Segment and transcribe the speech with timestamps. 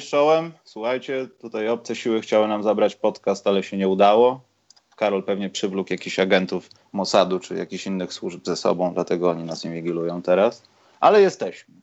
[0.00, 0.52] cześć czołem.
[0.64, 4.40] Słuchajcie, tutaj obce siły chciały nam zabrać podcast, ale się nie udało.
[4.96, 9.64] Karol pewnie przywlókł jakichś agentów Mossadu czy jakichś innych służb ze sobą, dlatego oni nas
[9.64, 10.62] inwigilują teraz.
[11.00, 11.74] Ale jesteśmy.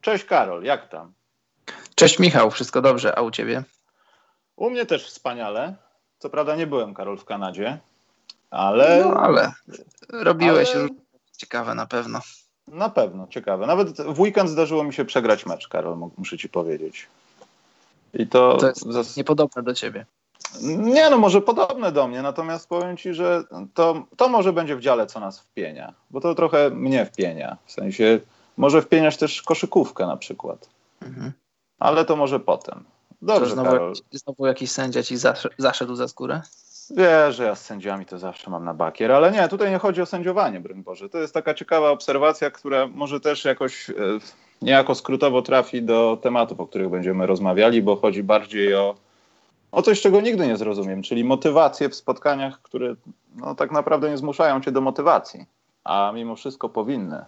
[0.00, 1.12] Cześć Karol, jak tam?
[1.94, 3.62] Cześć Michał, wszystko dobrze, a u ciebie?
[4.56, 5.74] U mnie też wspaniale.
[6.18, 7.78] Co prawda nie byłem, Karol, w Kanadzie,
[8.50, 9.04] ale...
[9.04, 9.52] No, ale
[10.08, 10.88] robiłeś ale...
[11.36, 12.20] ciekawe na pewno.
[12.68, 13.66] Na pewno, ciekawe.
[13.66, 17.06] Nawet w weekend zdarzyło mi się przegrać mecz, Karol, muszę ci powiedzieć.
[18.14, 19.16] I to, to jest zas...
[19.16, 20.06] niepodobne do ciebie.
[20.62, 24.80] Nie, no może podobne do mnie, natomiast powiem ci, że to, to może będzie w
[24.80, 27.56] dziale, co nas wpienia, bo to trochę mnie wpienia.
[27.66, 28.20] W sensie
[28.56, 30.68] może wpieniać też koszykówkę na przykład.
[31.02, 31.32] Mhm.
[31.78, 32.84] Ale to może potem.
[33.22, 33.94] Dobrze, znowu, Karol.
[34.12, 35.16] znowu jakiś sędzia ci
[35.58, 36.42] zaszedł za skórę?
[36.90, 40.02] Wie, że ja z sędziami to zawsze mam na bakier, ale nie, tutaj nie chodzi
[40.02, 41.08] o sędziowanie, broń Boże.
[41.08, 43.94] To jest taka ciekawa obserwacja, która może też jakoś e,
[44.62, 48.94] niejako skrótowo trafi do tematów, o których będziemy rozmawiali, bo chodzi bardziej o,
[49.72, 52.94] o coś, czego nigdy nie zrozumiem, czyli motywacje w spotkaniach, które
[53.36, 55.46] no, tak naprawdę nie zmuszają cię do motywacji,
[55.84, 57.24] a mimo wszystko powinny.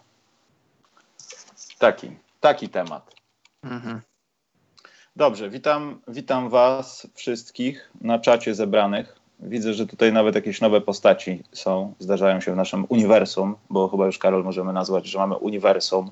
[1.79, 3.15] Taki, taki temat.
[3.63, 4.01] Mhm.
[5.17, 9.20] Dobrze, witam, witam Was wszystkich na czacie zebranych.
[9.43, 14.07] Widzę, że tutaj nawet jakieś nowe postaci są, zdarzają się w naszym uniwersum, bo chyba
[14.07, 16.11] już Karol możemy nazwać, że mamy uniwersum.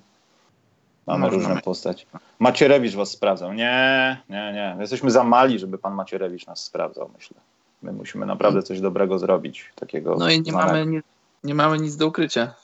[1.06, 1.38] Mamy Można.
[1.38, 2.06] różne postaci.
[2.38, 3.52] Macierewicz was sprawdzał.
[3.52, 4.76] Nie, nie, nie.
[4.80, 7.36] Jesteśmy za mali, żeby pan Macierewicz nas sprawdzał, myślę.
[7.82, 9.72] My musimy naprawdę coś dobrego zrobić.
[9.74, 11.02] Takiego no i nie mamy, nie,
[11.44, 12.54] nie mamy nic do ukrycia.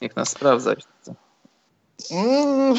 [0.00, 0.84] Jak nas sprawdzać.
[2.10, 2.74] Mm,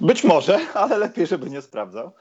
[0.00, 2.12] być może, ale lepiej, żeby nie sprawdzał.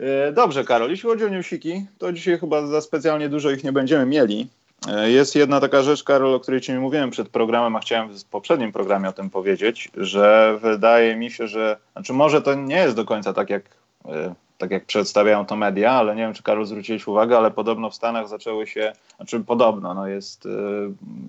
[0.00, 3.72] E, dobrze, Karol, jeśli chodzi o newsiki, to dzisiaj chyba za specjalnie dużo ich nie
[3.72, 4.48] będziemy mieli.
[4.88, 8.18] E, jest jedna taka rzecz, Karol, o której ci nie mówiłem przed programem, a chciałem
[8.18, 12.76] w poprzednim programie o tym powiedzieć, że wydaje mi się, że, znaczy może to nie
[12.76, 13.62] jest do końca tak jak,
[14.08, 17.90] e, tak jak przedstawiają to media, ale nie wiem, czy Karol zwróciłeś uwagę, ale podobno
[17.90, 20.48] w Stanach zaczęły się, znaczy podobno, no jest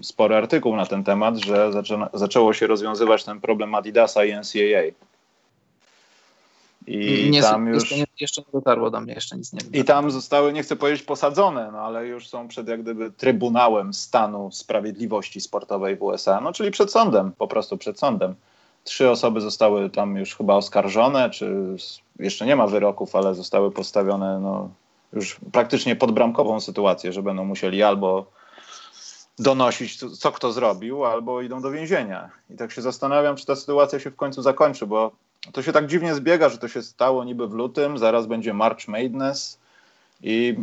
[0.01, 5.08] spory artykuł na ten temat, że zaczę, zaczęło się rozwiązywać ten problem Adidasa i NCAA
[6.89, 7.91] i nie, tam już...
[7.91, 11.03] Jeszcze, jeszcze, nie dotarło do mnie, jeszcze nic nie I tam zostały, nie chcę powiedzieć
[11.03, 16.53] posadzone, no ale już są przed jak gdyby Trybunałem Stanu Sprawiedliwości Sportowej w USA, no
[16.53, 18.35] czyli przed sądem, po prostu przed sądem.
[18.83, 21.75] Trzy osoby zostały tam już chyba oskarżone, czy
[22.19, 24.69] jeszcze nie ma wyroków, ale zostały postawione no,
[25.13, 28.25] już praktycznie pod bramkową sytuację, że będą musieli albo
[29.39, 32.29] donosić, co kto zrobił, albo idą do więzienia.
[32.49, 35.11] I tak się zastanawiam, czy ta sytuacja się w końcu zakończy, bo
[35.51, 38.87] to się tak dziwnie zbiega, że to się stało niby w lutym, zaraz będzie March
[38.87, 39.59] Madness
[40.23, 40.55] i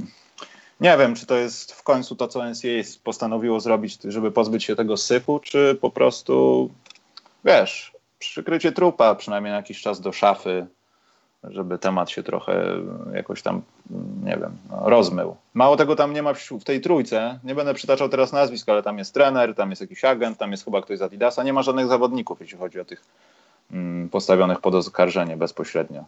[0.80, 4.76] nie wiem, czy to jest w końcu to, co NCAA postanowiło zrobić, żeby pozbyć się
[4.76, 6.70] tego syfu, czy po prostu,
[7.44, 10.66] wiesz, przykrycie trupa przynajmniej na jakiś czas do szafy,
[11.44, 12.64] żeby temat się trochę
[13.14, 13.62] jakoś tam,
[14.24, 15.36] nie wiem, no, rozmył.
[15.54, 18.98] Mało tego tam nie ma w tej trójce, nie będę przytaczał teraz nazwisk, ale tam
[18.98, 21.86] jest trener, tam jest jakiś agent, tam jest chyba ktoś z Adidasa, nie ma żadnych
[21.86, 23.04] zawodników, jeśli chodzi o tych
[24.10, 26.04] postawionych pod oskarżenie bezpośrednio.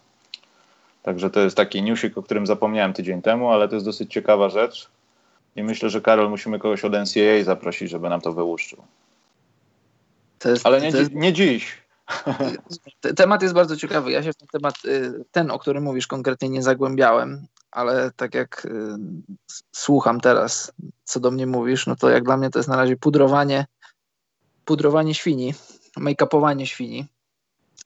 [1.02, 4.48] Także to jest taki newsik, o którym zapomniałem tydzień temu, ale to jest dosyć ciekawa
[4.48, 4.88] rzecz.
[5.56, 8.82] I myślę, że Karol musimy kogoś od NCAA zaprosić, żeby nam to wyłuszczył.
[10.38, 11.82] To jest, ale nie, jest, nie dziś.
[13.16, 14.10] Temat jest bardzo ciekawy.
[14.10, 18.34] Ja się w ten temat, y, ten, o którym mówisz konkretnie, nie zagłębiałem, ale tak
[18.34, 18.70] jak y,
[19.72, 20.72] słucham teraz,
[21.04, 23.66] co do mnie mówisz, no to jak dla mnie to jest na razie pudrowanie,
[24.64, 25.54] pudrowanie świni,
[25.96, 27.06] make-upowanie świni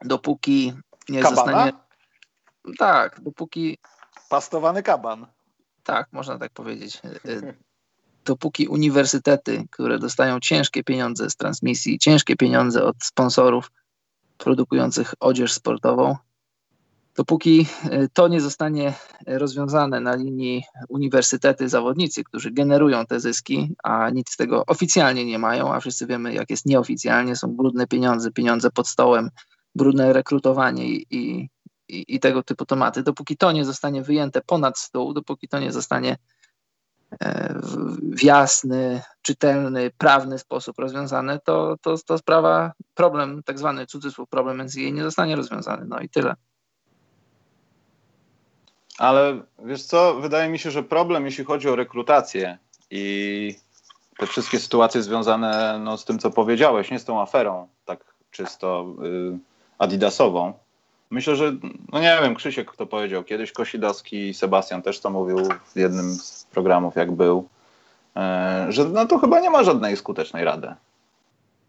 [0.05, 0.73] dopóki
[1.09, 1.37] nie Kabana?
[1.37, 1.73] zostanie.
[2.79, 3.79] Tak, dopóki.
[4.29, 5.27] Pastowany kaban.
[5.83, 7.03] Tak, można tak powiedzieć.
[8.25, 13.71] Dopóki uniwersytety, które dostają ciężkie pieniądze z transmisji, ciężkie pieniądze od sponsorów
[14.39, 16.17] produkujących odzież sportową,
[17.17, 18.95] dopóki y, to nie zostanie
[19.27, 25.39] rozwiązane na linii uniwersytety, zawodnicy, którzy generują te zyski, a nic z tego oficjalnie nie
[25.39, 29.31] mają, a wszyscy wiemy, jak jest nieoficjalnie, są brudne pieniądze, pieniądze pod stołem,
[29.75, 31.49] brudne rekrutowanie i, i,
[31.89, 33.03] i, tego typu tematy.
[33.03, 36.17] Dopóki to nie zostanie wyjęte ponad stół, dopóki to nie zostanie
[37.21, 37.55] e,
[38.03, 44.63] w jasny, czytelny, prawny sposób rozwiązane, to, to, to sprawa, problem, tak zwany cudzysłów problem
[44.63, 45.85] NCAA nie zostanie rozwiązany.
[45.87, 46.35] No i tyle.
[48.99, 52.59] Ale wiesz co, wydaje mi się, że problem, jeśli chodzi o rekrutację
[52.91, 53.55] i
[54.19, 58.95] te wszystkie sytuacje związane no, z tym, co powiedziałeś, nie z tą aferą tak czysto
[59.05, 59.52] y,
[59.83, 60.53] adidasową.
[61.11, 61.53] Myślę, że,
[61.93, 65.39] no nie wiem, Krzysiek kto powiedział, kiedyś Kosidowski i Sebastian też to mówił
[65.75, 67.49] w jednym z programów, jak był,
[68.17, 70.75] e, że no to chyba nie ma żadnej skutecznej rady.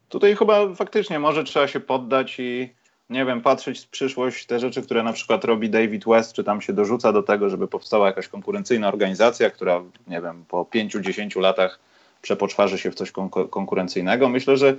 [0.10, 2.74] Tutaj chyba faktycznie może trzeba się poddać i
[3.10, 6.62] nie wiem, patrzeć w przyszłość, te rzeczy, które na przykład robi David West, czy tam
[6.62, 11.40] się dorzuca do tego, żeby powstała jakaś konkurencyjna organizacja, która, nie wiem, po pięciu, dziesięciu
[11.40, 11.80] latach
[12.22, 13.12] przepoczwarzy się w coś
[13.50, 14.30] konkurencyjnego.
[14.30, 14.76] Myślę, że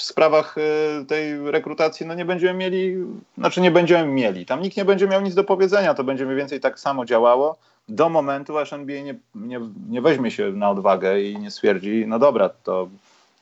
[0.00, 2.96] w sprawach y, tej rekrutacji no nie będziemy mieli,
[3.38, 4.46] znaczy nie będziemy mieli.
[4.46, 7.56] Tam nikt nie będzie miał nic do powiedzenia, to będzie mniej więcej tak samo działało
[7.88, 9.60] do momentu, aż NBA nie, nie,
[9.90, 12.88] nie weźmie się na odwagę i nie stwierdzi, no dobra, to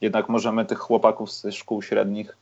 [0.01, 2.37] jednak możemy tych chłopaków z szkół średnich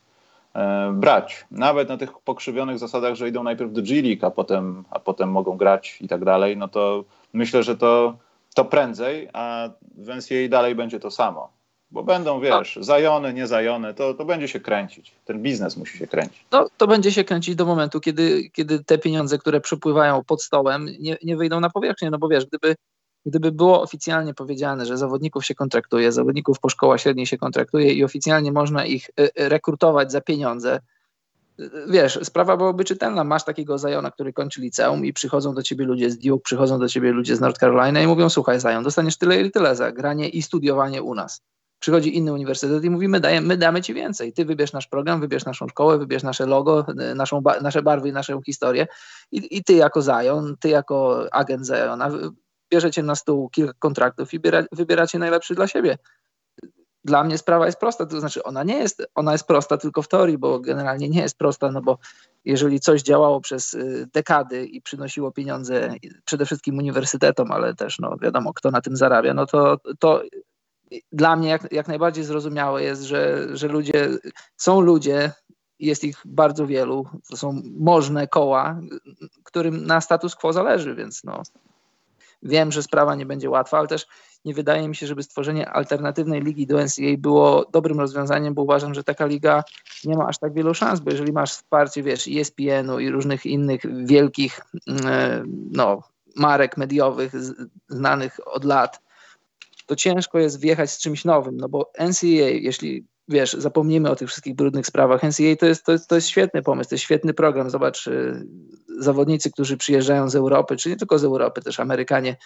[0.55, 1.45] e, brać.
[1.51, 5.31] Nawet na tych pokrzywionych zasadach, że idą najpierw do G League, a potem, a potem
[5.31, 7.03] mogą grać i tak dalej, no to
[7.33, 8.17] myślę, że to,
[8.55, 11.56] to prędzej, a w NCAA dalej będzie to samo.
[11.91, 15.15] Bo będą, wiesz, zajone, niezajone, to, to będzie się kręcić.
[15.25, 16.45] Ten biznes musi się kręcić.
[16.51, 20.89] No, to będzie się kręcić do momentu, kiedy, kiedy te pieniądze, które przypływają pod stołem,
[20.99, 22.09] nie, nie wyjdą na powierzchnię.
[22.09, 22.75] No bo wiesz, gdyby,
[23.25, 28.03] gdyby było oficjalnie powiedziane, że zawodników się kontraktuje, zawodników po szkołach średnich się kontraktuje i
[28.03, 30.79] oficjalnie można ich e, e, rekrutować za pieniądze,
[31.59, 33.23] e, wiesz, sprawa byłaby czytelna.
[33.23, 36.89] Masz takiego Zajona, który kończy liceum i przychodzą do ciebie ludzie z Duke, przychodzą do
[36.89, 40.29] ciebie ludzie z North Carolina i mówią, słuchaj Zajon, dostaniesz tyle i tyle za granie
[40.29, 41.41] i studiowanie u nas
[41.79, 44.33] przychodzi inny uniwersytet i mówi, my, dajemy, my damy ci więcej.
[44.33, 46.85] Ty wybierz nasz program, wybierz naszą szkołę, wybierz nasze logo,
[47.15, 48.87] naszą, nasze barwy i naszą historię
[49.31, 52.11] I, i ty jako Zion, ty jako agent Ziona
[52.71, 55.97] bierzecie na stół kilka kontraktów i biera, wybieracie najlepszy dla siebie.
[57.03, 60.07] Dla mnie sprawa jest prosta, to znaczy ona nie jest, ona jest prosta tylko w
[60.07, 61.97] teorii, bo generalnie nie jest prosta, no bo
[62.45, 65.95] jeżeli coś działało przez y, dekady i przynosiło pieniądze
[66.25, 70.21] przede wszystkim uniwersytetom, ale też no wiadomo kto na tym zarabia, no to, to
[71.11, 74.09] dla mnie jak, jak najbardziej zrozumiałe jest, że, że ludzie,
[74.57, 75.31] są ludzie,
[75.79, 78.79] jest ich bardzo wielu, to są możne koła,
[79.43, 81.43] którym na status quo zależy, więc no,
[82.43, 84.07] wiem, że sprawa nie będzie łatwa, ale też
[84.45, 88.93] nie wydaje mi się, żeby stworzenie alternatywnej ligi do NCAA było dobrym rozwiązaniem, bo uważam,
[88.93, 89.63] że taka liga
[90.03, 94.05] nie ma aż tak wielu szans, bo jeżeli masz wsparcie, wiesz, ESPN-u i różnych innych
[94.05, 96.03] wielkich mm, no,
[96.35, 97.33] marek mediowych
[97.89, 99.06] znanych od lat,
[99.87, 104.29] to ciężko jest wjechać z czymś nowym, no bo NCAA, jeśli wiesz, zapomnimy o tych
[104.29, 107.33] wszystkich brudnych sprawach, NCAA to jest, to jest, to jest świetny pomysł, to jest świetny
[107.33, 107.69] program.
[107.69, 108.47] Zobacz, y,
[108.99, 112.37] zawodnicy, którzy przyjeżdżają z Europy, czy nie tylko z Europy, też Amerykanie,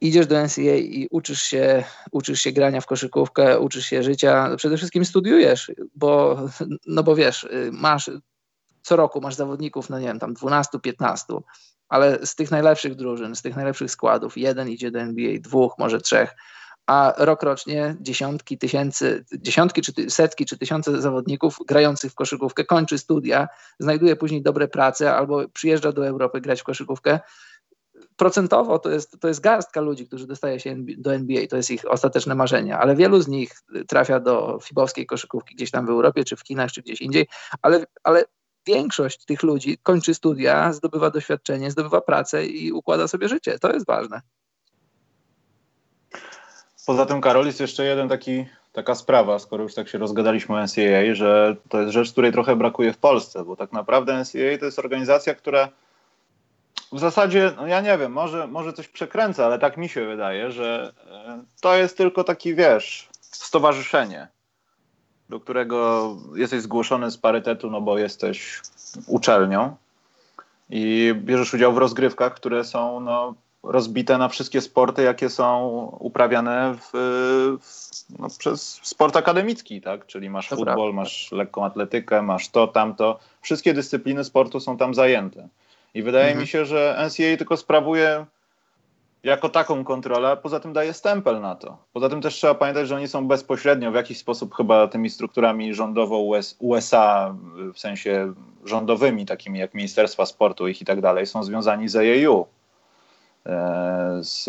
[0.00, 4.76] idziesz do NCAA i uczysz się, uczysz się grania w koszykówkę, uczysz się życia, przede
[4.76, 6.42] wszystkim studiujesz, bo,
[6.86, 8.10] no bo wiesz, y, masz
[8.82, 11.34] co roku masz zawodników, no nie wiem, tam 12, 15,
[11.88, 16.00] ale z tych najlepszych drużyn, z tych najlepszych składów, jeden idzie do NBA, dwóch, może
[16.00, 16.34] trzech,
[16.88, 22.98] a rok rocznie dziesiątki tysięcy, dziesiątki czy setki czy tysiące zawodników grających w koszykówkę kończy
[22.98, 23.48] studia,
[23.78, 27.20] znajduje później dobre prace albo przyjeżdża do Europy grać w koszykówkę.
[28.16, 31.90] Procentowo to jest, to jest garstka ludzi, którzy dostaje się do NBA, to jest ich
[31.90, 33.52] ostateczne marzenie, ale wielu z nich
[33.88, 37.26] trafia do fibowskiej koszykówki gdzieś tam w Europie, czy w Chinach, czy gdzieś indziej,
[37.62, 38.24] ale, ale
[38.68, 43.58] większość tych ludzi kończy studia, zdobywa doświadczenie, zdobywa pracę i układa sobie życie.
[43.58, 44.20] To jest ważne.
[46.86, 50.62] Poza tym, Karol, jest jeszcze jeden taki, taka sprawa, skoro już tak się rozgadaliśmy o
[50.62, 54.64] NCAA, że to jest rzecz, której trochę brakuje w Polsce, bo tak naprawdę NCAA to
[54.64, 55.68] jest organizacja, która
[56.92, 60.52] w zasadzie, no ja nie wiem, może, może coś przekręca, ale tak mi się wydaje,
[60.52, 64.28] że e, to jest tylko taki, wiesz, stowarzyszenie
[65.28, 68.60] do którego jesteś zgłoszony z parytetu, no bo jesteś
[69.06, 69.76] uczelnią
[70.70, 75.68] i bierzesz udział w rozgrywkach, które są no, rozbite na wszystkie sporty, jakie są
[75.98, 76.90] uprawiane w,
[77.60, 80.06] w, no, przez sport akademicki, tak?
[80.06, 83.18] Czyli masz futbol, masz lekką atletykę, masz to, tamto.
[83.40, 85.48] Wszystkie dyscypliny sportu są tam zajęte.
[85.94, 86.40] I wydaje mhm.
[86.40, 88.26] mi się, że NCAA tylko sprawuje
[89.28, 91.76] jako taką kontrolę, poza tym daje stempel na to.
[91.92, 95.74] Poza tym też trzeba pamiętać, że oni są bezpośrednio w jakiś sposób chyba tymi strukturami
[95.74, 96.18] rządowo
[96.58, 97.34] USA,
[97.74, 98.32] w sensie
[98.64, 102.46] rządowymi, takimi jak Ministerstwa Sportu ich i tak dalej, są związani z AAU,
[103.46, 104.44] e, z,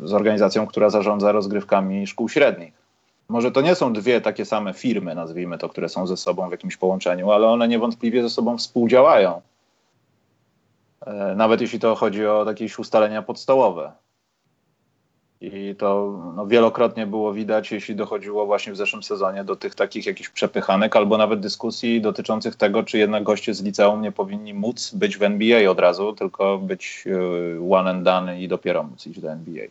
[0.00, 2.72] z organizacją, która zarządza rozgrywkami szkół średnich.
[3.28, 6.52] Może to nie są dwie takie same firmy, nazwijmy to, które są ze sobą w
[6.52, 9.40] jakimś połączeniu, ale one niewątpliwie ze sobą współdziałają.
[11.06, 13.92] E, nawet jeśli to chodzi o jakieś ustalenia podstawowe.
[15.52, 20.06] I to no, wielokrotnie było widać, jeśli dochodziło właśnie w zeszłym sezonie do tych takich
[20.06, 24.94] jakichś przepychanek albo nawet dyskusji dotyczących tego, czy jednak goście z liceum nie powinni móc
[24.94, 29.20] być w NBA od razu, tylko być e, one and done i dopiero móc iść
[29.20, 29.66] do NBA.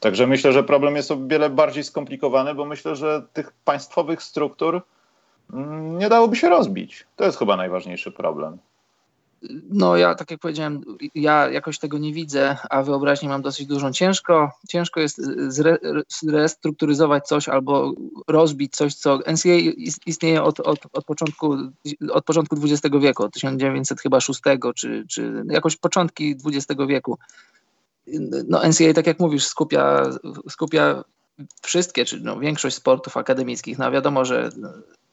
[0.00, 4.82] Także myślę, że problem jest o wiele bardziej skomplikowany, bo myślę, że tych państwowych struktur
[5.52, 7.06] mm, nie dałoby się rozbić.
[7.16, 8.58] To jest chyba najważniejszy problem.
[9.70, 10.82] No ja, tak jak powiedziałem,
[11.14, 13.92] ja jakoś tego nie widzę, a wyobraźnię mam dosyć dużą.
[13.92, 15.78] Ciężko, ciężko jest zre,
[16.08, 17.92] zrestrukturyzować coś albo
[18.28, 19.56] rozbić coś, co NCAA
[20.06, 21.56] istnieje od, od, od, początku,
[22.12, 24.40] od początku XX wieku, od 1906
[24.74, 27.18] czy, czy jakoś początki XX wieku.
[28.48, 30.02] No NCAA, tak jak mówisz, skupia,
[30.48, 31.04] skupia
[31.62, 33.78] wszystkie, czy no, większość sportów akademickich.
[33.78, 34.50] No wiadomo, że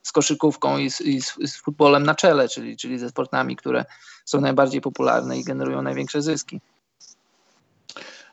[0.07, 3.85] z koszykówką i z, i z, futbolem na czele, czyli, czyli ze sportami, które
[4.25, 6.61] są najbardziej popularne i generują największe zyski.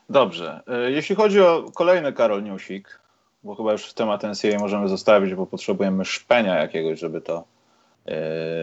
[0.09, 0.61] Dobrze.
[0.67, 2.99] E, jeśli chodzi o kolejny Karol Niusik,
[3.43, 7.43] bo chyba już temat NCAA możemy zostawić, bo potrzebujemy szpenia jakiegoś, żeby to
[8.05, 8.13] yy,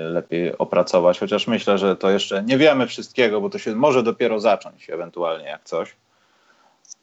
[0.05, 4.41] lepiej opracować, chociaż myślę, że to jeszcze nie wiemy wszystkiego, bo to się może dopiero
[4.41, 5.97] zacząć ewentualnie jak coś.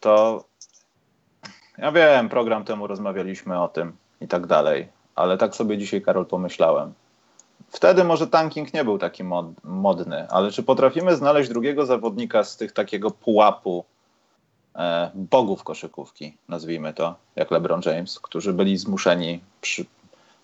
[0.00, 0.44] To
[1.78, 4.88] ja wiem, program temu rozmawialiśmy o tym i tak dalej,
[5.20, 6.92] ale tak sobie dzisiaj, Karol, pomyślałem.
[7.68, 12.56] Wtedy może tanking nie był taki mod, modny, ale czy potrafimy znaleźć drugiego zawodnika z
[12.56, 13.84] tych takiego pułapu
[14.76, 19.84] e, bogów koszykówki, nazwijmy to, jak LeBron James, którzy byli zmuszeni, przy,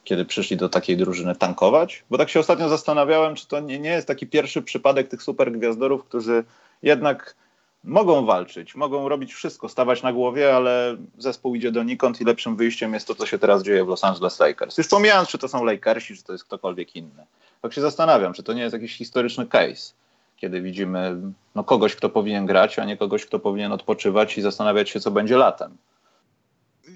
[0.05, 2.05] kiedy przyszli do takiej drużyny, tankować?
[2.11, 5.53] Bo tak się ostatnio zastanawiałem, czy to nie, nie jest taki pierwszy przypadek tych super
[5.53, 6.45] gwiazdorów, którzy
[6.83, 7.35] jednak
[7.87, 12.95] mogą walczyć, mogą robić wszystko, stawać na głowie, ale zespół idzie donikąd i lepszym wyjściem
[12.95, 14.79] jest to, co się teraz dzieje w Los Angeles Lakers.
[14.79, 17.27] Już pomijając, czy to są Lakersi, czy to jest ktokolwiek inny.
[17.63, 19.93] Tak się zastanawiam, czy to nie jest jakiś historyczny case,
[20.37, 21.17] kiedy widzimy
[21.55, 25.11] no, kogoś, kto powinien grać, a nie kogoś, kto powinien odpoczywać i zastanawiać się, co
[25.11, 25.77] będzie latem.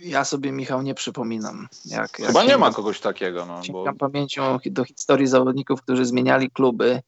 [0.03, 1.69] Ja sobie, Michał, nie przypominam.
[1.87, 3.47] Jak, Chyba nie ma kogoś takiego.
[3.47, 3.93] No, bo...
[3.99, 7.03] pamięcią do historii zawodników, którzy zmieniali kluby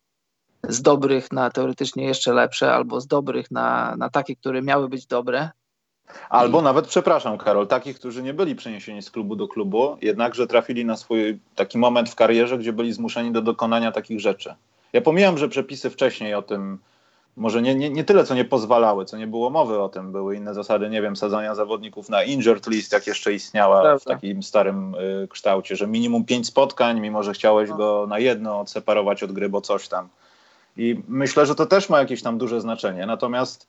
[0.69, 5.07] z dobrych na teoretycznie jeszcze lepsze, albo z dobrych na, na takie, które miały być
[5.07, 5.51] dobre.
[6.31, 6.63] Albo I...
[6.63, 10.97] nawet, przepraszam, Karol, takich, którzy nie byli przeniesieni z klubu do klubu, jednakże trafili na
[10.97, 14.55] swój taki moment w karierze, gdzie byli zmuszeni do dokonania takich rzeczy.
[14.93, 16.79] Ja pomijam, że przepisy wcześniej o tym,
[17.37, 20.37] może nie, nie, nie tyle, co nie pozwalały, co nie było mowy o tym, były
[20.37, 23.99] inne zasady, nie wiem, sadzania zawodników na injured list, jak jeszcze istniała Prawda.
[23.99, 27.77] w takim starym y, kształcie, że minimum pięć spotkań, mimo że chciałeś no.
[27.77, 30.09] go na jedno odseparować od gry, bo coś tam.
[30.77, 33.07] I myślę, że to też ma jakieś tam duże znaczenie.
[33.07, 33.67] Natomiast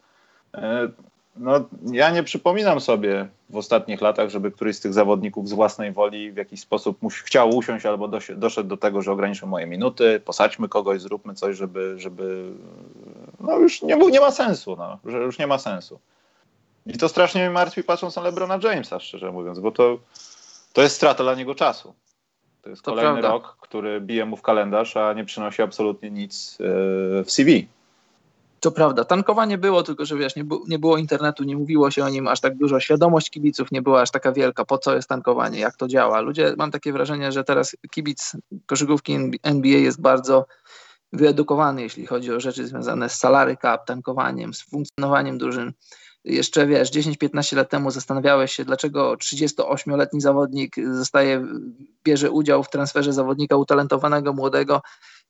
[0.54, 0.90] e,
[1.38, 5.92] no, ja nie przypominam sobie w ostatnich latach, żeby któryś z tych zawodników z własnej
[5.92, 10.70] woli w jakiś sposób chciał usiąść albo doszedł do tego, że ograniczmy moje minuty, posadźmy
[10.70, 12.52] kogoś, zróbmy coś, żeby, żeby
[13.40, 16.00] no już nie, nie ma sensu, no, że już nie ma sensu.
[16.86, 19.98] I to strasznie mnie martwi patrząc na LeBrona Jamesa, szczerze mówiąc, bo to,
[20.74, 21.94] to jest strata dla niego czasu.
[22.64, 23.30] To jest to kolejny prawda.
[23.30, 27.68] rok, który bije mu w kalendarz, a nie przynosi absolutnie nic e, w CV.
[28.60, 32.06] To prawda, tankowanie było, tylko że wiesz, nie, bu nie, było internetu, nie mówiło się
[32.06, 35.10] o nim aż tak dużo, świadomość kibiców nie była aż taka wielka, po co jest
[35.10, 36.22] tankowanie, jak to działa.
[36.22, 38.32] Ludzie, mam takie wrażenie, że teraz kibic
[38.66, 40.46] koszykówki NBA jest bardzo
[41.14, 45.74] wyedukowany, jeśli chodzi o rzeczy związane z salary cap, tankowaniem, z funkcjonowaniem drużyn
[46.26, 51.48] jeszcze wiesz, 10-15 lat temu zastanawiałeś się, dlaczego 38-letni zawodnik zostaje,
[52.04, 54.82] bierze udział w transferze zawodnika utalentowanego, młodego,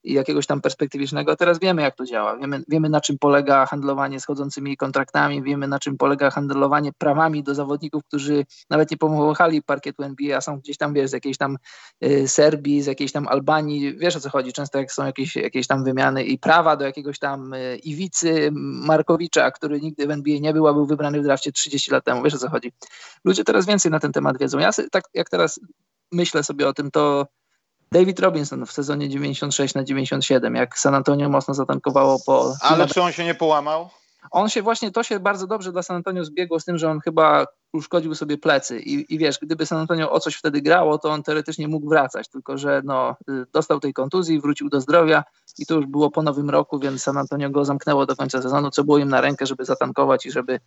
[0.04, 1.36] jakiegoś tam perspektywicznego.
[1.36, 2.38] Teraz wiemy, jak to działa.
[2.38, 7.56] Wiemy, wiemy, na czym polega handlowanie schodzącymi kontraktami, wiemy, na czym polega handlowanie prawami do
[7.56, 11.58] zawodników, którzy nawet nie pomachali parkietu NBA, a są gdzieś tam, wiesz, z jakiejś tam
[12.04, 13.98] y, Serbii, z jakiejś tam Albanii.
[13.98, 14.54] Wiesz, o co chodzi.
[14.54, 18.50] Często jak są jakieś, jakieś tam wymiany i prawa do jakiegoś tam y, Iwicy
[18.86, 22.24] Markowicza, który nigdy w NBA nie był, a był wybrany w drafcie 30 lat temu.
[22.24, 22.72] Wiesz, o co chodzi.
[23.26, 24.60] Ludzie teraz więcej na ten temat wiedzą.
[24.60, 25.60] Ja tak jak teraz
[26.12, 27.28] myślę sobie o tym, to
[27.94, 32.54] David Robinson w sezonie 96 na 97, jak San Antonio mocno zatankowało po...
[32.62, 33.90] Ale czy on się nie połamał?
[34.32, 37.00] On się właśnie, to się bardzo dobrze dla San Antonio zbiegło z tym, że on
[37.00, 41.10] chyba uszkodził sobie plecy i, i wiesz, gdyby San Antonio o coś wtedy grało, to
[41.10, 45.24] on teoretycznie mógł wracać, tylko że no, y, dostał tej kontuzji, wrócił do zdrowia
[45.58, 48.72] i to już było po nowym roku, więc San Antonio go zamknęło do końca sezonu,
[48.72, 50.60] co było im na rękę, żeby zatankować i żeby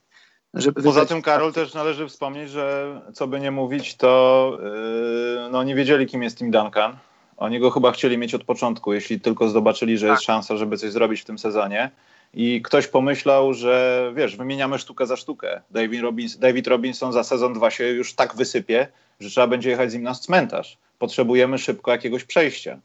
[0.55, 5.63] żeby Poza tym, Karol, też należy wspomnieć, że co by nie mówić, to yy, no,
[5.63, 6.97] nie wiedzieli, kim jest Tim Duncan.
[7.37, 10.15] Oni go chyba chcieli mieć od początku, jeśli tylko zobaczyli, że tak.
[10.15, 11.91] jest szansa, żeby coś zrobić w tym sezonie.
[12.35, 15.61] I ktoś pomyślał, że wiesz, wymieniamy sztukę za sztukę.
[15.71, 18.89] David Robinson, David Robinson za sezon 2 się już tak wysypie,
[19.21, 20.79] że trzeba będzie jechać z nim na cmentarz.
[20.99, 22.79] Potrzebujemy szybko jakiegoś przejścia.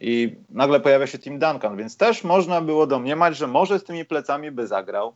[0.00, 4.04] I nagle pojawia się Tim Duncan, więc też można było domniemać, że może z tymi
[4.04, 5.14] plecami by zagrał.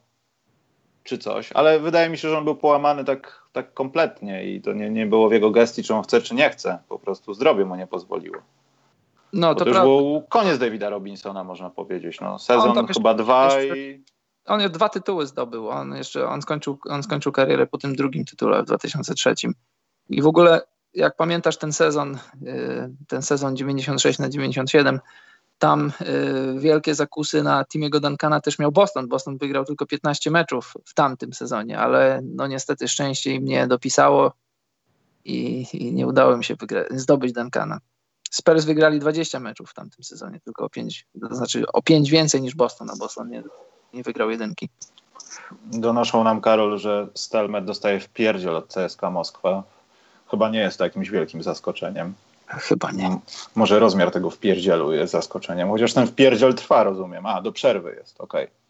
[1.05, 4.73] Czy coś, ale wydaje mi się, że on był połamany tak, tak kompletnie i to
[4.73, 6.79] nie, nie było w jego gestii, czy on chce, czy nie chce.
[6.89, 8.37] Po prostu zdrowie mu nie pozwoliło.
[9.33, 12.21] No, Bo to, to już był koniec Davida Robinsona, można powiedzieć.
[12.21, 14.05] No, sezon chyba dwa jeszcze, i...
[14.47, 15.69] On dwa tytuły zdobył.
[15.69, 19.35] On jeszcze on skończył, on skończył karierę po tym drugim tytule w 2003.
[20.09, 20.61] I w ogóle,
[20.95, 25.01] jak pamiętasz ten sezon, y, ten sezon 96 na 97,
[25.59, 25.93] tam
[26.57, 29.09] y, wielkie zakusy na Timiego Duncana też miał Boston.
[29.09, 34.33] Boston wygrał tylko 15 meczów w tamtym sezonie, ale no niestety szczęście im nie dopisało
[35.25, 36.57] i, i nie udało mi się
[36.91, 37.79] zdobyć Duncana.
[38.31, 42.43] Spurs wygrali 20 meczów w tamtym sezonie, tylko o 5, to znaczy o 5 więcej
[42.43, 43.43] niż Boston, a Boston nie,
[43.93, 44.69] nie wygrał jedynki.
[45.67, 49.63] Donoszą nam, Karol, że Stelmet dostaje w pierdziel od CSK Moskwa.
[50.31, 52.15] Chyba nie jest to jakimś wielkim zaskoczeniem.
[52.47, 53.19] Chyba nie.
[53.55, 57.27] Może rozmiar tego wpierdzielu jest zaskoczeniem, chociaż ten wpierdziel trwa, rozumiem.
[57.27, 58.45] A, do przerwy jest, okej.
[58.45, 58.65] Okay.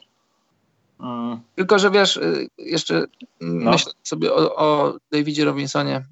[1.00, 1.40] Mm.
[1.54, 3.04] Tylko, że wiesz, y, jeszcze
[3.40, 3.70] no.
[3.70, 6.04] myślę sobie o, o Davidzie Robinsonie.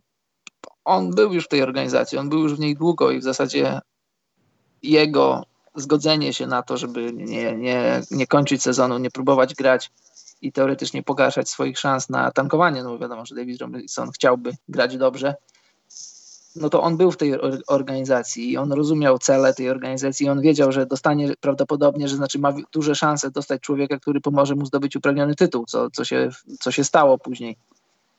[0.85, 3.81] On był już w tej organizacji, on był już w niej długo i w zasadzie
[4.83, 5.43] jego
[5.75, 9.91] zgodzenie się na to, żeby nie, nie, nie kończyć sezonu, nie próbować grać
[10.43, 14.97] i teoretycznie pogarszać swoich szans na tankowanie, no bo wiadomo, że David Robinson chciałby grać
[14.97, 15.35] dobrze,
[16.57, 17.33] no to on był w tej
[17.67, 22.39] organizacji i on rozumiał cele tej organizacji i on wiedział, że dostanie prawdopodobnie, że znaczy
[22.39, 26.29] ma duże szanse dostać człowieka, który pomoże mu zdobyć upragniony tytuł, co, co, się,
[26.61, 27.57] co się stało później.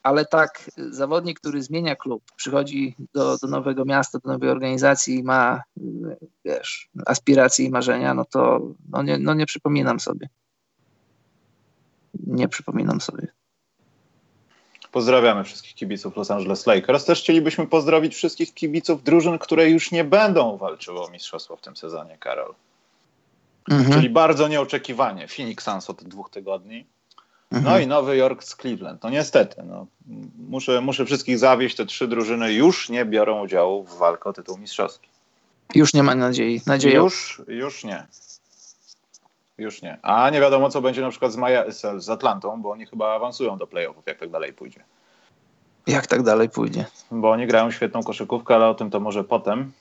[0.03, 5.23] Ale tak, zawodnik, który zmienia klub, przychodzi do, do nowego miasta, do nowej organizacji i
[5.23, 5.61] ma,
[6.45, 10.29] wiesz, aspiracje i marzenia, no to no nie, no nie przypominam sobie.
[12.27, 13.27] Nie przypominam sobie.
[14.93, 17.05] Pozdrawiamy wszystkich kibiców Los Angeles Lakers.
[17.05, 21.75] Też chcielibyśmy pozdrowić wszystkich kibiców drużyn, które już nie będą walczyły o mistrzostwo w tym
[21.75, 22.53] sezonie, Karol.
[23.69, 23.93] Mhm.
[23.93, 25.27] Czyli bardzo nieoczekiwanie.
[25.27, 26.85] Phoenix Suns od dwóch tygodni.
[27.51, 27.83] No mhm.
[27.83, 29.03] i Nowy Jork z Cleveland.
[29.03, 29.87] No niestety, no,
[30.49, 31.75] muszę, muszę wszystkich zawieść.
[31.75, 35.09] Te trzy drużyny już nie biorą udziału w walce o tytuł mistrzowski.
[35.75, 36.61] Już nie ma nadziei.
[36.65, 36.93] nadziei.
[36.93, 38.07] Już, już nie.
[39.57, 39.97] Już nie.
[40.01, 41.63] A nie wiadomo, co będzie na przykład z, Maja,
[41.97, 44.83] z, Atlantą, bo oni chyba awansują do playoffów, jak tak dalej pójdzie.
[45.87, 46.85] Jak tak dalej pójdzie?
[47.11, 49.71] Bo oni grają świetną koszykówkę, ale o tym to może potem.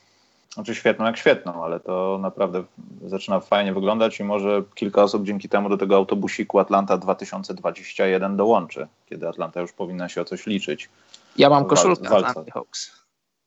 [0.53, 2.63] Znaczy świetną jak świetną, ale to naprawdę
[3.05, 8.87] zaczyna fajnie wyglądać i może kilka osób dzięki temu do tego autobusiku Atlanta 2021 dołączy,
[9.05, 10.89] kiedy Atlanta już powinna się o coś liczyć.
[11.37, 12.91] Ja mam koszulkę Atlanta Hawks.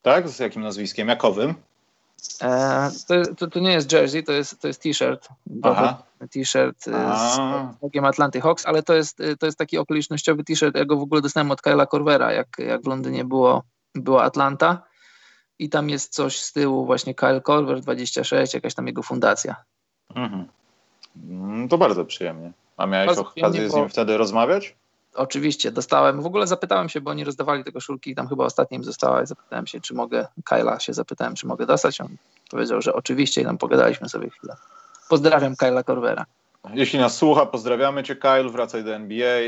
[0.02, 0.28] Tak?
[0.28, 1.08] Z jakim nazwiskiem?
[1.08, 1.54] Jakowym?
[2.42, 5.28] E, to, to, to, nie jest jersey, to jest, to jest t-shirt.
[6.30, 7.38] T-shirt z
[7.82, 10.76] logiem Atlanty Hawks, ale to jest, to jest taki okolicznościowy t-shirt.
[10.76, 13.62] Ja go w ogóle dostałem od Kyla Corvera, jak, jak w Londynie było,
[13.94, 14.82] była Atlanta.
[15.58, 19.56] I tam jest coś z tyłu, właśnie Kyle Corver 26, jakaś tam jego fundacja.
[20.14, 20.48] Mhm.
[21.24, 22.52] Mm, to bardzo przyjemnie.
[22.76, 24.76] A miałeś bardzo okazję z nim wtedy rozmawiać?
[25.16, 26.22] Oczywiście, dostałem.
[26.22, 29.66] W ogóle zapytałem się, bo oni rozdawali te koszulki, tam chyba ostatnim została i zapytałem
[29.66, 32.00] się, czy mogę, Kyla się zapytałem, czy mogę dostać.
[32.00, 32.16] On
[32.50, 34.56] powiedział, że oczywiście i tam pogadaliśmy sobie chwilę.
[35.08, 36.26] Pozdrawiam Kyla Corvera.
[36.74, 39.40] Jeśli nas słucha, pozdrawiamy cię Kyle, wracaj do NBA,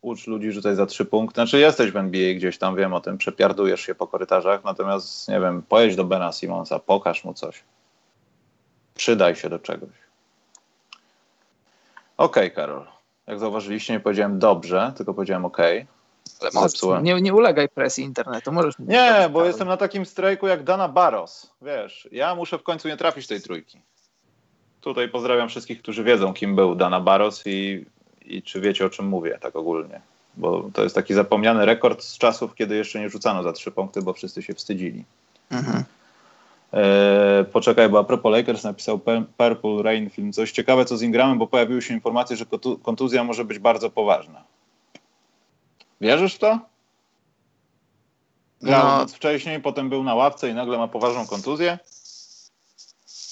[0.00, 1.34] ucz ludzi rzucaj za trzy punkty.
[1.34, 5.40] Znaczy jesteś w NBA gdzieś tam, wiem o tym, przepiardujesz się po korytarzach, natomiast nie
[5.40, 7.64] wiem, pojedź do Bena Simonsa, pokaż mu coś.
[8.94, 9.90] Przydaj się do czegoś.
[12.16, 12.95] Okej, okay, Karol
[13.26, 15.58] jak zauważyliście, nie powiedziałem dobrze, tylko powiedziałem OK.
[16.54, 20.88] Ale nie, nie ulegaj presji internetu, możesz Nie, bo jestem na takim strajku jak Dana
[20.88, 21.50] Barros.
[21.62, 23.80] Wiesz, ja muszę w końcu nie trafić tej trójki.
[24.80, 27.86] Tutaj pozdrawiam wszystkich, którzy wiedzą, kim był Dana Barros i,
[28.24, 30.00] i czy wiecie, o czym mówię, tak ogólnie.
[30.36, 34.02] Bo to jest taki zapomniany rekord z czasów, kiedy jeszcze nie rzucano za trzy punkty,
[34.02, 35.04] bo wszyscy się wstydzili.
[35.50, 35.84] Mhm.
[36.72, 39.00] E, poczekaj, bo a propos Lakers napisał
[39.36, 40.32] Purple Rain film.
[40.32, 42.44] Coś ciekawe co z Ingramem, bo pojawiły się informacje, że
[42.82, 44.44] kontuzja może być bardzo poważna.
[46.00, 46.60] Wierzysz w to?
[48.62, 51.78] Grał no, wcześniej, potem był na ławce i nagle ma poważną kontuzję?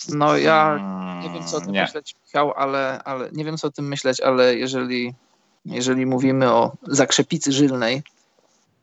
[0.08, 1.82] No ja hmm, nie wiem co o tym nie.
[1.82, 5.14] myśleć, Michał, ale, ale nie wiem co o tym myśleć, ale jeżeli,
[5.64, 8.02] jeżeli mówimy o zakrzepicy żylnej,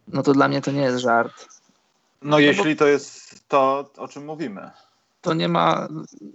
[0.07, 1.47] no to dla mnie to nie jest żart.
[2.21, 4.71] No, no jeśli to jest to, o czym mówimy.
[5.21, 5.87] To nie ma,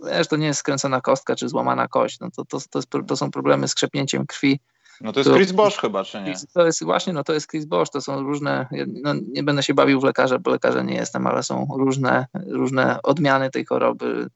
[0.04, 2.20] wiesz, to nie jest skręcona kostka czy złamana kość.
[2.20, 4.60] No to, to, to, jest, to są problemy z krzepnięciem krwi.
[5.00, 6.34] No to jest Chris Bosch chyba, czy nie?
[6.52, 8.66] To jest właśnie, no to jest Chris Bosch, to są różne,
[9.02, 13.02] no nie będę się bawił w lekarza, bo lekarza nie jestem, ale są różne, różne
[13.02, 14.26] odmiany tej choroby,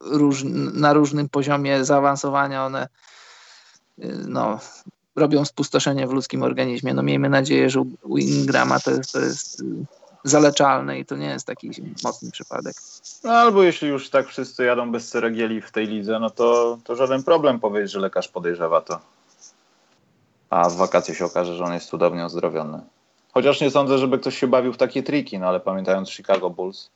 [0.00, 0.44] róż,
[0.74, 2.88] na różnym poziomie zaawansowania one
[4.28, 4.60] no,
[5.16, 6.94] robią spustoszenie w ludzkim organizmie.
[6.94, 9.62] No miejmy nadzieję, że u Ingrama to jest, to jest
[10.24, 11.70] zaleczalne i to nie jest taki
[12.04, 12.74] mocny przypadek.
[13.24, 16.96] No albo jeśli już tak wszyscy jadą bez ceregieli w tej lidze, no to, to
[16.96, 19.00] żaden problem powiedzieć, że lekarz podejrzewa to.
[20.50, 22.80] a w wakacje się okaże, że on jest cudownie ozdrowiony.
[23.32, 26.90] Chociaż nie sądzę, żeby ktoś się bawił w takie triki, no ale pamiętając Chicago Bulls,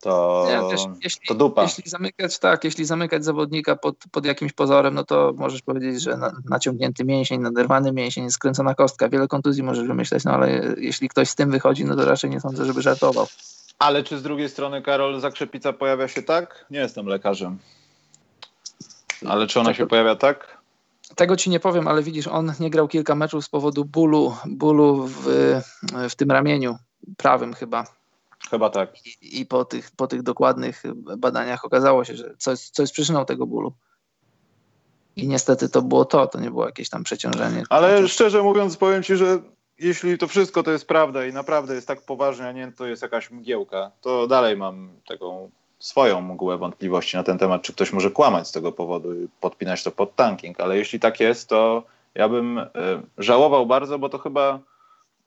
[0.00, 1.62] to, nie, wiesz, jeśli, to dupa.
[1.62, 6.16] Jeśli zamykać, tak, jeśli zamykać zawodnika pod, pod jakimś pozorem, no to możesz powiedzieć, że
[6.16, 11.28] na, naciągnięty mięsień, naderwany mięsień, skręcona kostka, wiele kontuzji możesz wymyśleć, no ale jeśli ktoś
[11.28, 13.26] z tym wychodzi, no to raczej nie sądzę, żeby żartował.
[13.78, 16.66] Ale czy z drugiej strony, Karol, zakrzepica pojawia się tak?
[16.70, 17.58] Nie jestem lekarzem.
[19.26, 20.58] Ale czy ona się pojawia tak?
[21.16, 25.06] Tego ci nie powiem, ale widzisz, on nie grał kilka meczów z powodu bólu, bólu
[25.06, 25.26] w,
[26.10, 26.76] w tym ramieniu
[27.16, 27.97] prawym chyba.
[28.50, 29.06] Chyba tak.
[29.06, 30.82] I, i po, tych, po tych dokładnych
[31.18, 33.72] badaniach okazało się, że coś, coś jest przyczyną tego bólu.
[35.16, 37.62] I niestety to było to, to nie było jakieś tam przeciążenie.
[37.70, 39.38] Ale szczerze mówiąc, powiem ci, że
[39.78, 43.02] jeśli to wszystko to jest prawda i naprawdę jest tak poważnie, a nie to jest
[43.02, 48.10] jakaś mgiełka, to dalej mam taką swoją mgłę wątpliwości na ten temat, czy ktoś może
[48.10, 50.60] kłamać z tego powodu i podpinać to pod tanking.
[50.60, 51.82] Ale jeśli tak jest, to
[52.14, 52.68] ja bym y,
[53.18, 54.58] żałował bardzo, bo to chyba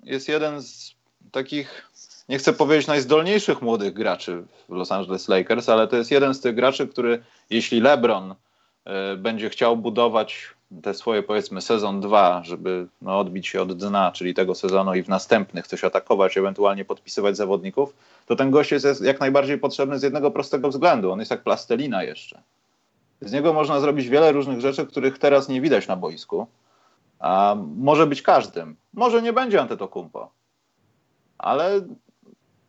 [0.04, 0.96] jest jeden z
[1.32, 1.91] takich,
[2.30, 6.42] nie chcę powiedzieć najzdolniejszych młodych graczy w Los Angeles Lakers, ale to jest jeden z
[6.42, 10.54] tych graczy, który jeśli LeBron y, będzie chciał budować
[10.84, 15.04] te swoje powiedzmy sezon 2, żeby no, odbić się od dna, czyli tego sezonu i
[15.04, 17.94] w następnych coś atakować, ewentualnie podpisywać zawodników,
[18.26, 21.12] to ten gość jest jak najbardziej potrzebny z jednego prostego względu.
[21.12, 22.42] On jest jak plastelina jeszcze.
[23.22, 26.48] Z niego można zrobić wiele różnych rzeczy, których teraz nie widać na boisku.
[27.20, 28.76] A może być każdym.
[28.94, 30.32] Może nie będzie Antetokumpo.
[31.38, 31.82] Ale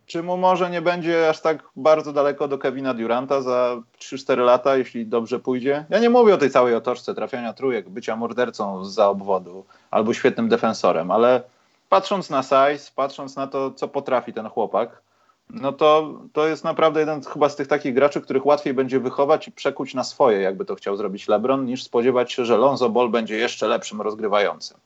[0.07, 4.77] czy mu może nie będzie aż tak bardzo daleko do Kevina Duranta za 3-4 lata,
[4.77, 5.85] jeśli dobrze pójdzie?
[5.91, 10.49] Ja nie mówię o tej całej otoczce trafiania trójek, bycia mordercą za obwodu albo świetnym
[10.49, 11.43] defensorem, ale
[11.89, 15.03] patrząc na size, patrząc na to, co potrafi ten chłopak,
[15.51, 19.49] no to, to jest naprawdę jeden chyba z tych takich graczy, których łatwiej będzie wychować
[19.49, 23.09] i przekuć na swoje, jakby to chciał zrobić LeBron, niż spodziewać się, że Lonzo Ball
[23.09, 24.77] będzie jeszcze lepszym rozgrywającym.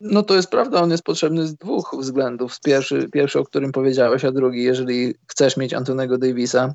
[0.00, 2.60] No to jest prawda, on jest potrzebny z dwóch względów.
[2.60, 6.74] Pierwszy, pierwszy, o którym powiedziałeś, a drugi, jeżeli chcesz mieć Antonego Davisa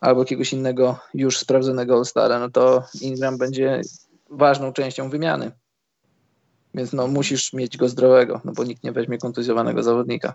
[0.00, 3.80] albo jakiegoś innego już sprawdzonego All-Stara, no to Ingram będzie
[4.30, 5.52] ważną częścią wymiany.
[6.74, 10.34] Więc no musisz mieć go zdrowego, no bo nikt nie weźmie kontuzjowanego zawodnika.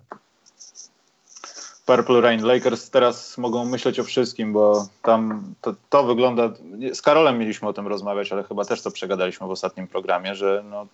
[1.86, 6.54] Purple Rain Lakers teraz mogą myśleć o wszystkim, bo tam to, to wygląda.
[6.94, 10.64] Z Karolem mieliśmy o tym rozmawiać, ale chyba też to przegadaliśmy w ostatnim programie, że
[10.70, 10.88] no,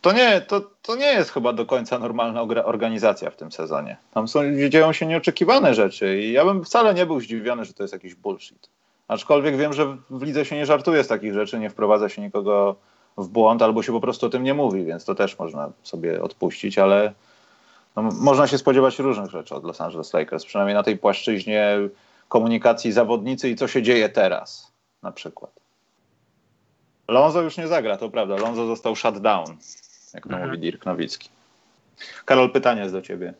[0.00, 3.96] to nie, to, to nie jest chyba do końca normalna organizacja w tym sezonie.
[4.14, 7.82] Tam są, dzieją się nieoczekiwane rzeczy i ja bym wcale nie był zdziwiony, że to
[7.82, 8.68] jest jakiś bullshit.
[9.08, 12.76] Aczkolwiek wiem, że w lidze się nie żartuje z takich rzeczy, nie wprowadza się nikogo
[13.18, 16.22] w błąd albo się po prostu o tym nie mówi, więc to też można sobie
[16.22, 17.12] odpuścić, ale
[17.96, 21.78] no, można się spodziewać różnych rzeczy od Los Angeles Lakers, przynajmniej na tej płaszczyźnie
[22.28, 25.50] komunikacji zawodnicy i co się dzieje teraz na przykład.
[27.08, 28.36] Lonzo już nie zagra, to prawda.
[28.36, 29.56] Lonzo został shut down
[30.14, 30.48] jak to mhm.
[30.48, 31.28] mówi Dirk Nowicki.
[32.24, 33.34] Karol, pytanie jest do ciebie.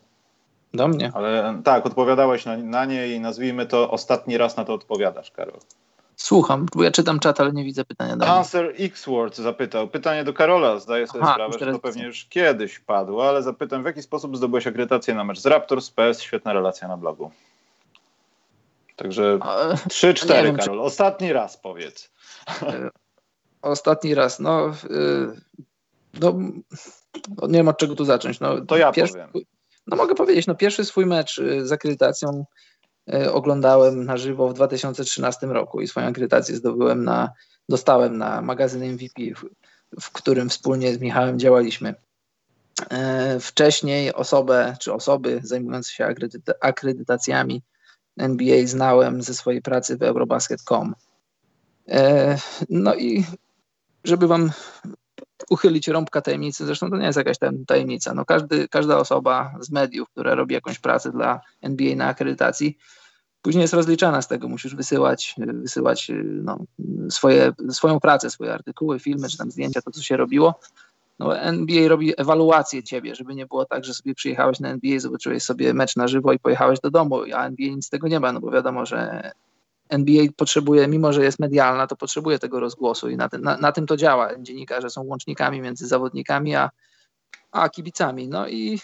[0.73, 1.11] Do mnie?
[1.13, 5.59] Ale tak, odpowiadałeś na, na nie i nazwijmy to ostatni raz na to odpowiadasz, Karol.
[6.15, 9.87] Słucham, bo ja czytam czat, ale nie widzę pytania do Answer X-Word zapytał.
[9.87, 10.79] Pytanie do Karola.
[10.79, 14.37] Zdaję sobie Aha, sprawę, że to pewnie już kiedyś padło, ale zapytam, w jaki sposób
[14.37, 15.89] zdobyłeś akredytację na mecz z Raptors?
[15.89, 17.31] PS, świetna relacja na blogu.
[18.95, 20.57] Także 3-4, Karol.
[20.57, 20.71] Czy...
[20.71, 22.11] Ostatni raz powiedz.
[23.61, 24.39] Ostatni raz.
[24.39, 24.71] No, y,
[26.19, 26.39] no,
[27.37, 28.39] no, nie wiem od czego tu zacząć.
[28.39, 29.45] No, to ja pierwszy, powiem.
[29.87, 32.45] No mogę powiedzieć, no pierwszy swój mecz y, z akredytacją
[33.13, 37.29] y, oglądałem na żywo w 2013 roku i swoją akredytację zdobyłem na,
[37.69, 39.45] dostałem na magazyn MVP, w,
[40.01, 41.95] w którym wspólnie z Michałem działaliśmy.
[42.89, 47.63] E, wcześniej osobę czy osoby zajmujące się akredyta akredytacjami
[48.17, 50.95] NBA znałem ze swojej pracy w Eurobasket.com.
[52.69, 53.25] No i
[54.03, 54.51] żeby wam
[55.49, 58.13] uchylić rąbka tajemnicy, zresztą to nie jest jakaś tajemnica.
[58.13, 62.77] No każdy, każda osoba z mediów, która robi jakąś pracę dla NBA na akredytacji,
[63.41, 64.47] później jest rozliczana z tego.
[64.47, 66.59] Musisz wysyłać, wysyłać no,
[67.09, 70.59] swoje, swoją pracę, swoje artykuły, filmy czy tam zdjęcia, to co się robiło.
[71.19, 75.43] No, NBA robi ewaluację ciebie, żeby nie było tak, że sobie przyjechałeś na NBA, zobaczyłeś
[75.43, 78.31] sobie mecz na żywo i pojechałeś do domu, a NBA nic z tego nie ma,
[78.31, 79.31] no bo wiadomo, że
[79.91, 83.71] NBA potrzebuje, mimo że jest medialna, to potrzebuje tego rozgłosu i na, tym, na, na
[83.71, 84.29] tym to działa.
[84.39, 86.69] Dziennikarze są łącznikami między zawodnikami a,
[87.51, 88.27] a kibicami.
[88.27, 88.79] No i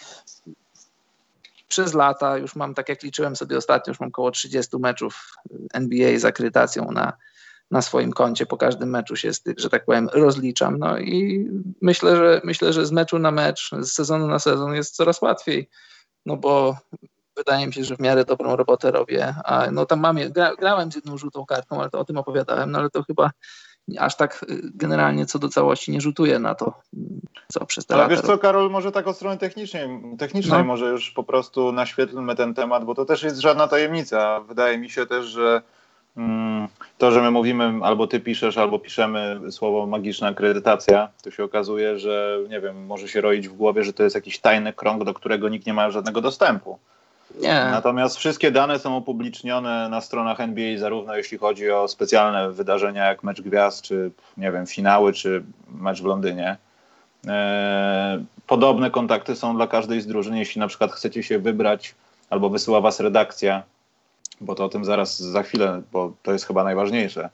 [1.68, 5.32] przez lata już mam, tak jak liczyłem sobie ostatnio, już mam około 30 meczów
[5.72, 7.12] NBA z akredytacją na,
[7.70, 8.46] na swoim koncie.
[8.46, 10.78] Po każdym meczu się z tych, że tak powiem, rozliczam.
[10.78, 11.46] No i
[11.80, 15.68] myślę, że myślę, że z meczu na mecz, z sezonu na sezon jest coraz łatwiej.
[16.26, 16.76] No bo
[17.38, 19.34] wydaje mi się, że w miarę dobrą robotę robię.
[19.44, 22.70] A no tam mam, gra, grałem z jedną żółtą kartą, ale to o tym opowiadałem,
[22.70, 23.30] no ale to chyba
[23.98, 26.72] aż tak y, generalnie co do całości nie rzutuje na to,
[27.48, 30.64] co przez te Ale wiesz co, Karol, może tak od strony technicznej, technicznej No.
[30.64, 34.40] może już po prostu naświetlmy ten temat, bo to też jest żadna tajemnica.
[34.40, 35.62] Wydaje mi się też, że
[36.16, 41.44] mm, to, że my mówimy, albo ty piszesz, albo piszemy słowo magiczna akredytacja, to się
[41.44, 45.04] okazuje, że nie wiem, może się roić w głowie, że to jest jakiś tajny krąg,
[45.04, 46.78] do którego nikt nie ma żadnego dostępu.
[47.40, 53.04] Nie, Natomiast wszystkie dane są upublicznione na stronach NBA, zarówno jeśli chodzi o specjalne wydarzenia
[53.04, 56.56] jak mecz gwiazd, czy nie wiem, finały, czy mecz w Londynie.
[57.26, 60.36] Eee, Podobne kontakty są dla każdej z drużyn.
[60.36, 61.94] Jeśli na przykład chcecie się wybrać,
[62.30, 63.62] albo wysyła was redakcja,
[64.40, 67.30] bo to o tym zaraz za chwilę, bo to jest chyba najważniejsze,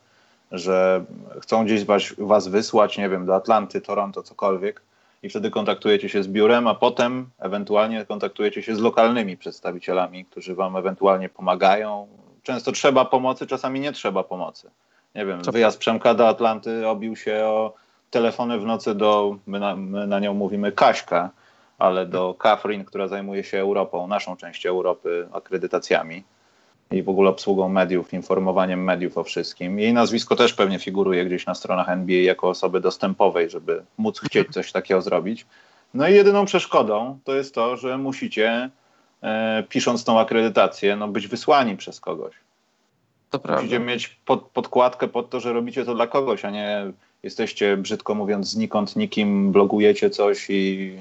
[0.52, 1.04] że
[1.40, 4.82] chcą gdzieś was, was wysłać, nie wiem, do Atlanty, Toronto, cokolwiek,
[5.24, 10.54] i wtedy kontaktujecie się z biurem, a potem ewentualnie kontaktujecie się z lokalnymi przedstawicielami, którzy
[10.54, 12.08] wam ewentualnie pomagają.
[12.42, 14.70] Często trzeba pomocy, czasami nie trzeba pomocy.
[15.14, 17.74] Nie wiem, Co- wyjazd Przemka do Atlanty obił się o
[18.10, 21.30] telefony w nocy do, my na, my na nią mówimy Kaśka,
[21.78, 26.24] ale do Catherine, która zajmuje się Europą, naszą częścią Europy, akredytacjami
[26.90, 29.78] i w ogóle obsługą mediów, informowaniem mediów o wszystkim.
[29.78, 34.48] Jej nazwisko też pewnie figuruje gdzieś na stronach NBA jako osoby dostępowej, żeby móc chcieć
[34.48, 35.46] coś takiego zrobić.
[35.94, 38.70] No i jedyną przeszkodą to jest to, że musicie,
[39.22, 42.34] e, pisząc tą akredytację, no, być wysłani przez kogoś.
[43.30, 43.62] to prawda.
[43.62, 46.92] Musicie mieć pod, podkładkę pod to, że robicie to dla kogoś, a nie
[47.22, 50.92] jesteście, brzydko mówiąc, znikąd nikim, blogujecie coś i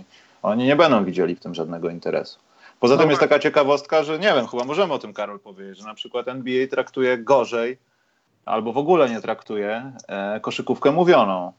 [0.43, 2.39] oni nie będą widzieli w tym żadnego interesu.
[2.83, 3.29] Poza No tym jest tak.
[3.29, 6.67] taka ciekawostka, że nie wiem, chyba możemy o tym, Karol, powiedzieć, że na przykład NBA
[6.67, 7.77] traktuje gorzej
[8.45, 11.53] albo w ogóle nie traktuje e, koszykówkę mówioną,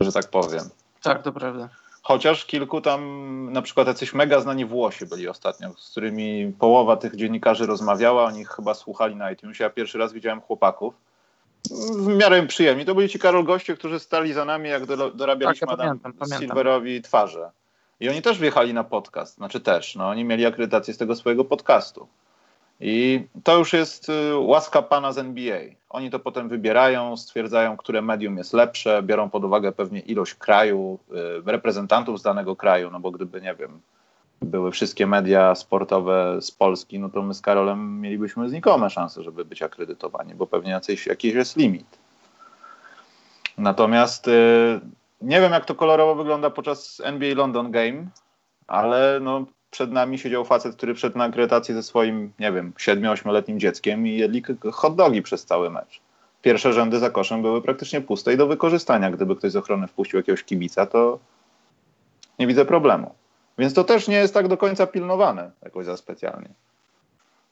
[0.00, 0.62] że tak powiem.
[1.02, 1.68] Tak, to prawda.
[2.02, 7.16] Chociaż kilku tam, na przykład jacyś mega znani Włosi byli ostatnio, z którymi połowa tych
[7.16, 9.64] dziennikarzy rozmawiała, oni chyba słuchali na iTunesie.
[9.64, 10.94] Ja pierwszy raz widziałem chłopaków.
[11.98, 12.84] W miarę przyjemni.
[12.84, 15.98] To byli ci Karol goście, którzy stali za nami, jak do, dorabialiśmy Tak, ja Adam
[15.98, 16.40] pamiętam, pamiętam.
[16.40, 17.50] Silverowi twarze.
[18.00, 21.44] I oni też wjechali na podcast, znaczy też, no oni mieli akredytację z tego swojego
[21.44, 22.08] podcastu.
[22.80, 25.60] I to już jest y, łaska pana z NBA.
[25.90, 30.98] Oni to potem wybierają, stwierdzają, które medium jest lepsze, biorą pod uwagę pewnie ilość kraju,
[31.46, 33.80] y, reprezentantów z danego kraju, no bo gdyby, nie wiem,
[34.42, 39.44] były wszystkie media sportowe z Polski, no to my z Karolem mielibyśmy znikome szanse, żeby
[39.44, 41.98] być akredytowani, bo pewnie jacyś, jakiś jest limit.
[43.58, 44.80] Natomiast y,
[45.20, 48.06] nie wiem, jak to kolorowo wygląda podczas NBA London Game,
[48.66, 53.58] ale no, przed nami siedział facet, który wszedł na akredytację ze swoim, nie wiem, 7-8-letnim
[53.58, 56.00] dzieckiem i jedli hot dogi przez cały mecz.
[56.42, 59.10] Pierwsze rzędy za koszem były praktycznie puste i do wykorzystania.
[59.10, 61.18] Gdyby ktoś z ochrony wpuścił jakiegoś kibica, to
[62.38, 63.14] nie widzę problemu.
[63.58, 66.48] Więc to też nie jest tak do końca pilnowane jakoś za specjalnie.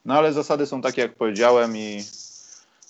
[0.05, 2.03] No ale zasady są takie, jak powiedziałem i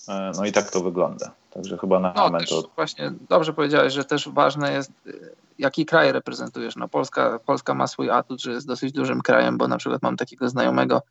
[0.08, 1.32] e, no i tak to wygląda.
[1.56, 5.86] Także chyba na No moment to właśnie dobrze powiedziałeś, że też ważne jest, y, jaki
[5.86, 6.76] kraj reprezentujesz.
[6.76, 10.18] No Polska, Polska ma swój atut, że jest dosyć dużym krajem, bo na przykład mam
[10.18, 11.02] takiego znajomego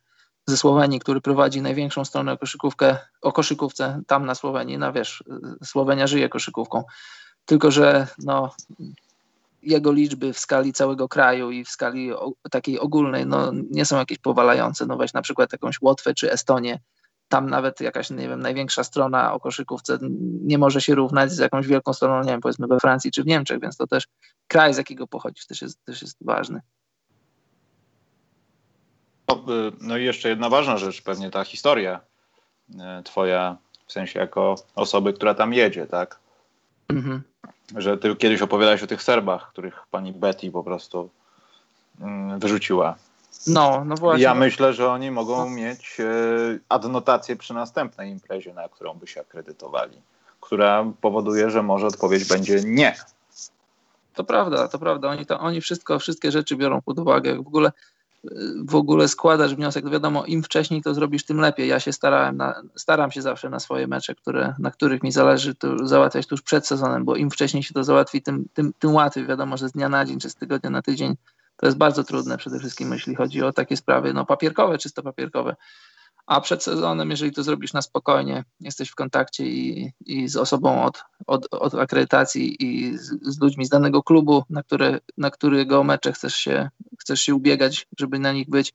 [0.45, 4.77] ze Słowenii, który prowadzi największą stronę o koszykówkę, o koszykówce tam na Słowenii.
[4.77, 5.23] No wiesz,
[5.61, 6.83] y, Słowenia żyje koszykówką.
[7.45, 8.51] Tylko, że no,
[9.63, 13.97] jego liczby w skali całego kraju i w skali o, takiej ogólnej no, nie są
[13.97, 14.85] jakieś powalające.
[14.85, 16.79] No weź na przykład jakąś Łotwę czy Estonię,
[17.27, 19.97] tam nawet jakaś, nie wiem, największa strona o koszykówce
[20.41, 23.27] nie może się równać z jakąś wielką stroną, nie wiem, powiedzmy we Francji czy w
[23.27, 24.07] Niemczech, więc to też
[24.47, 26.61] kraj, z jakiego pochodzisz, też jest, też jest ważny.
[29.27, 31.99] No, y, No i jeszcze jedna ważna rzecz, pewnie ta historia
[32.69, 33.57] y, twoja,
[33.87, 36.19] w sensie jako osoby, która tam jedzie, tak?
[36.89, 37.21] Mhm.
[37.77, 41.09] Że ty kiedyś opowiadałeś o tych Serbach, których pani Betty po prostu
[42.01, 42.95] mm, wyrzuciła.
[43.47, 44.23] No, no właśnie.
[44.23, 49.21] Ja myślę, że oni mogą mieć y, adnotację przy następnej imprezie, na którą by się
[49.21, 50.01] akredytowali,
[50.41, 52.95] która powoduje, że może odpowiedź będzie nie.
[54.13, 55.09] To prawda, to prawda.
[55.09, 57.35] Oni, to, oni wszystko, wszystkie rzeczy biorą pod uwagę.
[57.35, 57.71] W ogóle,
[58.65, 61.67] w ogóle składasz wniosek, no wiadomo, im wcześniej to zrobisz, tym lepiej.
[61.67, 65.55] Ja się starałem, na, staram się zawsze na swoje mecze, które, na których mi zależy,
[65.55, 69.27] to załatwiać tuż przed sezonem, bo im wcześniej się to załatwi, tym, tym, tym łatwiej.
[69.27, 71.15] Wiadomo, że z dnia na dzień, czy z tygodnia na tydzień
[71.57, 75.55] to jest bardzo trudne przede wszystkim, jeśli chodzi o takie sprawy no, papierkowe, czysto papierkowe.
[76.25, 80.83] A przed sezonem, jeżeli to zrobisz na spokojnie, jesteś w kontakcie i, i z osobą
[80.83, 85.83] od, od, od akredytacji i z, z ludźmi z danego klubu, na, które, na którego
[85.83, 88.73] mecze chcesz się, chcesz się ubiegać, żeby na nich być,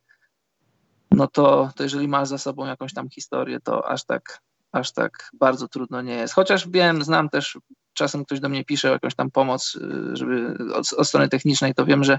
[1.11, 4.40] no to, to jeżeli masz za sobą jakąś tam historię, to aż tak,
[4.73, 6.35] aż tak bardzo trudno nie jest.
[6.35, 7.59] Chociaż wiem, znam też,
[7.93, 11.75] czasem ktoś do mnie pisze o jakąś tam pomoc, y, żeby od, od strony technicznej,
[11.75, 12.19] to wiem, że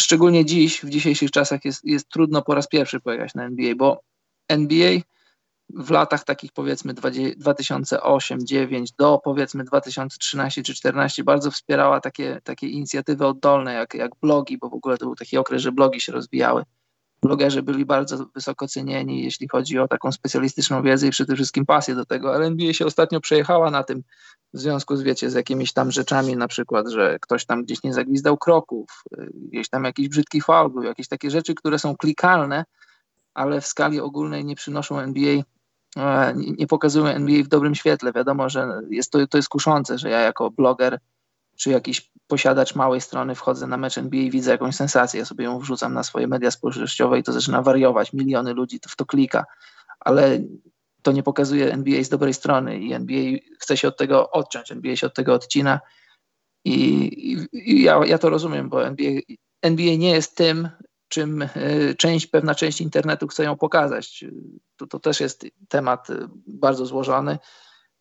[0.00, 4.00] szczególnie dziś, w dzisiejszych czasach jest, jest trudno po raz pierwszy pojechać na NBA, bo
[4.48, 5.00] NBA
[5.68, 13.26] w latach takich powiedzmy 2008-2009 do powiedzmy 2013 czy 2014 bardzo wspierała takie, takie inicjatywy
[13.26, 16.62] oddolne jak, jak blogi, bo w ogóle to był taki okres, że blogi się rozwijały.
[17.24, 21.94] Blogerzy byli bardzo wysoko cenieni, jeśli chodzi o taką specjalistyczną wiedzę i przede wszystkim pasję
[21.94, 24.02] do tego, ale NBA się ostatnio przejechała na tym
[24.54, 27.94] w związku z, wiecie, z jakimiś tam rzeczami, na przykład, że ktoś tam gdzieś nie
[27.94, 32.64] zagwizdał kroków, gdzieś tam jakiś brzydki faul był, jakieś takie rzeczy, które są klikalne,
[33.34, 35.42] ale w skali ogólnej nie przynoszą NBA
[35.96, 38.12] E, nie pokazują NBA w dobrym świetle.
[38.12, 40.98] Wiadomo, że jest to, to jest kuszące, że ja jako bloger
[41.56, 45.44] czy jakiś posiadacz małej strony wchodzę na mecz NBA i widzę jakąś sensację, ja sobie
[45.44, 48.12] ją wrzucam na swoje media społecznościowe i to zaczyna wariować.
[48.12, 49.44] Miliony ludzi w to klika,
[50.00, 50.40] ale
[51.02, 54.96] to nie pokazuje NBA z dobrej strony i NBA chce się od tego odciąć, NBA
[54.96, 55.80] się od tego odcina
[56.64, 56.74] i,
[57.32, 59.20] i, i ja, ja to rozumiem, bo NBA,
[59.62, 60.68] NBA nie jest tym,
[61.08, 61.48] czym e,
[61.98, 64.24] część, pewna część internetu chce ją pokazać.
[64.76, 66.08] To, to też jest temat
[66.46, 67.38] bardzo złożony.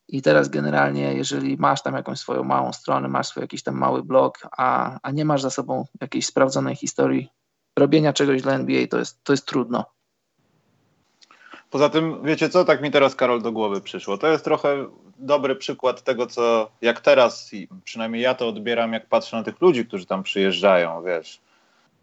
[0.08, 4.04] I teraz generalnie, jeżeli masz tam jakąś swoją małą stronę, masz swój jakiś tam mały
[4.04, 7.30] blog, a, a nie masz za sobą jakiejś sprawdzonej historii
[7.78, 9.86] robienia czegoś dla NBA, to jest, to jest trudno.
[11.70, 14.18] Poza tym, wiecie co, tak mi teraz Karol do głowy przyszło.
[14.18, 14.88] To jest trochę
[15.20, 17.52] dobry przykład tego, co jak teraz,
[17.84, 21.42] przynajmniej ja to odbieram, jak patrzę na tych ludzi, którzy tam przyjeżdżają, wiesz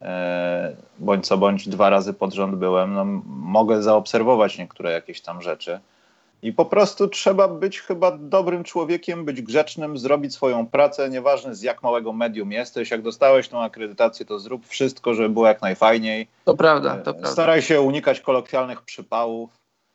[0.03, 5.43] E, bądź co bądź dwa razy pod rząd byłem, no, mogę zaobserwować niektóre jakieś tam
[5.43, 5.81] rzeczy.
[6.43, 11.63] I po prostu trzeba być chyba dobrym człowiekiem, być grzecznym, zrobić swoją pracę, nieważne z
[11.63, 12.91] jak małego medium jesteś.
[12.91, 16.29] Jak dostałeś tą akredytację, to zrób wszystko, żeby było jak najfajniej.
[16.45, 17.31] To prawda, to prawda.
[17.31, 19.51] Staraj się unikać kolokwialnych przypałów.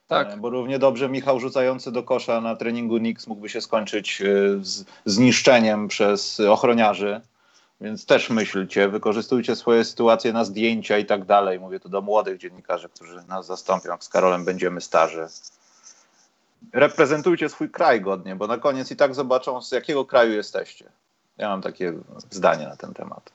[0.07, 0.33] Tak.
[0.33, 4.25] E, bo równie dobrze Michał rzucający do kosza na treningu Nix mógłby się skończyć e,
[4.61, 7.21] z zniszczeniem przez ochroniarzy.
[7.81, 11.59] Więc też myślcie, wykorzystujcie swoje sytuacje na zdjęcia i tak dalej.
[11.59, 15.27] Mówię to do młodych dziennikarzy, którzy nas zastąpią, jak z Karolem będziemy starzy.
[16.73, 20.91] Reprezentujcie swój kraj godnie, bo na koniec i tak zobaczą, z jakiego kraju jesteście.
[21.37, 21.93] Ja mam takie
[22.29, 23.31] zdanie na ten temat.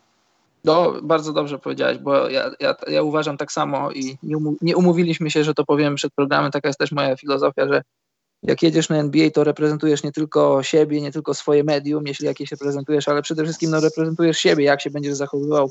[0.65, 5.31] No, bardzo dobrze powiedziałeś, bo ja, ja, ja uważam tak samo i nie, nie umówiliśmy
[5.31, 6.51] się, że to powiem przed programem.
[6.51, 7.83] Taka jest też moja filozofia, że
[8.43, 12.51] jak jedziesz na NBA, to reprezentujesz nie tylko siebie, nie tylko swoje medium, jeśli jakieś
[12.51, 15.71] reprezentujesz, ale przede wszystkim no, reprezentujesz siebie, jak się będziesz zachowywał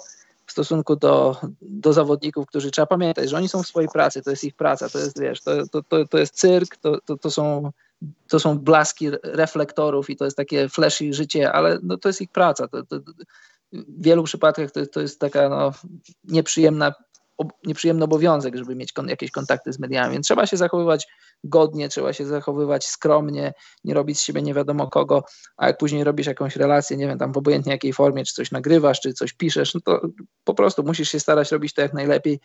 [0.50, 4.30] w stosunku do, do zawodników, którzy trzeba pamiętać, że oni są w swojej pracy, to
[4.30, 7.32] jest ich praca, to jest, wiesz, to, to, to, to jest cyrk, to, to, to,
[7.32, 7.72] są,
[8.28, 12.32] to są blaski reflektorów i to jest takie flashy życie, ale no, to jest ich
[12.32, 12.68] praca.
[12.68, 13.00] To, to,
[13.74, 15.72] w wielu przypadkach to, to jest taka no,
[16.24, 16.94] nieprzyjemna
[17.65, 21.08] nieprzyjemny obowiązek, żeby mieć kon jakieś kontakty z mediami, więc trzeba się zachowywać
[21.43, 25.23] godnie, trzeba się zachowywać skromnie, nie robić z siebie nie wiadomo kogo,
[25.58, 28.52] a jak później robisz jakąś relację, nie wiem, tam w obojętnie jakiej formie, czy coś
[28.52, 30.02] nagrywasz, czy coś piszesz, no to
[30.43, 32.39] po prostu musisz się starać robić to jak najlepiej,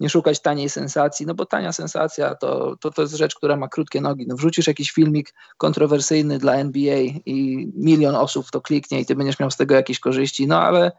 [0.00, 3.68] nie szukać taniej sensacji, no bo tania sensacja to, to, to jest rzecz, która ma
[3.68, 4.26] krótkie nogi.
[4.28, 9.38] No wrzucisz jakiś filmik kontrowersyjny dla NBA i milion osób to kliknie i ty będziesz
[9.38, 10.92] miał z tego jakieś korzyści, no ale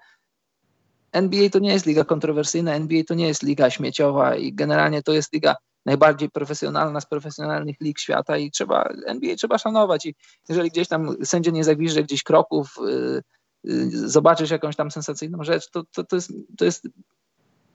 [1.11, 5.13] NBA to nie jest liga kontrowersyjna, NBA to nie jest liga śmieciowa i generalnie to
[5.13, 10.15] jest liga najbardziej profesjonalna z profesjonalnych lig świata i trzeba, NBA trzeba szanować i
[10.49, 13.21] jeżeli gdzieś tam sędzia nie zagwiżdże gdzieś kroków, yy,
[13.63, 16.87] yy, zobaczysz jakąś tam sensacyjną rzecz, to, to, to, jest, to jest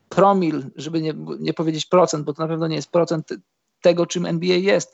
[0.09, 3.29] promil, żeby nie, nie powiedzieć procent, bo to na pewno nie jest procent
[3.81, 4.93] tego, czym NBA jest.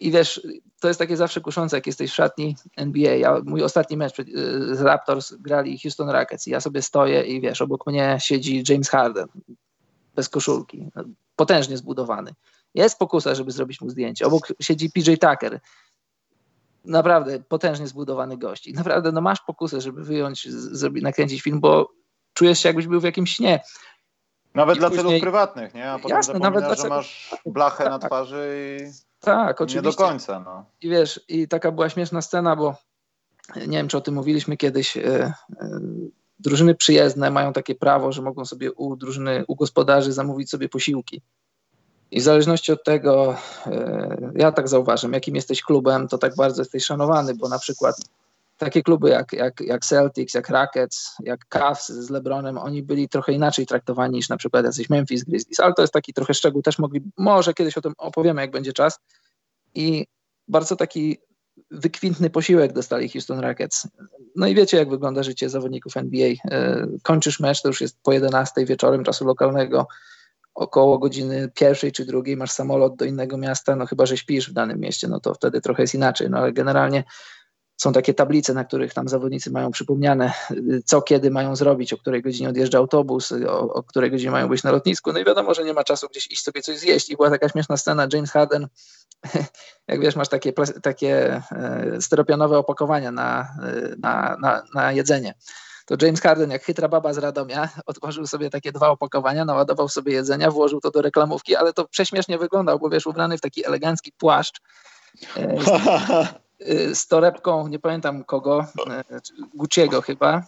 [0.00, 0.46] I wiesz,
[0.80, 3.14] to jest takie zawsze kuszące, jak jesteś w szatni NBA.
[3.14, 4.24] Ja, mój ostatni mecz y,
[4.76, 8.88] z Raptors grali Houston Rockets i ja sobie stoję i wiesz, obok mnie siedzi James
[8.88, 9.26] Harden
[10.14, 10.88] bez koszulki,
[11.36, 12.34] potężnie zbudowany.
[12.74, 14.26] Jest pokusa, żeby zrobić mu zdjęcie.
[14.26, 15.60] Obok siedzi PJ Tucker,
[16.84, 18.66] naprawdę potężnie zbudowany gość.
[18.66, 21.90] I naprawdę no masz pokusę, żeby wyjąć, zrobić, nakręcić film, bo
[22.34, 23.60] czujesz się jakbyś był w jakimś śnie.
[24.54, 25.06] Nawet I dla później...
[25.06, 25.90] celów prywatnych, nie?
[25.90, 27.92] A potem Jasne, nawet że masz blachę tak.
[27.92, 29.88] na twarzy i tak, oczywiście.
[29.88, 30.40] Nie do końca.
[30.40, 30.64] No.
[30.80, 32.76] I wiesz, i taka była śmieszna scena, bo
[33.56, 34.96] nie wiem, czy o tym mówiliśmy kiedyś.
[34.96, 35.34] E, e,
[36.38, 41.22] drużyny przyjezdne mają takie prawo, że mogą sobie u drużyny, u gospodarzy zamówić sobie posiłki.
[42.10, 46.62] I w zależności od tego, e, ja tak zauważam, jakim jesteś klubem, to tak bardzo
[46.62, 47.96] jesteś szanowany, bo na przykład
[48.60, 53.32] takie kluby jak, jak, jak Celtics, jak Rockets, jak Cavs z LeBronem, oni byli trochę
[53.32, 56.78] inaczej traktowani niż na przykład jacyś Memphis Grizzlies, ale to jest taki trochę szczegół, też
[56.78, 58.98] mogli, może kiedyś o tym opowiemy, jak będzie czas.
[59.74, 60.06] I
[60.48, 61.18] bardzo taki
[61.70, 63.88] wykwintny posiłek dostali Houston Rockets.
[64.36, 66.28] No i wiecie, jak wygląda życie zawodników NBA.
[66.28, 69.86] E, kończysz mecz, to już jest po 11 wieczorem czasu lokalnego,
[70.54, 74.52] około godziny pierwszej czy drugiej masz samolot do innego miasta, no chyba, że śpisz w
[74.52, 77.04] danym mieście, no to wtedy trochę jest inaczej, no ale generalnie
[77.80, 80.32] są takie tablice, na których tam zawodnicy mają przypomniane,
[80.84, 84.62] co kiedy mają zrobić, o której godzinie odjeżdża autobus, o, o, której godzinie mają być
[84.62, 85.12] na lotnisku.
[85.12, 87.10] No i wiadomo, że nie ma czasu gdzieś iść sobie coś zjeść.
[87.10, 88.68] I była taka śmieszna scena, James Harden,
[89.88, 90.52] jak wiesz, masz takie,
[90.82, 95.34] takie e, styropianowe opakowania na, e, na, na, na jedzenie
[95.86, 100.12] to James Harden, jak chytra baba z Radomia, otworzył sobie takie dwa opakowania, naładował sobie
[100.12, 104.12] jedzenia, włożył to do reklamówki, ale to prześmiesznie wyglądał, bo wiesz, ubrany w taki elegancki
[104.12, 104.60] płaszcz,
[105.36, 105.70] e, z,
[106.94, 108.66] z torebką, nie pamiętam kogo,
[109.58, 110.42] Gucci'ego chyba,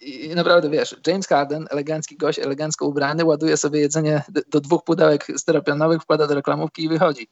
[0.00, 5.26] i naprawdę wiesz, James Harden, elegancki gość, elegancko ubrany, ładuje sobie jedzenie do dwóch pudełek
[5.36, 7.28] styropianowych, wkłada do reklamówki i wychodzi.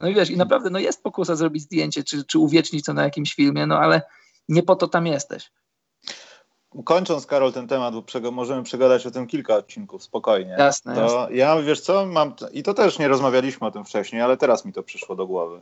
[0.00, 3.04] No i wiesz, i naprawdę no jest pokusa zrobić zdjęcie, czy, czy uwiecznić to na
[3.04, 4.02] jakimś filmie, no ale
[4.48, 5.50] nie po to tam jesteś.
[6.84, 10.56] Kończąc, Karol, ten temat, bo możemy przegadać o tym kilka odcinków spokojnie.
[10.58, 11.36] Jasne, to jasne.
[11.36, 14.72] Ja, wiesz co, mam, i to też nie rozmawialiśmy o tym wcześniej, ale teraz mi
[14.72, 15.60] to przyszło do głowy.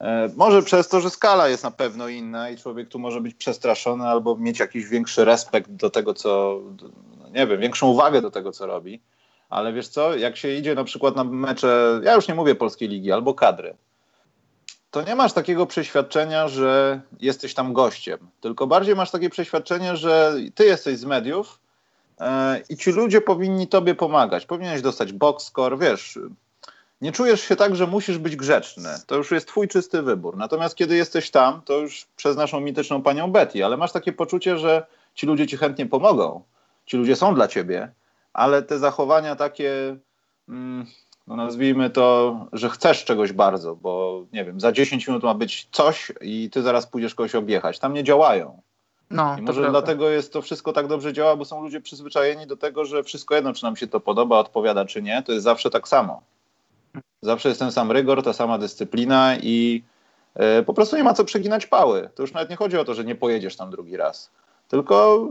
[0.00, 3.34] E, może przez to, że skala jest na pewno inna i człowiek tu może być
[3.34, 6.60] przestraszony albo mieć jakiś większy respekt do tego, co,
[7.32, 9.00] nie wiem, większą uwagę do tego, co robi.
[9.48, 12.88] Ale wiesz co, jak się idzie na przykład na mecze, ja już nie mówię polskiej
[12.88, 13.74] ligi, albo kadry,
[14.90, 20.34] to nie masz takiego przeświadczenia, że jesteś tam gościem, tylko bardziej masz takie przeświadczenie, że
[20.54, 21.60] ty jesteś z mediów
[22.20, 24.46] e, i ci ludzie powinni tobie pomagać.
[24.46, 26.18] Powinieneś dostać box score, wiesz,
[27.00, 28.88] nie czujesz się tak, że musisz być grzeczny.
[29.06, 30.36] To już jest twój czysty wybór.
[30.36, 34.58] Natomiast kiedy jesteś tam, to już przez naszą mityczną panią Betty, ale masz takie poczucie,
[34.58, 36.42] że ci ludzie ci chętnie pomogą.
[36.86, 37.92] Ci ludzie są dla ciebie,
[38.32, 39.96] ale te zachowania takie,
[40.48, 40.86] mm,
[41.26, 45.68] no nazwijmy to, że chcesz czegoś bardzo, bo nie wiem, za 10 minut ma być
[45.72, 47.78] coś i ty zaraz pójdziesz kogoś objechać.
[47.78, 48.62] Tam nie działają.
[49.10, 52.56] No, I może dlatego jest to wszystko tak dobrze działa, bo są ludzie przyzwyczajeni do
[52.56, 55.70] tego, że wszystko jedno, czy nam się to podoba, odpowiada, czy nie, to jest zawsze
[55.70, 56.22] tak samo.
[57.22, 59.82] Zawsze jest ten sam rygor, ta sama dyscyplina i
[60.60, 62.10] y, po prostu nie ma co przeginać pały.
[62.14, 64.30] To już nawet nie chodzi o to, że nie pojedziesz tam drugi raz.
[64.68, 65.28] Tylko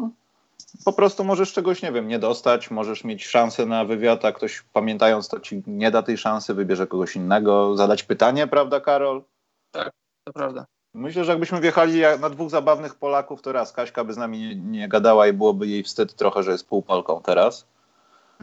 [0.86, 4.64] po prostu możesz czegoś, nie wiem, nie dostać, możesz mieć szansę na wywiad, a ktoś
[4.74, 9.24] pamiętając to ci nie da tej szansy, wybierze kogoś innego, zadać pytanie, prawda Karol?
[9.72, 9.92] Tak,
[10.24, 10.66] to prawda.
[10.94, 14.56] Myślę, że jakbyśmy wjechali na dwóch zabawnych Polaków, to raz Kaśka by z nami nie,
[14.56, 17.66] nie gadała i byłoby jej wstyd trochę, że jest półpolką teraz.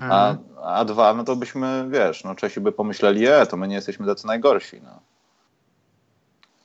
[0.01, 0.39] A, mhm.
[0.63, 4.07] a dwa, no to byśmy, wiesz, no Czesi by pomyśleli, e, to my nie jesteśmy
[4.07, 5.01] tacy najgorsi, no.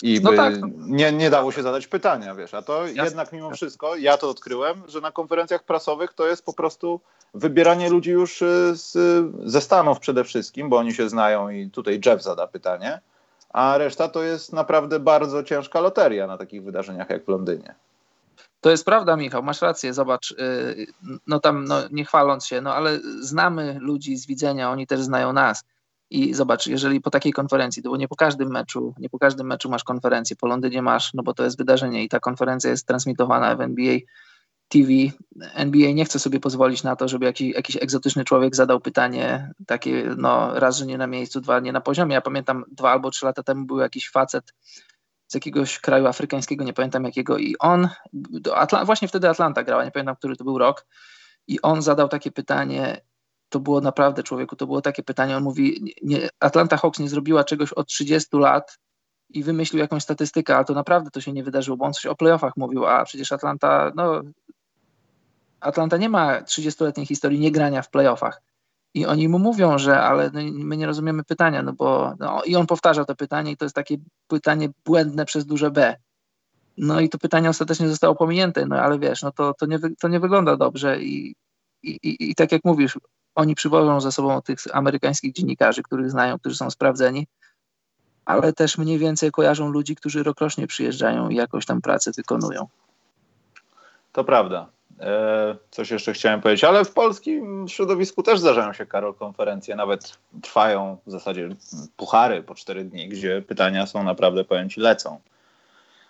[0.04, 0.54] I no by tak.
[0.78, 3.04] nie, nie dało się zadać pytania, wiesz, a to Jasne.
[3.04, 7.02] jednak mimo wszystko, ja to odkryłem, że na konferencjach prasowych to jest po prostu
[7.34, 8.98] wybieranie ludzi już y, z,
[9.46, 13.00] ze Stanów przede wszystkim, bo oni się znają i tutaj Jeff zada pytanie,
[13.50, 17.76] a reszta to jest naprawdę bardzo ciężka loteria na takich wydarzeniach jak w Londynie.
[18.62, 20.88] To jest prawda, Michał, masz rację, zobacz, y,
[21.28, 25.34] no tam, no nie chwaląc się, no ale znamy ludzi z widzenia, oni też znają
[25.34, 25.64] nas.
[26.09, 29.70] I zobacz, jeżeli po takiej konferencji, bo nie po każdym meczu, nie po każdym meczu
[29.70, 33.55] masz konferencję, po Londynie masz, no bo to jest wydarzenie i ta konferencja jest transmitowana
[33.55, 33.97] w NBA
[34.72, 34.89] TV.
[35.53, 40.16] NBA nie chce sobie pozwolić na to, żeby jakiś, jakiś egzotyczny człowiek zadał pytanie takie,
[40.18, 42.14] no raz, że nie na miejscu, dwa, nie na poziomie.
[42.14, 44.53] Ja pamiętam dwa albo trzy lata temu był jakiś facet
[45.32, 47.90] z jakiegoś kraju afrykańskiego, nie pamiętam jakiego, i on,
[48.86, 50.86] właśnie wtedy Atlanta grała, nie pamiętam, który to był rok,
[51.48, 53.02] i on zadał takie pytanie,
[53.50, 57.44] to było naprawdę człowieku, to było takie pytanie, on mówi, nie, Atlanta Hawks nie zrobiła
[57.44, 58.80] czegoś od 30 lat
[59.30, 62.16] i wymyślił jakąś statystykę, ale to naprawdę to się nie wydarzyło, bo on coś o
[62.16, 64.22] playoffach mówił, a przecież Atlanta, no
[65.60, 68.42] Atlanta nie ma 30-letniej historii niegrania w playoffach.
[68.94, 72.56] I oni mu mówią, że ale no, my nie rozumiemy pytania, no bo no, i
[72.56, 75.96] on powtarza to pytanie i to jest takie pytanie błędne przez duże B.
[76.78, 80.08] No i to pytanie ostatecznie zostało pominięte, no ale wiesz, no to, to, nie, to
[80.08, 81.36] nie wygląda dobrze i,
[81.84, 83.00] i, i, i tak jak mówisz,
[83.36, 87.28] oni przywożą ze sobą tych amerykańskich dziennikarzy, których znają, którzy są sprawdzeni,
[88.26, 92.68] ale też mniej więcej kojarzą ludzi, którzy rokrocznie przyjeżdżają i jakoś tam pracę wykonują.
[94.12, 94.70] To prawda.
[95.02, 99.76] E, coś jeszcze chciałem powiedzieć, ale w polskim środowisku też zdarzają się, Karol, konferencje.
[99.76, 101.49] Nawet trwają w zasadzie
[101.97, 105.20] puchary po cztery dni, gdzie pytania są naprawdę, powiem ci, lecą.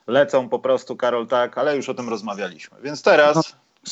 [0.07, 2.77] Lecą po prostu, Karol, tak, ale już o tym rozmawialiśmy.
[2.81, 3.35] Więc teraz,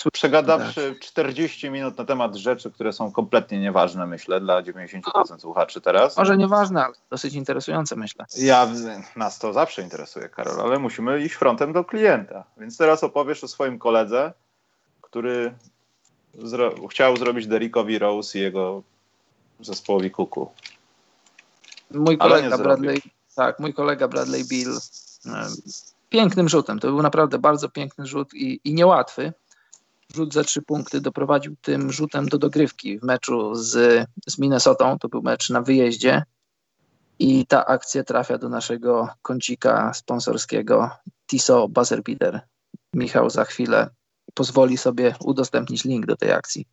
[0.06, 1.74] no, przegadawszy 40 tak.
[1.74, 6.18] minut na temat rzeczy, które są kompletnie nieważne, myślę, dla 90% no, słuchaczy teraz.
[6.18, 8.26] Może nieważne, ale dosyć interesujące, myślę.
[8.38, 8.68] Ja,
[9.16, 12.43] nas to zawsze interesuje, Karol, ale musimy iść frontem do klienta.
[12.58, 14.34] Więc teraz opowiesz o swoim koledze,
[15.10, 15.53] który
[16.43, 18.84] zro chciał zrobić Derrickowi Rose i jego
[19.60, 20.51] zespołowi Kuku.
[21.91, 23.01] Mój kolega Bradley,
[23.36, 24.78] tak, mój kolega Bradley Bill
[26.10, 26.80] pięknym rzutem.
[26.80, 29.34] To był naprawdę bardzo piękny rzut i, i niełatwy.
[30.16, 34.99] Rzut za trzy punkty doprowadził tym rzutem do dogrywki w meczu z, z Minnesotą.
[34.99, 36.24] To był mecz na wyjeździe.
[37.20, 40.89] I ta akcja trafia do naszego kącika sponsorskiego
[41.28, 42.41] TISO Buzzer Beater.
[42.93, 43.89] Michał za chwilę
[44.34, 46.66] pozwoli sobie udostępnić link do tej akcji.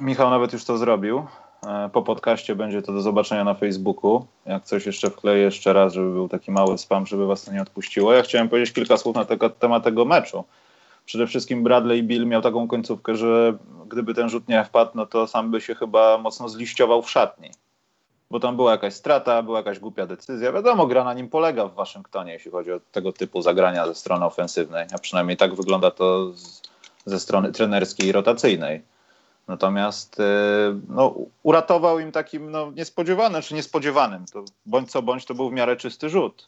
[0.00, 1.26] Michał nawet już to zrobił.
[1.66, 4.26] E, po podcaście będzie to do zobaczenia na Facebooku.
[4.46, 7.62] Jak coś jeszcze wkleję jeszcze raz, żeby był taki mały spam, żeby was to nie
[7.62, 8.12] odpuściło.
[8.12, 9.24] Ja chciałem powiedzieć kilka słów na
[9.58, 10.44] temat tego meczu.
[11.04, 13.58] Przede wszystkim Bradley Bill miał taką końcówkę, że
[13.88, 17.50] gdyby ten rzut nie wpadł, no to sam by się chyba mocno zliściował w szatni.
[18.30, 20.52] Bo tam była jakaś strata, była jakaś głupia decyzja.
[20.52, 24.24] Wiadomo, gra na nim polega w Waszyngtonie, jeśli chodzi o tego typu zagrania ze strony
[24.24, 24.86] ofensywnej.
[24.94, 26.62] A przynajmniej tak wygląda to z,
[27.06, 28.82] ze strony trenerskiej i rotacyjnej.
[29.48, 30.24] Natomiast e,
[30.88, 34.24] no, uratował im takim no, niespodziewanym, czy niespodziewanym.
[34.32, 36.44] To bądź co bądź to był w miarę czysty rzut.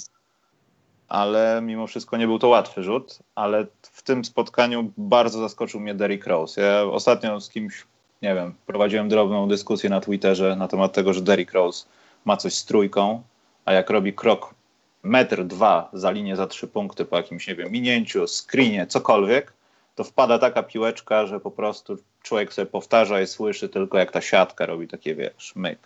[1.09, 3.19] Ale mimo wszystko nie był to łatwy rzut.
[3.35, 6.61] Ale w tym spotkaniu bardzo zaskoczył mnie Derrick Rose.
[6.61, 7.87] Ja ostatnio z kimś,
[8.23, 11.87] nie wiem, prowadziłem drobną dyskusję na Twitterze na temat tego, że Derrick Rose
[12.25, 13.23] ma coś z trójką,
[13.65, 14.55] a jak robi krok
[15.03, 19.53] metr, dwa za linię za trzy punkty po jakimś, nie wiem, minięciu, screenie, cokolwiek,
[19.95, 24.21] to wpada taka piłeczka, że po prostu człowiek sobie powtarza i słyszy tylko jak ta
[24.21, 25.79] siatka robi takie, wiesz, myk.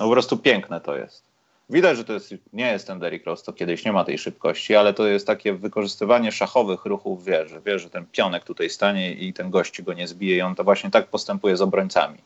[0.00, 1.22] No po prostu piękne to jest.
[1.70, 4.76] Widać, że to jest, nie jest ten Derrick Rose, to kiedyś nie ma tej szybkości,
[4.76, 9.12] ale to jest takie wykorzystywanie szachowych ruchów, wie, że wie, że ten pionek tutaj stanie
[9.12, 12.18] i ten gości go nie zbije i on to właśnie tak postępuje z obrońcami.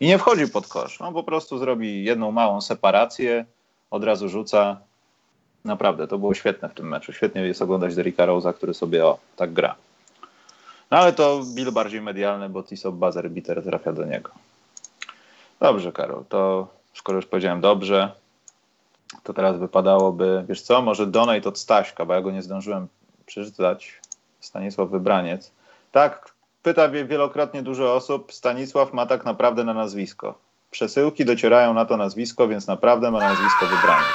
[0.00, 3.44] I nie wchodzi pod kosz, on po prostu zrobi jedną małą separację,
[3.90, 4.80] od razu rzuca.
[5.64, 7.12] Naprawdę, to było świetne w tym meczu.
[7.12, 9.74] Świetnie jest oglądać Derricka Rose'a, który sobie o, tak gra.
[10.90, 14.30] No ale to Bill bardziej medialny, bo Tiso Buzzer Bitter trafia do niego.
[15.60, 18.12] Dobrze, Karol, to skoro już powiedziałem dobrze,
[19.22, 22.88] to teraz wypadałoby, wiesz co, może donate od Staśka, bo ja go nie zdążyłem
[23.26, 24.00] przeczytać.
[24.40, 25.52] Stanisław Wybraniec.
[25.92, 30.38] Tak, pyta wielokrotnie dużo osób, Stanisław ma tak naprawdę na nazwisko.
[30.70, 34.08] Przesyłki docierają na to nazwisko, więc naprawdę ma nazwisko Wybraniec.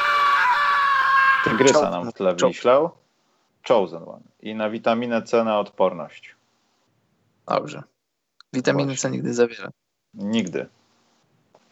[1.43, 2.91] Tygrysa nam w tle wyślał.
[3.67, 4.23] Chosen One.
[4.41, 6.35] I na witaminę C na odporność.
[7.47, 7.83] Dobrze.
[8.53, 9.69] Witaminy C nigdy zawiera.
[10.13, 10.67] Nigdy.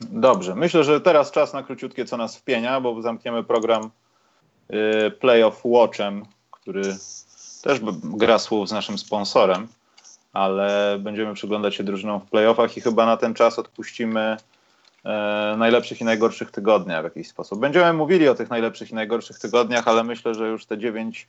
[0.01, 0.55] Dobrze.
[0.55, 3.89] Myślę, że teraz czas na króciutkie, co nas wpienia, bo zamkniemy program
[5.07, 6.82] y, Playoff Watchem, który
[7.61, 9.67] też gra słów z naszym sponsorem,
[10.34, 14.38] ale będziemy przyglądać się drużynom w playoffach i chyba na ten czas odpuścimy
[15.05, 17.59] e, najlepszych i najgorszych tygodniach w jakiś sposób.
[17.59, 21.28] Będziemy mówili o tych najlepszych i najgorszych tygodniach, ale myślę, że już te dziewięć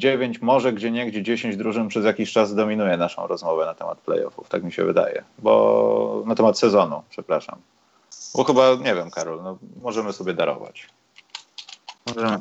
[0.00, 3.98] 9, może gdzie nie, gdzie 10 drużyn przez jakiś czas dominuje naszą rozmowę na temat
[3.98, 7.58] playoffów, tak mi się wydaje, bo na temat sezonu, przepraszam.
[8.34, 10.86] Bo chyba, nie wiem, Karol, no, możemy sobie darować.
[12.06, 12.38] Możemy.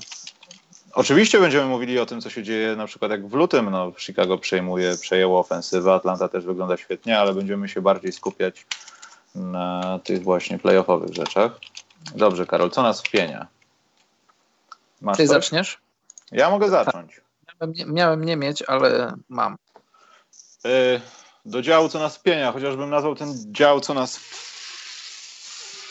[0.94, 3.70] Oczywiście będziemy mówili o tym, co się dzieje na przykład jak w lutym.
[3.70, 8.66] No, Chicago przejmuje, przejęło ofensywę, Atlanta też wygląda świetnie, ale będziemy się bardziej skupiać
[9.36, 11.60] na tych właśnie playoffowych rzeczach.
[12.16, 13.48] Dobrze, Karol, co nas wpienia?
[15.02, 15.36] Masz Ty coś?
[15.36, 15.78] zaczniesz?
[16.32, 17.22] Ja mogę zacząć.
[17.62, 19.58] Miałem nie, miałem nie mieć, ale mam.
[20.64, 21.02] Yy,
[21.46, 24.20] do działu, co nas pienia, chociażbym nazwał ten dział, co nas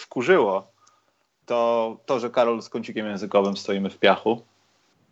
[0.03, 0.73] wkurzyło,
[1.47, 4.43] to to, że Karol z kącikiem językowym stoimy w piachu.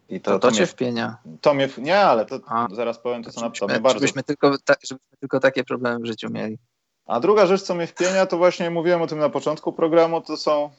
[0.08, 1.16] I to, to, to, to cię wpienia.
[1.40, 3.98] To mnie, nie, ale to A, zaraz powiem to, co na to mnie bardzo...
[3.98, 6.58] Żebyśmy tylko, ta, żebyśmy tylko takie problemy w życiu mieli.
[7.06, 10.36] A druga rzecz, co mnie wpienia, to właśnie mówiłem o tym na początku programu, to
[10.36, 10.70] są,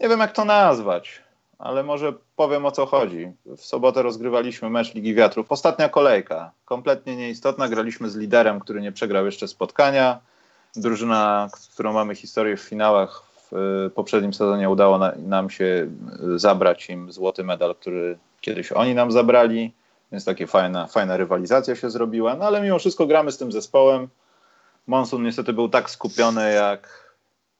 [0.00, 1.22] nie wiem jak to nazwać,
[1.58, 3.32] ale może powiem o co chodzi.
[3.56, 5.52] W sobotę rozgrywaliśmy mecz Ligi Wiatrów.
[5.52, 7.68] Ostatnia kolejka, kompletnie nieistotna.
[7.68, 10.20] Graliśmy z liderem, który nie przegrał jeszcze spotkania.
[10.76, 15.88] Drużyna, którą mamy historię w finałach, w poprzednim sezonie udało nam się
[16.36, 19.72] zabrać im złoty medal, który kiedyś oni nam zabrali.
[20.12, 22.36] Więc takie fajna, fajna rywalizacja się zrobiła.
[22.36, 24.08] No ale mimo wszystko gramy z tym zespołem.
[24.86, 27.12] Monsun niestety był tak skupiony jak,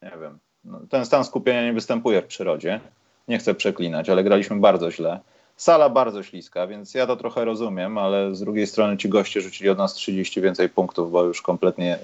[0.02, 2.80] nie wiem, no, ten stan skupienia nie występuje w przyrodzie
[3.28, 5.20] nie chcę przeklinać, ale graliśmy bardzo źle.
[5.56, 9.70] Sala bardzo śliska, więc ja to trochę rozumiem, ale z drugiej strony ci goście rzucili
[9.70, 11.98] od nas 30 więcej punktów, bo już kompletnie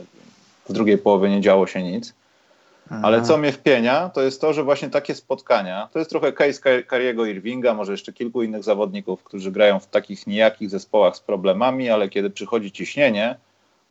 [0.68, 2.14] w drugiej połowie nie działo się nic.
[3.02, 6.82] Ale co mnie wpienia, to jest to, że właśnie takie spotkania, to jest trochę case
[6.82, 11.90] Kariego Irvinga, może jeszcze kilku innych zawodników, którzy grają w takich nijakich zespołach z problemami,
[11.90, 13.36] ale kiedy przychodzi ciśnienie,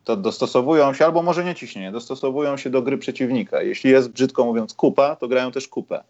[0.03, 3.61] to dostosowują się, albo może nie ciśnienie, dostosowują się do gry przeciwnika.
[3.61, 6.03] Jeśli jest brzydko mówiąc kupa, to grają też kupę.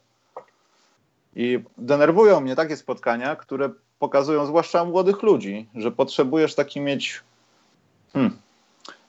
[1.36, 3.70] I denerwują mnie takie spotkania, które
[4.00, 7.22] pokazują zwłaszcza młodych ludzi, że potrzebujesz taki mieć
[8.14, 8.38] hmm,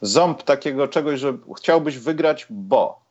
[0.00, 3.02] ząb takiego czegoś, że chciałbyś wygrać, bo.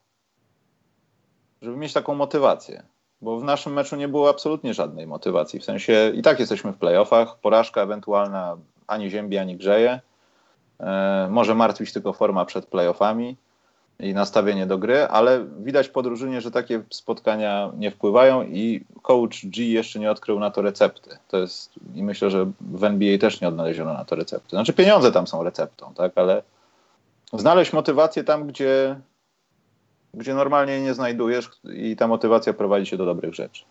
[1.61, 2.83] Żeby mieć taką motywację.
[3.21, 5.59] Bo w naszym meczu nie było absolutnie żadnej motywacji.
[5.59, 8.57] W sensie i tak jesteśmy w playoffach, porażka ewentualna
[8.87, 9.99] ani ziębi, ani grzeje.
[10.79, 13.37] E, może martwić tylko forma przed playoffami.
[13.99, 19.45] I nastawienie do gry, ale widać po drużynie, że takie spotkania nie wpływają i coach
[19.45, 21.17] G jeszcze nie odkrył na to recepty.
[21.27, 24.49] To jest i myślę, że w NBA też nie odnaleziono na to recepty.
[24.49, 26.43] Znaczy pieniądze tam są receptą, tak, ale
[27.33, 28.99] znaleźć motywację tam, gdzie,
[30.13, 33.65] gdzie normalnie nie znajdujesz i ta motywacja prowadzi się do dobrych rzeczy.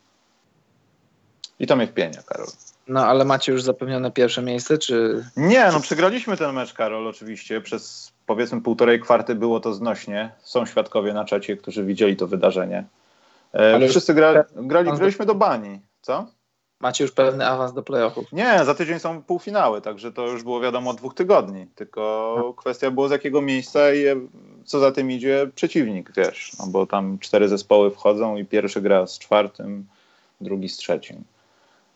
[1.60, 2.46] I to mnie wpienia, Karol.
[2.88, 5.24] No, ale macie już zapewnione pierwsze miejsce, czy...
[5.36, 7.60] Nie, no przegraliśmy ten mecz, Karol, oczywiście.
[7.60, 10.30] Przez powiedzmy półtorej kwarty było to znośnie.
[10.42, 12.84] Są świadkowie na czacie, którzy widzieli to wydarzenie.
[13.54, 15.80] E, ale wszyscy gra, grali, graliśmy do bani.
[16.02, 16.26] Co?
[16.80, 18.32] Macie już pewny awans do playoffów.
[18.32, 21.66] Nie, za tydzień są półfinały, także to już było wiadomo od dwóch tygodni.
[21.74, 22.52] Tylko no.
[22.52, 24.04] kwestia było z jakiego miejsca i
[24.64, 26.52] co za tym idzie przeciwnik, wiesz.
[26.58, 29.86] No bo tam cztery zespoły wchodzą i pierwszy gra z czwartym,
[30.40, 31.24] drugi z trzecim.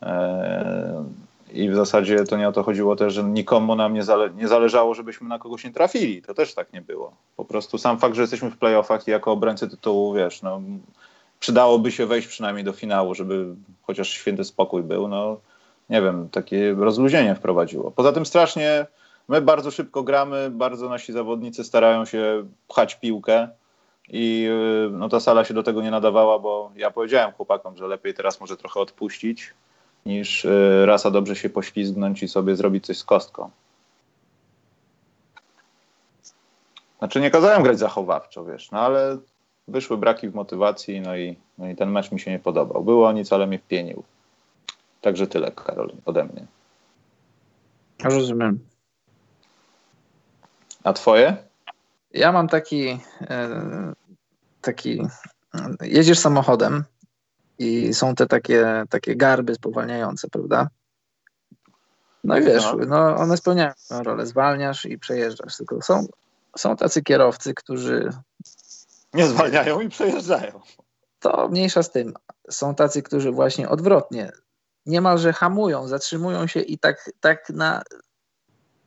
[0.05, 1.05] E,
[1.53, 4.47] I w zasadzie to nie o to chodziło też, że nikomu nam nie, zale nie
[4.47, 6.21] zależało, żebyśmy na kogoś nie trafili.
[6.21, 7.11] To też tak nie było.
[7.37, 10.61] Po prostu sam fakt, że jesteśmy w playoffach i jako obrońcy tytułu, wiesz, no,
[11.39, 13.45] przydałoby się wejść przynajmniej do finału, żeby
[13.81, 15.07] chociaż święty spokój był.
[15.07, 15.37] No,
[15.89, 17.91] nie wiem, takie rozluźnienie wprowadziło.
[17.91, 18.85] Poza tym strasznie
[19.27, 23.47] my bardzo szybko gramy, bardzo nasi zawodnicy starają się pchać piłkę
[24.09, 24.49] i
[24.91, 28.41] no, ta sala się do tego nie nadawała, bo ja powiedziałem chłopakom, że lepiej teraz
[28.41, 29.53] może trochę odpuścić,
[30.05, 33.49] niż y, rasa dobrze się poślizgnąć i sobie zrobić coś z kostką.
[36.99, 39.17] Znaczy nie kazałem grać zachowawczo, wiesz, no ale
[39.67, 42.83] wyszły braki w motywacji, no i, no i ten mecz mi się nie podobał.
[42.83, 44.03] Było nic, ale mnie wpienił.
[45.01, 46.45] Także tyle, Karol, ode mnie.
[48.03, 48.59] Rozumiem.
[50.83, 51.37] A twoje?
[52.13, 53.49] Ja mam taki, e,
[54.61, 55.01] taki,
[55.81, 56.83] jedziesz samochodem
[57.59, 60.69] i są te takie, takie garby spowalniające, prawda?
[62.23, 62.85] No i wiesz, no.
[62.85, 66.07] no one spełniają rolę, zwalniasz i przejeżdżasz, tylko są,
[66.57, 68.09] są tacy kierowcy, którzy...
[69.13, 70.61] Nie zwalniają i przejeżdżają.
[71.19, 72.13] To mniejsza z tym.
[72.49, 74.31] Są tacy, którzy właśnie odwrotnie,
[74.85, 77.83] niemalże hamują, zatrzymują się i tak, tak na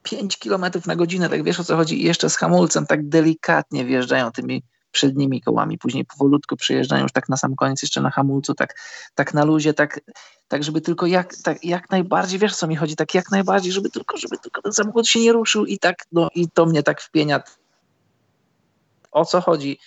[0.03, 3.85] 5 km na godzinę, tak wiesz o co chodzi, i jeszcze z hamulcem tak delikatnie
[3.85, 8.55] wjeżdżają tymi przednimi kołami, później powolutku przejeżdżają już tak na sam koniec jeszcze na hamulcu,
[8.55, 8.81] tak,
[9.15, 10.01] tak na luzie, tak,
[10.49, 13.91] tak żeby tylko jak, tak, jak najbardziej, wiesz co mi chodzi, tak jak najbardziej, żeby
[13.91, 17.03] tylko, żeby tylko ten samochód się nie ruszył i tak, no i to mnie tak
[17.03, 17.43] wpienia.
[19.11, 19.79] O co chodzi,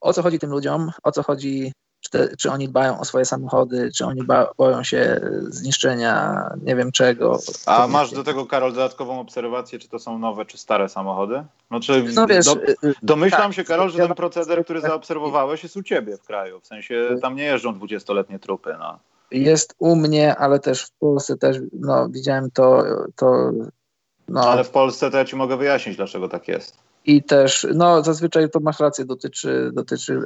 [0.00, 3.24] o co chodzi tym ludziom, o co chodzi czy, te, czy oni dbają o swoje
[3.24, 7.38] samochody, czy oni ba, boją się zniszczenia nie wiem czego.
[7.66, 11.44] A masz do tego, Karol, dodatkową obserwację, czy to są nowe, czy stare samochody?
[11.70, 12.56] No, czy no wiesz, do,
[13.02, 16.60] domyślam tak, się, Karol, że ten proceder, który zaobserwowałeś, jest u ciebie w kraju.
[16.60, 18.76] W sensie tam nie jeżdżą dwudziestoletnie trupy.
[18.78, 18.98] No.
[19.30, 22.84] Jest u mnie, ale też w Polsce też no, widziałem to.
[23.16, 23.50] to
[24.28, 24.40] no.
[24.40, 26.76] Ale w Polsce to ja ci mogę wyjaśnić, dlaczego tak jest.
[27.04, 30.22] I też, no zazwyczaj to masz rację, dotyczy, dotyczy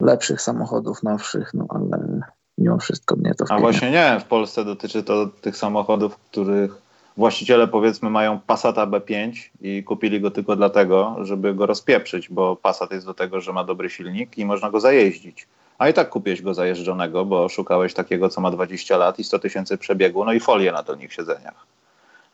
[0.00, 2.20] lepszych samochodów, nowszych, no ale
[2.58, 3.58] mimo wszystko mnie to wpłynie.
[3.58, 6.82] A właśnie nie, w Polsce dotyczy to tych samochodów, których
[7.16, 12.92] właściciele powiedzmy mają Passata B5 i kupili go tylko dlatego, żeby go rozpieprzyć, bo Passat
[12.92, 15.48] jest do tego, że ma dobry silnik i można go zajeździć.
[15.78, 19.38] A i tak kupiłeś go zajeżdżonego, bo szukałeś takiego, co ma 20 lat i 100
[19.38, 21.66] tysięcy przebiegu, no i folię na dolnych siedzeniach.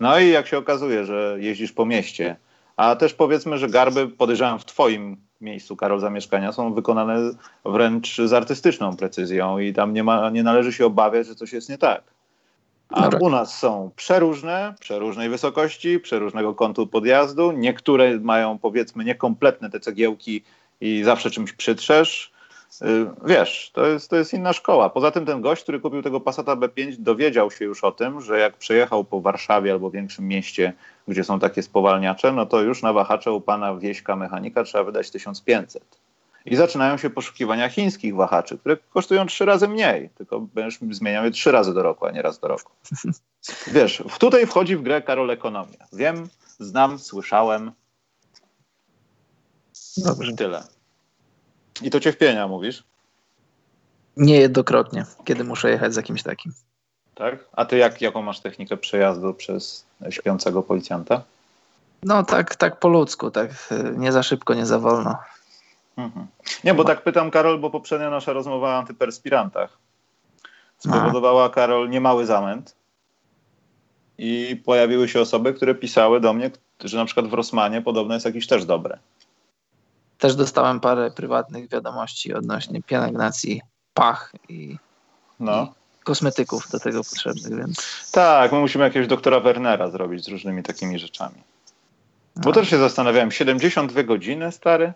[0.00, 2.36] No i jak się okazuje, że jeździsz po mieście,
[2.76, 7.30] a też powiedzmy, że garby podejrzewam w twoim miejscu Karol zamieszkania są wykonane
[7.64, 11.68] wręcz z artystyczną precyzją i tam nie, ma, nie należy się obawiać, że coś jest
[11.68, 12.02] nie tak.
[12.88, 17.52] A u nas są przeróżne, przeróżnej wysokości, przeróżnego kątu podjazdu.
[17.52, 20.44] Niektóre mają powiedzmy niekompletne te cegiełki
[20.80, 22.32] i zawsze czymś przytrzesz.
[22.82, 24.90] Y, wiesz, to jest, to jest inna szkoła.
[24.90, 28.38] Poza tym ten gość, który kupił tego Passata B5 dowiedział się już o tym, że
[28.38, 30.72] jak przejechał po Warszawie albo większym mieście,
[31.08, 35.10] gdzie są takie spowalniacze, no to już na wahacze u pana wieśka mechanika trzeba wydać
[35.10, 35.98] 1500.
[36.46, 41.30] I zaczynają się poszukiwania chińskich wahaczy, które kosztują trzy razy mniej, tylko będziesz zmieniał je
[41.30, 42.72] trzy razy do roku, a nie raz do roku.
[43.74, 45.86] Wiesz, tutaj wchodzi w grę Karol ekonomia.
[45.92, 47.72] Wiem, znam, słyszałem.
[49.96, 50.32] Dobrze.
[50.32, 50.77] Tyle.
[51.82, 52.84] I to cię wpienia, mówisz?
[54.16, 56.52] Niejednokrotnie, kiedy muszę jechać z jakimś takim.
[57.14, 57.44] Tak?
[57.52, 61.22] A ty jak, jaką masz technikę przejazdu przez śpiącego policjanta?
[62.02, 63.50] No tak, tak po ludzku, tak
[63.96, 65.16] nie za szybko, nie za wolno.
[65.96, 66.26] Mhm.
[66.64, 69.78] Nie, bo tak pytam Karol, bo poprzednia nasza rozmowa o antyperspirantach
[70.78, 71.54] spowodowała, Aha.
[71.54, 72.74] Karol, niemały zamęt
[74.18, 76.50] i pojawiły się osoby, które pisały do mnie,
[76.84, 78.98] że na przykład w Rosmanie podobno jest jakiś też dobre.
[80.18, 83.60] Też dostałem parę prywatnych wiadomości odnośnie pielęgnacji
[83.94, 84.76] pach i,
[85.40, 85.62] no.
[86.00, 88.10] i kosmetyków do tego potrzebnych, więc...
[88.12, 91.42] Tak, my musimy jakiegoś doktora Wernera zrobić z różnymi takimi rzeczami.
[92.36, 92.52] Bo no.
[92.52, 94.92] też się zastanawiałem, 72 godziny, stary?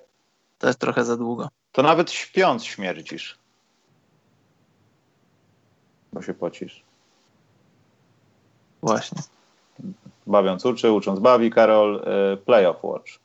[0.58, 1.48] To jest trochę za długo.
[1.72, 3.38] To nawet śpiąc śmierdzisz.
[6.12, 6.82] Bo się pocisz.
[8.82, 9.22] Właśnie.
[10.26, 12.04] Bawiąc uczy, ucząc bawi, Karol.
[12.34, 13.21] Y, Playoff Watch.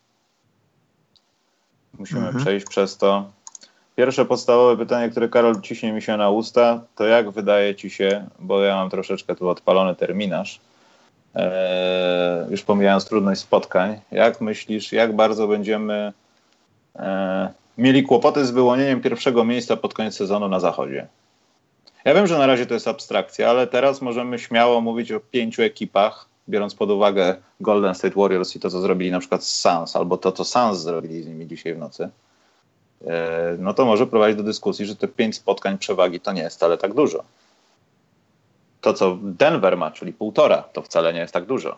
[1.99, 2.43] Musimy mhm.
[2.43, 3.29] przejść przez to.
[3.95, 8.25] Pierwsze podstawowe pytanie, które Karol ciśnie mi się na usta, to jak wydaje ci się,
[8.39, 10.59] bo ja mam troszeczkę tu odpalony terminarz,
[11.35, 16.13] e, już pomijając trudność spotkań, jak myślisz, jak bardzo będziemy
[16.95, 21.07] e, mieli kłopoty z wyłonieniem pierwszego miejsca pod koniec sezonu na zachodzie?
[22.05, 25.61] Ja wiem, że na razie to jest abstrakcja, ale teraz możemy śmiało mówić o pięciu
[25.61, 29.95] ekipach, biorąc pod uwagę Golden State Warriors i to, co zrobili na przykład z Suns,
[29.95, 32.09] albo to, co Suns zrobili z nimi dzisiaj w nocy,
[33.07, 36.57] e, no to może prowadzić do dyskusji, że te pięć spotkań przewagi to nie jest
[36.57, 37.23] wcale tak dużo.
[38.81, 41.77] To, co Denver ma, czyli półtora, to wcale nie jest tak dużo.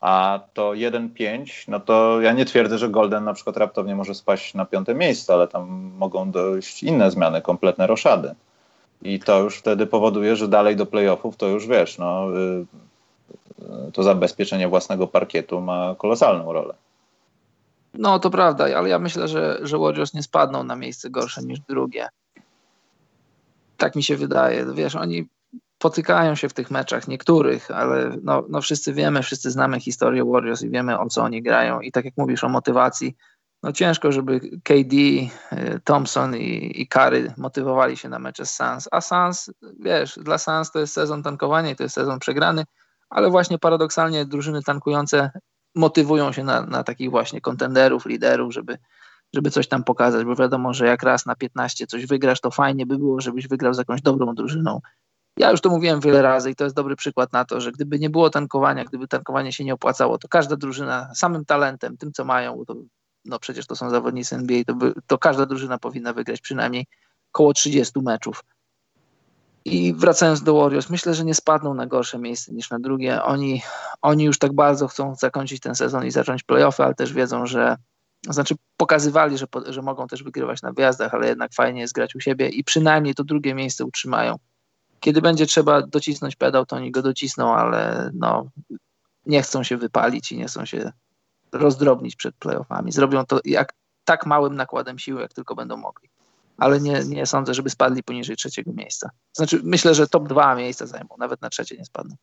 [0.00, 4.54] A to 1-5, no to ja nie twierdzę, że Golden na przykład raptownie może spaść
[4.54, 8.34] na piąte miejsce, ale tam mogą dojść inne zmiany, kompletne roszady.
[9.02, 12.66] I to już wtedy powoduje, że dalej do playoffów to już wiesz, no, y,
[13.92, 16.74] to zabezpieczenie własnego parkietu ma kolosalną rolę.
[17.94, 21.60] No to prawda, ale ja myślę, że, że Warriors nie spadną na miejsce gorsze niż
[21.60, 22.08] drugie.
[23.76, 24.66] Tak mi się wydaje.
[24.74, 25.28] Wiesz, oni
[25.78, 30.62] potykają się w tych meczach, niektórych, ale no, no wszyscy wiemy, wszyscy znamy historię Warriors
[30.62, 31.80] i wiemy o co oni grają.
[31.80, 33.16] I tak jak mówisz o motywacji,
[33.62, 35.30] no ciężko, żeby KD, y,
[35.84, 38.88] Thompson i, i Curry motywowali się na mecze z Suns.
[38.90, 39.50] A Suns,
[39.80, 42.64] wiesz, dla Suns to jest sezon tankowania i to jest sezon przegrany
[43.10, 45.30] ale właśnie paradoksalnie drużyny tankujące
[45.74, 48.78] motywują się na, na takich właśnie kontenderów, liderów, żeby,
[49.34, 52.86] żeby coś tam pokazać, bo wiadomo, że jak raz na 15 coś wygrasz, to fajnie
[52.86, 54.80] by było, żebyś wygrał z jakąś dobrą drużyną.
[55.36, 57.98] Ja już to mówiłem wiele razy i to jest dobry przykład na to, że gdyby
[57.98, 62.24] nie było tankowania, gdyby tankowanie się nie opłacało, to każda drużyna samym talentem, tym co
[62.24, 62.74] mają, to
[63.24, 66.86] no przecież to są zawodnicy NBA, to, by, to każda drużyna powinna wygrać przynajmniej
[67.32, 68.44] około 30 meczów.
[69.64, 73.22] I wracając do Warriors, myślę, że nie spadną na gorsze miejsce niż na drugie.
[73.22, 73.62] Oni,
[74.02, 77.76] oni już tak bardzo chcą zakończyć ten sezon i zacząć playoffy, ale też wiedzą, że
[78.28, 82.20] znaczy pokazywali, że, że mogą też wygrywać na wyjazdach, ale jednak fajnie jest grać u
[82.20, 84.36] siebie i przynajmniej to drugie miejsce utrzymają.
[85.00, 88.46] Kiedy będzie trzeba docisnąć pedał, to oni go docisną, ale no,
[89.26, 90.92] nie chcą się wypalić i nie chcą się
[91.52, 92.92] rozdrobnić przed playoffami.
[92.92, 93.72] Zrobią to jak
[94.04, 96.09] tak małym nakładem siły, jak tylko będą mogli
[96.60, 99.10] ale nie, nie sądzę, żeby spadli poniżej trzeciego miejsca.
[99.32, 102.16] Znaczy, myślę, że top dwa miejsca zajmą, nawet na trzecie nie spadną.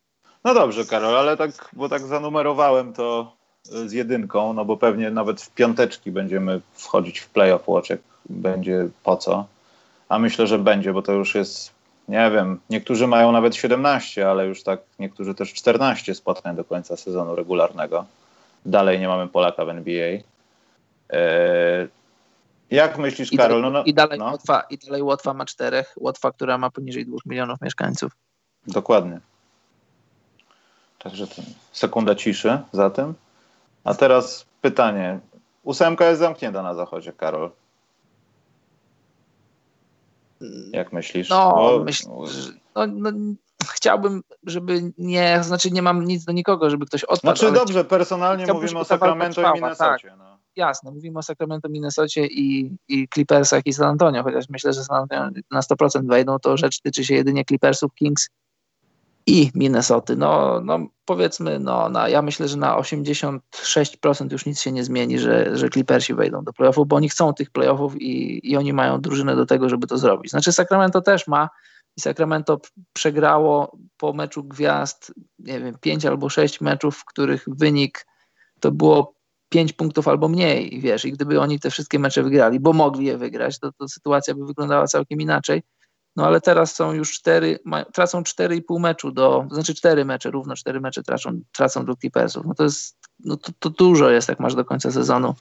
[0.44, 5.42] No dobrze, Karol, ale tak, bo tak zanumerowałem to z jedynką, no bo pewnie nawet
[5.42, 9.46] w piąteczki będziemy wchodzić w playoff łoczek, będzie po co.
[10.10, 11.72] A myślę, że będzie, bo to już jest,
[12.08, 16.98] nie wiem, niektórzy mają nawet 17, ale już tak niektórzy też 14 spotkań do końca
[16.98, 18.06] sezonu regularnego.
[18.66, 20.08] Dalej nie mamy Polaka w NBA.
[21.10, 21.88] Eee,
[22.72, 23.61] jak myślisz, I Karol?
[23.61, 24.26] No, no, I, dalej no.
[24.26, 25.93] Łotwa, I dalej Łotwa ma czterech.
[25.97, 28.11] Łotwa, która ma poniżej dwóch milionów mieszkańców.
[28.68, 29.20] Dokładnie.
[30.99, 31.28] Także
[31.72, 33.13] sekunda ciszy za tym.
[33.84, 35.20] A teraz pytanie.
[35.63, 37.51] Ósemka jest zamknięta na zachodzie, Karol.
[40.72, 41.30] Jak myślisz?
[41.30, 41.84] No, Bo...
[41.84, 43.11] myślę, że, no, no,
[43.65, 47.38] chciałbym, żeby nie, znaczy nie mam nic do nikogo, żeby ktoś odpadł.
[47.38, 50.09] Znaczy dobrze, personalnie mówimy o Sacramento i Minnesocie.
[50.09, 50.18] Tak.
[50.18, 54.84] No jasne, mówimy o Sacramento, Minnesocie i, i Clippersach i San Antonio, chociaż myślę, że
[54.84, 58.30] San Antonio na 100% wejdą, to rzecz tyczy się jedynie Clippersów, Kings
[59.28, 60.16] i Minnesoty.
[60.16, 63.39] No, no powiedzmy, no, na, ja myślę, że na 86%
[64.32, 67.49] już nic się nie zmieni, że, że Clippersi wejdą do playoffów, bo oni chcą tych
[67.49, 70.32] playoffów i, i oni mają drużynę do tego, żeby to zrobić.
[70.32, 71.49] Znaczy Sacramento też ma
[71.97, 72.60] i Sacramento
[72.93, 78.08] przegrało po meczu gwiazd, nie wiem, 5 albo 6 meczów, w których wynik
[78.60, 79.16] to było
[79.50, 83.18] 5 punktów albo mniej, wiesz, i gdyby oni te wszystkie mecze wygrali, bo mogli je
[83.18, 85.64] wygrać, to, to sytuacja by wyglądała całkiem inaczej.
[86.16, 87.60] No ale teraz są już cztery,
[87.93, 92.45] tracą 4,5 meczu do, znaczy cztery mecze, równo cztery mecze tracą, tracą do Clippersów.
[92.45, 95.36] No to jest, no to, to dużo jest, jak masz do końca sezonu,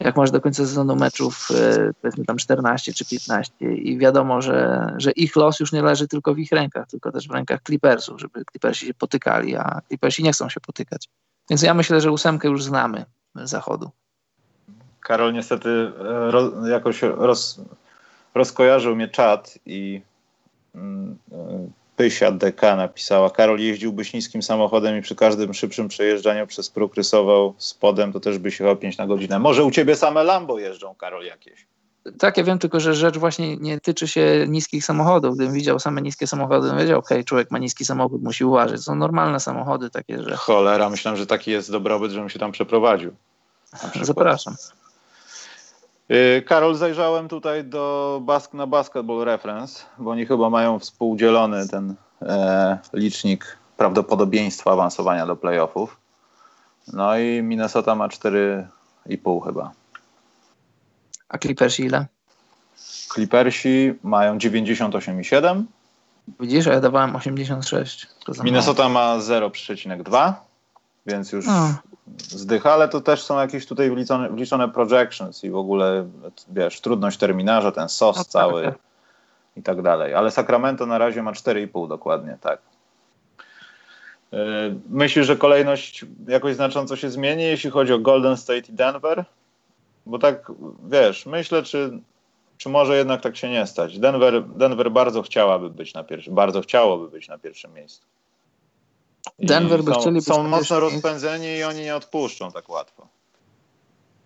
[0.00, 4.86] jak masz do końca sezonu meczów, e, powiedzmy tam 14 czy 15 i wiadomo, że,
[4.96, 8.20] że ich los już nie leży tylko w ich rękach, tylko też w rękach Clippersów,
[8.20, 11.08] żeby Clippersi się potykali, a Clippersi nie chcą się potykać.
[11.50, 13.04] Więc ja myślę, że ósemkę już znamy
[13.34, 13.90] zachodu.
[15.00, 17.60] Karol niestety e, ro, jakoś roz,
[18.34, 20.02] rozkojarzył mnie czat i
[20.74, 26.70] mm, e, Pysia DK napisała, Karol jeździłbyś niskim samochodem i przy każdym szybszym przejeżdżaniu przez
[26.70, 29.38] próg rysował spodem, to też byś jechał 5 na godzinę.
[29.38, 31.66] Może u ciebie same Lambo jeżdżą, Karol, jakieś?
[32.18, 35.34] Tak, ja wiem, tylko że rzecz właśnie nie tyczy się niskich samochodów.
[35.34, 38.80] Gdybym widział same niskie samochody, to wiedział, okej, okay, człowiek ma niski samochód, musi uważać.
[38.80, 40.36] Są normalne samochody takie, że...
[40.36, 43.10] Cholera, myślałem, że taki jest dobrobyt, żebym się tam przeprowadził.
[44.02, 44.54] Zapraszam.
[46.10, 51.94] Y, Karol, zajrzałem tutaj do Bask na Basketball Reference, bo oni chyba mają współdzielony ten
[52.22, 55.96] e, licznik prawdopodobieństwa awansowania do playoffów.
[56.92, 59.72] No i Minnesota ma 4,5 chyba.
[61.32, 62.06] A Clippersi ile?
[63.14, 65.64] Clippersi mają 98,7.
[66.40, 68.06] Widzisz, a ja dawałem 86.
[68.44, 70.32] Minnesota ma 0,2,
[71.06, 71.74] więc już no.
[72.18, 76.08] zdycha, ale to też są jakieś tutaj wliczone, wliczone projections i w ogóle,
[76.48, 78.74] wiesz, trudność terminarza, ten SOS no, tak, cały tak.
[79.56, 80.14] i tak dalej.
[80.14, 82.58] Ale Sacramento na razie ma 4,5 dokładnie, tak.
[84.32, 84.36] E,
[84.90, 89.24] myślisz, że kolejność jakoś znacząco się zmieni, jeśli chodzi o Golden State i Denver?
[90.06, 90.52] Bo tak,
[90.88, 92.00] wiesz, myślę, czy,
[92.56, 93.98] czy może jednak tak się nie stać.
[93.98, 98.06] Denver, Denver bardzo chciałaby być na pierwszym, bardzo chciałoby być na pierwszym miejscu.
[99.38, 103.08] I Denver by są, chcieli być Są mocno rozpędzeni i oni nie odpuszczą tak łatwo.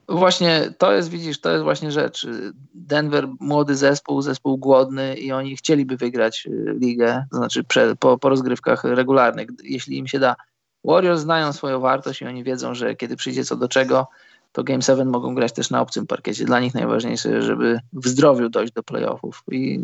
[0.08, 2.26] Właśnie to jest, widzisz, to jest właśnie rzecz.
[2.74, 8.18] Denver, młody zespół, zespół głodny i oni chcieliby wygrać y, ligę, to znaczy przed, po,
[8.18, 10.36] po rozgrywkach regularnych, jeśli im się da.
[10.84, 14.08] Warriors znają swoją wartość i oni wiedzą, że kiedy przyjdzie co do czego,
[14.52, 16.44] to Game 7 mogą grać też na obcym parkiecie.
[16.44, 19.42] Dla nich najważniejsze, żeby w zdrowiu dojść do playoffów.
[19.50, 19.80] I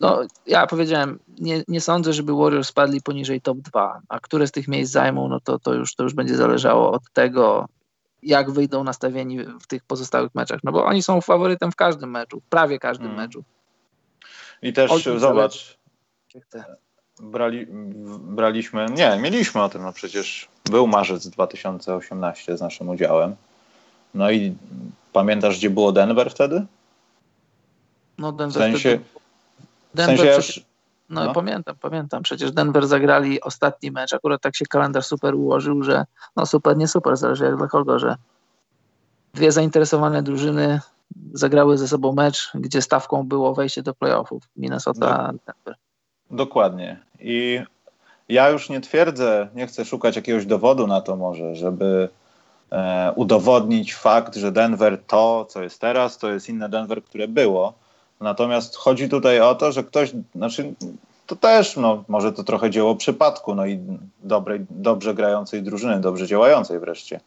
[0.00, 4.52] no, ja powiedziałem, nie, nie sądzę, żeby Warriors spadli poniżej top 2, a które z
[4.52, 7.66] tych miejsc zajmą, no to, to, już, to już będzie zależało od tego,
[8.22, 10.60] jak wyjdą nastawieni w tych pozostałych meczach.
[10.64, 13.26] No bo oni są faworytem w każdym meczu, prawie każdym hmm.
[13.26, 13.44] meczu.
[14.62, 15.78] I też zobacz,
[17.20, 17.66] brali,
[18.20, 23.36] braliśmy, nie, mieliśmy o tym, no przecież był marzec 2018 z naszym udziałem.
[24.14, 24.56] No i
[25.12, 26.66] pamiętasz, gdzie było Denver wtedy?
[28.18, 29.04] No Denver w sensie, wtedy...
[29.94, 30.66] Denver w sensie przecież,
[31.08, 32.22] no, no, pamiętam, pamiętam.
[32.22, 34.12] Przecież Denver zagrali ostatni mecz.
[34.12, 36.04] Akurat tak się kalendarz super ułożył, że
[36.36, 38.16] no super, nie super, zależy jak dla kogo, że
[39.34, 40.80] dwie zainteresowane drużyny
[41.32, 44.42] zagrały ze sobą mecz, gdzie stawką było wejście do playoffów.
[44.56, 45.76] Minnesota, do, Denver.
[46.30, 47.00] Dokładnie.
[47.20, 47.62] I
[48.28, 52.08] ja już nie twierdzę, nie chcę szukać jakiegoś dowodu na to może, żeby
[53.14, 57.74] udowodnić fakt, że Denver to, co jest teraz, to jest inne Denver, które było
[58.20, 60.74] Natomiast chodzi tutaj o to, że ktoś, znaczy
[61.26, 63.80] to też, no, może to trochę dzieło przypadku, no i
[64.22, 67.20] dobrej, dobrze grającej drużyny, dobrze działającej wreszcie.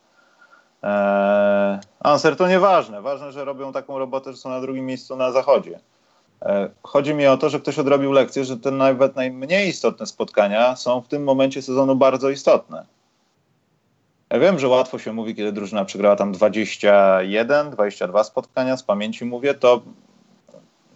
[0.83, 3.01] Eee, Anser to nieważne.
[3.01, 5.79] Ważne, że robią taką robotę, że są na drugim miejscu na zachodzie.
[6.41, 10.75] Eee, chodzi mi o to, że ktoś odrobił lekcję, że te nawet najmniej istotne spotkania
[10.75, 12.85] są w tym momencie sezonu bardzo istotne.
[14.31, 19.25] Ja wiem, że łatwo się mówi, kiedy drużyna przegrała tam 21, 22 spotkania, z pamięci
[19.25, 19.81] mówię, to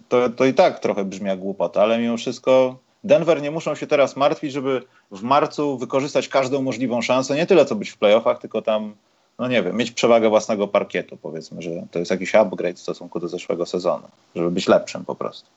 [0.08, 3.86] to, to i tak trochę brzmi jak głupota, ale mimo wszystko Denver nie muszą się
[3.86, 8.38] teraz martwić, żeby w marcu wykorzystać każdą możliwą szansę, nie tyle co być w playoffach,
[8.38, 8.94] tylko tam,
[9.38, 13.20] no nie wiem, mieć przewagę własnego parkietu, powiedzmy, że to jest jakiś upgrade w stosunku
[13.20, 15.50] do zeszłego sezonu, żeby być lepszym po prostu.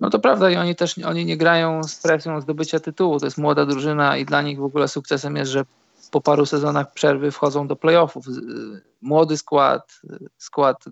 [0.00, 3.20] No to prawda i oni też oni nie grają z presją zdobycia tytułu.
[3.20, 5.64] To jest młoda drużyna i dla nich w ogóle sukcesem jest, że
[6.12, 8.24] po paru sezonach przerwy wchodzą do playoffów.
[9.02, 10.00] Młody skład,
[10.38, 10.84] skład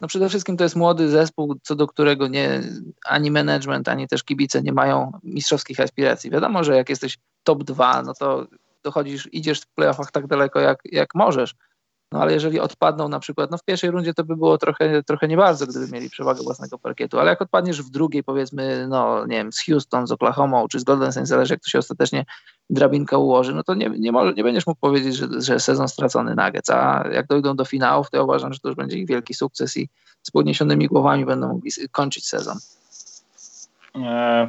[0.00, 2.62] no przede wszystkim to jest młody zespół, co do którego nie,
[3.04, 6.30] ani management, ani też kibice nie mają mistrzowskich aspiracji.
[6.30, 8.46] Wiadomo, że jak jesteś top 2, no to
[8.82, 11.54] dochodzisz, idziesz w playoffach tak daleko, jak, jak możesz.
[12.12, 15.28] No ale jeżeli odpadną na przykład, no w pierwszej rundzie to by było trochę, trochę
[15.28, 19.36] nie bardzo, gdyby mieli przewagę własnego parkietu, ale jak odpadniesz w drugiej, powiedzmy, no nie
[19.36, 22.24] wiem, z Houston, z Oklahoma czy z Golden State, zależy jak to się ostatecznie
[22.70, 26.34] drabinka ułoży, no to nie, nie, może, nie będziesz mógł powiedzieć, że, że sezon stracony
[26.34, 29.34] Nuggets, a jak dojdą do finałów, to ja uważam, że to już będzie ich wielki
[29.34, 29.88] sukces i
[30.22, 32.58] z podniesionymi głowami będą mogli kończyć sezon.
[33.96, 34.48] E,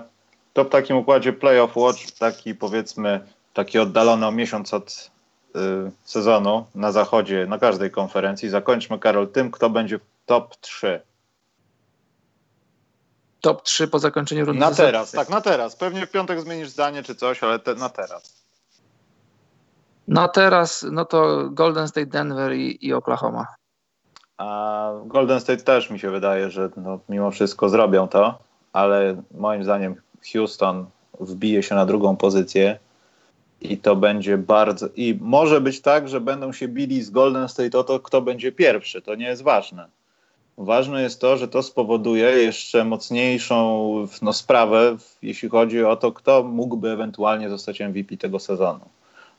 [0.53, 3.19] to w takim układzie Playoff Watch, taki powiedzmy,
[3.53, 5.11] taki oddalony o miesiąc od
[6.03, 8.49] sezonu na zachodzie, na każdej konferencji.
[8.49, 11.01] Zakończmy, Karol, tym, kto będzie w top 3
[13.41, 14.59] top 3 po zakończeniu rundy.
[14.59, 15.75] Na teraz, tak, na teraz.
[15.75, 18.43] Pewnie w piątek zmienisz zdanie czy coś, ale te, na teraz.
[20.07, 23.47] Na teraz, no to Golden State, Denver i, i Oklahoma.
[24.37, 28.39] A Golden State też mi się wydaje, że no, mimo wszystko zrobią to,
[28.73, 29.95] ale moim zdaniem
[30.33, 30.85] Houston
[31.19, 32.79] wbije się na drugą pozycję
[33.61, 34.87] i to będzie bardzo.
[34.95, 38.51] I może być tak, że będą się bili z Golden State o to, kto będzie
[38.51, 39.01] pierwszy.
[39.01, 39.87] To nie jest ważne.
[40.57, 43.89] Ważne jest to, że to spowoduje jeszcze mocniejszą
[44.21, 48.89] no, sprawę, jeśli chodzi o to, kto mógłby ewentualnie zostać MVP tego sezonu.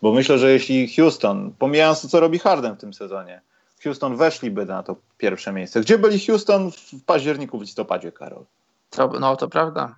[0.02, 3.40] Bo myślę, że jeśli Houston, pomijając to, co robi Harden w tym sezonie,
[3.84, 5.80] Houston weszliby na to pierwsze miejsce.
[5.80, 8.44] Gdzie byli Houston w październiku, w listopadzie, Karol?
[8.90, 9.96] To, no, to prawda.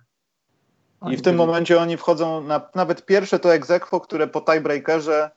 [1.03, 1.47] Oni I w tym byli...
[1.47, 5.31] momencie oni wchodzą na nawet pierwsze to egzekwo, które po tiebreakerze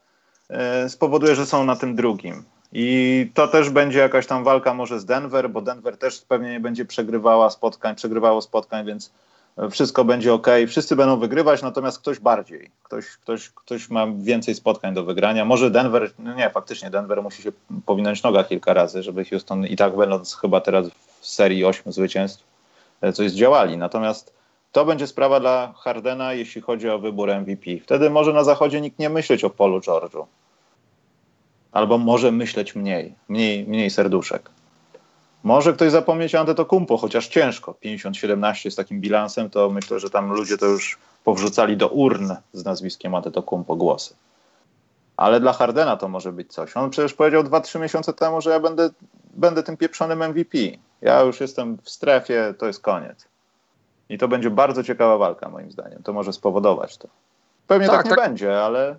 [0.50, 2.44] e, spowoduje, że są na tym drugim.
[2.72, 6.60] I to też będzie jakaś tam walka może z Denver, bo Denver też pewnie nie
[6.60, 9.10] będzie przegrywała spotkań, przegrywało spotkań, więc
[9.70, 14.94] wszystko będzie ok, wszyscy będą wygrywać, natomiast ktoś bardziej, ktoś, ktoś, ktoś ma więcej spotkań
[14.94, 15.44] do wygrania.
[15.44, 17.52] Może Denver, no nie, faktycznie Denver musi się
[17.86, 20.86] powinąć noga kilka razy, żeby Houston i tak będąc chyba teraz
[21.20, 22.44] w serii ośmiu zwycięstw
[23.00, 23.76] e, coś zdziałali.
[23.76, 24.35] Natomiast
[24.76, 27.70] to będzie sprawa dla Hardena, jeśli chodzi o wybór MVP.
[27.82, 30.24] Wtedy może na zachodzie nikt nie myśleć o Polu George'u.
[31.72, 34.50] Albo może myśleć mniej, mniej, mniej serduszek.
[35.42, 37.74] Może ktoś zapomnieć o Antetokumpo, chociaż ciężko.
[37.84, 42.64] 50-17 z takim bilansem, to myślę, że tam ludzie to już powrzucali do urn z
[42.64, 44.14] nazwiskiem Antetokumpo głosy.
[45.16, 46.76] Ale dla Hardena to może być coś.
[46.76, 48.90] On przecież powiedział 2-3 miesiące temu, że ja będę,
[49.34, 50.58] będę tym pieprzonym MVP.
[51.00, 53.35] Ja już jestem w strefie, to jest koniec.
[54.08, 56.02] I to będzie bardzo ciekawa walka, moim zdaniem.
[56.02, 57.08] To może spowodować to.
[57.66, 58.28] Pewnie tak, tak nie tak.
[58.28, 58.96] będzie, ale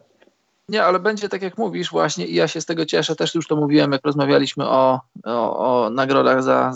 [0.70, 3.48] nie, ale będzie tak jak mówisz właśnie i ja się z tego cieszę, też już
[3.48, 6.74] to mówiłem, jak rozmawialiśmy o, o, o nagrodach za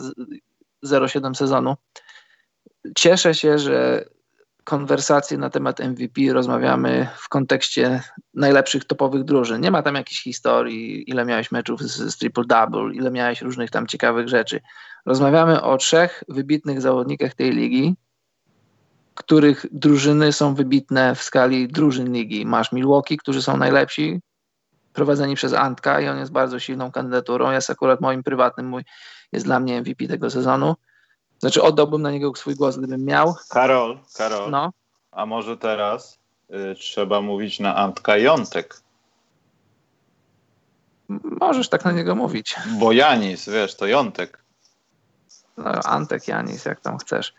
[0.83, 1.75] 07 sezonu.
[2.95, 4.05] Cieszę się, że
[4.63, 8.01] konwersacje na temat MVP rozmawiamy w kontekście
[8.33, 9.61] najlepszych topowych drużyn.
[9.61, 13.87] Nie ma tam jakiejś historii, ile miałeś meczów z, z triple-double, ile miałeś różnych tam
[13.87, 14.61] ciekawych rzeczy.
[15.05, 17.95] Rozmawiamy o trzech wybitnych zawodnikach tej ligi,
[19.21, 22.45] których drużyny są wybitne w skali drużyn ligi.
[22.45, 24.19] Masz Milwaukee, którzy są najlepsi,
[24.93, 27.51] prowadzeni przez Antka i on jest bardzo silną kandydaturą.
[27.51, 28.83] Jest akurat moim prywatnym, mój,
[29.31, 30.75] jest dla mnie MVP tego sezonu.
[31.39, 33.35] Znaczy oddałbym na niego swój głos, gdybym miał.
[33.49, 34.71] Karol, Karol, no.
[35.11, 36.19] a może teraz
[36.71, 38.81] y, trzeba mówić na Antka Jątek?
[41.23, 42.55] Możesz tak na niego mówić.
[42.79, 44.41] Bo Janis, wiesz, to Jątek.
[45.57, 47.33] No, Antek, Janis, jak tam chcesz.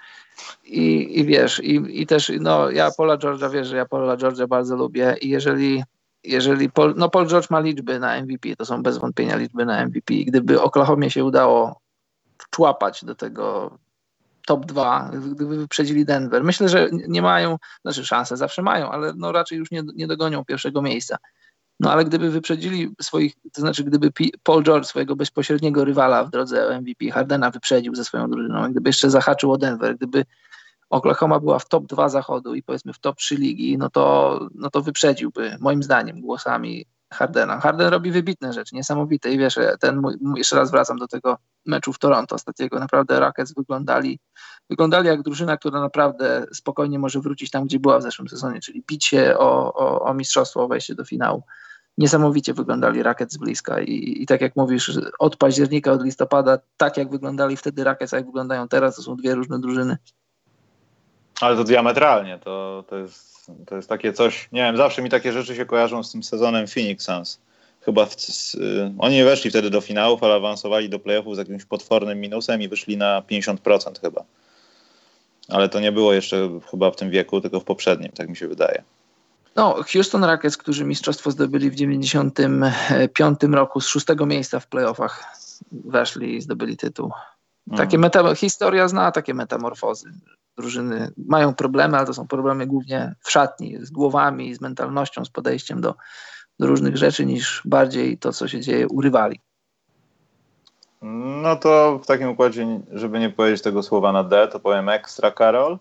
[0.65, 4.49] I, i wiesz, i, i też, no ja Paula George'a wiesz, że ja Paula George'a
[4.49, 5.85] bardzo lubię i jeżeli,
[6.25, 9.87] jeżeli Paul, no Paul George ma liczby na MVP, to są bez wątpienia liczby na
[9.87, 11.81] MVP i gdyby Oklahomie się udało
[12.39, 13.79] wczłapać do tego
[14.47, 19.33] top 2, gdyby wyprzedzili Denver, myślę, że nie mają, znaczy szanse zawsze mają, ale no
[19.33, 21.19] raczej już nie, nie dogonią pierwszego miejsca.
[21.81, 24.13] No ale gdyby wyprzedzili swoich, to znaczy gdyby
[24.43, 29.11] Paul George swojego bezpośredniego rywala w drodze MVP Hardena wyprzedził ze swoją drużyną, gdyby jeszcze
[29.11, 30.25] zahaczył o Denver, gdyby
[30.91, 34.71] Oklahoma była w top 2 zachodu i powiedzmy w top 3 ligi, no to, no
[34.71, 37.61] to wyprzedziłby moim zdaniem głosami Hardena.
[37.61, 41.93] Harden robi wybitne rzeczy, niesamowite i wiesz, ten mój, jeszcze raz wracam do tego meczu
[41.93, 44.19] w Toronto ostatniego, naprawdę Rockets wyglądali,
[44.73, 48.83] wyglądali jak drużyna, która naprawdę spokojnie może wrócić tam, gdzie była w zeszłym sezonie, czyli
[48.87, 51.43] bić się o, o, o mistrzostwo, o wejście do finału
[51.99, 56.97] niesamowicie wyglądali Rakiet z bliska I, i tak jak mówisz, od października, od listopada, tak
[56.97, 59.97] jak wyglądali wtedy Rakiet, jak wyglądają teraz, to są dwie różne drużyny.
[61.41, 65.33] Ale to diametralnie, to, to, jest, to jest takie coś, nie wiem, zawsze mi takie
[65.33, 67.41] rzeczy się kojarzą z tym sezonem Phoenix Suns.
[67.81, 71.39] Chyba w, z, y, oni nie weszli wtedy do finałów, ale awansowali do playoffów z
[71.39, 74.25] jakimś potwornym minusem i wyszli na 50% chyba.
[75.53, 78.49] Ale to nie było jeszcze chyba w tym wieku, tylko w poprzednim, tak mi się
[78.49, 78.83] wydaje.
[79.57, 85.25] No, Houston Rockets, którzy mistrzostwo zdobyli w 95 roku z szóstego miejsca w playoffach,
[85.73, 87.11] weszli i zdobyli tytuł.
[87.77, 90.13] Takie meta, historia zna takie metamorfozy.
[90.59, 95.31] Drużyny mają problemy, ale to są problemy głównie w szatni, z głowami, z mentalnością, z
[95.31, 95.95] podejściem do,
[96.59, 99.41] do różnych rzeczy, niż bardziej to, co się dzieje u rywali.
[101.03, 105.31] No to w takim układzie, żeby nie powiedzieć tego słowa na D, to powiem ekstra,
[105.31, 105.79] Karol.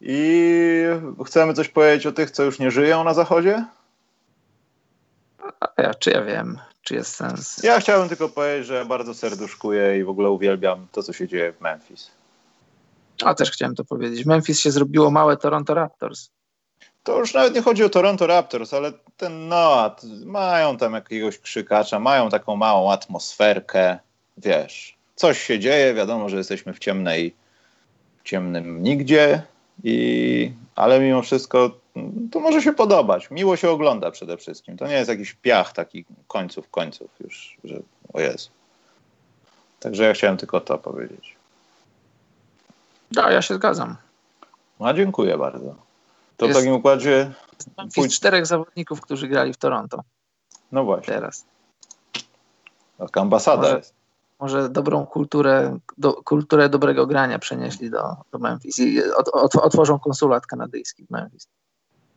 [0.00, 0.84] I
[1.26, 3.64] chcemy coś powiedzieć o tych, co już nie żyją na zachodzie?
[5.60, 7.62] A ja, czy ja wiem, czy jest sens?
[7.62, 11.52] Ja chciałem tylko powiedzieć, że bardzo serduszkuję i w ogóle uwielbiam to, co się dzieje
[11.52, 12.10] w Memphis.
[13.24, 14.26] A też chciałem to powiedzieć.
[14.26, 16.30] Memphis się zrobiło małe Toronto Raptors.
[17.02, 21.98] To już nawet nie chodzi o Toronto Raptors, ale ten no, mają tam jakiegoś krzykacza,
[21.98, 23.98] mają taką małą atmosferkę,
[24.42, 24.98] wiesz.
[25.16, 27.34] Coś się dzieje, wiadomo, że jesteśmy w ciemnej,
[28.18, 29.42] w ciemnym nigdzie,
[29.84, 31.70] i, ale mimo wszystko
[32.32, 33.30] to może się podobać.
[33.30, 34.76] Miło się ogląda przede wszystkim.
[34.76, 37.76] To nie jest jakiś piach taki końców, końców już, że
[38.12, 38.50] o Jezu.
[39.80, 41.36] Także ja chciałem tylko to powiedzieć.
[43.14, 43.96] Tak, ja się zgadzam.
[44.80, 45.74] No, dziękuję bardzo.
[46.36, 47.32] To jest, w takim układzie...
[47.96, 50.04] Jest czterech zawodników, którzy grali w Toronto.
[50.72, 51.14] No właśnie.
[51.14, 51.44] Teraz.
[52.98, 53.94] Taka ambasada jest
[54.40, 60.46] może dobrą kulturę, do, kulturę dobrego grania przenieśli do, do Memphis i od, otworzą konsulat
[60.46, 61.48] kanadyjski w Memphis.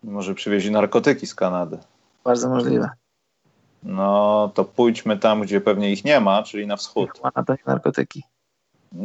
[0.04, 1.78] Może przywieźli narkotyki z Kanady.
[2.24, 2.90] Bardzo możliwe.
[3.84, 7.10] No to pójdźmy tam, gdzie pewnie ich nie ma, czyli na wschód.
[7.36, 8.24] Na to nie narkotyki.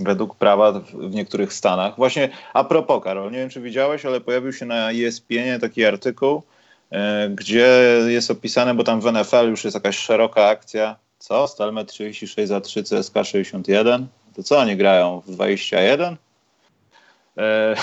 [0.00, 1.96] Według prawa w niektórych stanach.
[1.96, 6.42] Właśnie a propos, Karol, nie wiem czy widziałeś, ale pojawił się na ESPN taki artykuł,
[6.90, 10.96] e, gdzie jest opisane, bo tam w NFL już jest jakaś szeroka akcja.
[11.22, 11.48] Co?
[11.48, 14.06] Stalmet 36 za 3, CSK 61?
[14.36, 15.20] To co oni grają?
[15.20, 16.16] W 21?
[17.38, 17.74] E,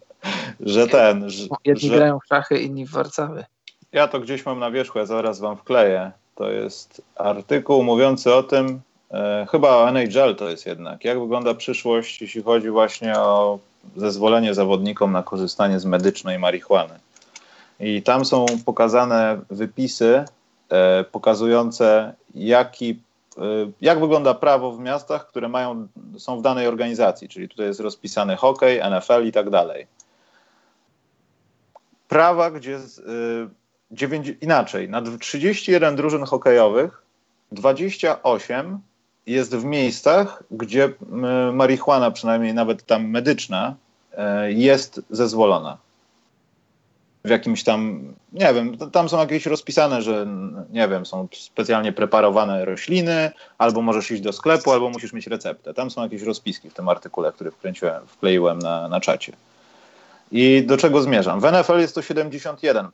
[0.60, 1.30] że ten.
[1.30, 1.96] Że, Jedni że...
[1.96, 3.46] grają w szachy, inni w Warszawie.
[3.92, 6.10] Ja to gdzieś mam na wierzchu, ja zaraz wam wkleję.
[6.34, 8.80] To jest artykuł mówiący o tym,
[9.10, 13.58] e, chyba NHL to jest jednak, jak wygląda przyszłość, jeśli chodzi właśnie o
[13.96, 16.94] zezwolenie zawodnikom na korzystanie z medycznej marihuany.
[17.80, 20.24] I tam są pokazane wypisy
[20.70, 23.02] e, pokazujące, jaki,
[23.38, 23.42] e,
[23.80, 28.36] jak wygląda prawo w miastach, które mają, są w danej organizacji, czyli tutaj jest rozpisany
[28.36, 29.86] hokej, NFL i tak dalej.
[32.08, 32.78] Prawa, gdzie
[34.40, 37.02] inaczej, na 31 drużyn hokejowych
[37.52, 38.78] 28
[39.26, 40.92] jest w miejscach, gdzie
[41.52, 43.74] marihuana, przynajmniej nawet tam medyczna,
[44.12, 45.78] e, jest zezwolona.
[47.26, 50.26] W jakimś tam, nie wiem, tam są jakieś rozpisane, że
[50.70, 55.74] nie wiem, są specjalnie preparowane rośliny, albo możesz iść do sklepu, albo musisz mieć receptę.
[55.74, 59.32] Tam są jakieś rozpiski w tym artykule, który wkręciłem, wkleiłem na, na czacie.
[60.32, 61.40] I do czego zmierzam?
[61.40, 62.88] W NFL jest to 71%.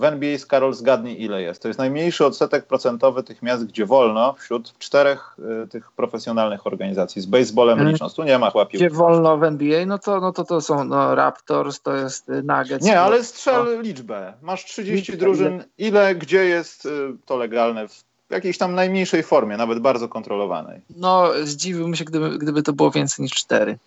[0.00, 1.62] W NBA z Karol zgadnij ile jest.
[1.62, 7.22] To jest najmniejszy odsetek procentowy tych miast, gdzie wolno wśród czterech y, tych profesjonalnych organizacji
[7.22, 7.92] z baseballem hmm.
[7.92, 8.14] licząc.
[8.14, 8.76] Tu nie ma chłapi.
[8.78, 9.86] Gdzie wolno w NBA?
[9.86, 12.86] No to, no to, to są no, Raptors, to jest y, Nuggets.
[12.86, 13.82] Nie, ale strzel no.
[13.82, 14.32] liczbę.
[14.42, 15.64] Masz 30 drużyn.
[15.78, 16.88] Ile, gdzie jest y,
[17.26, 17.88] to legalne?
[17.88, 20.80] W jakiejś tam najmniejszej formie, nawet bardzo kontrolowanej.
[20.96, 23.78] No, zdziwiłbym się, gdyby, gdyby to było więcej niż cztery.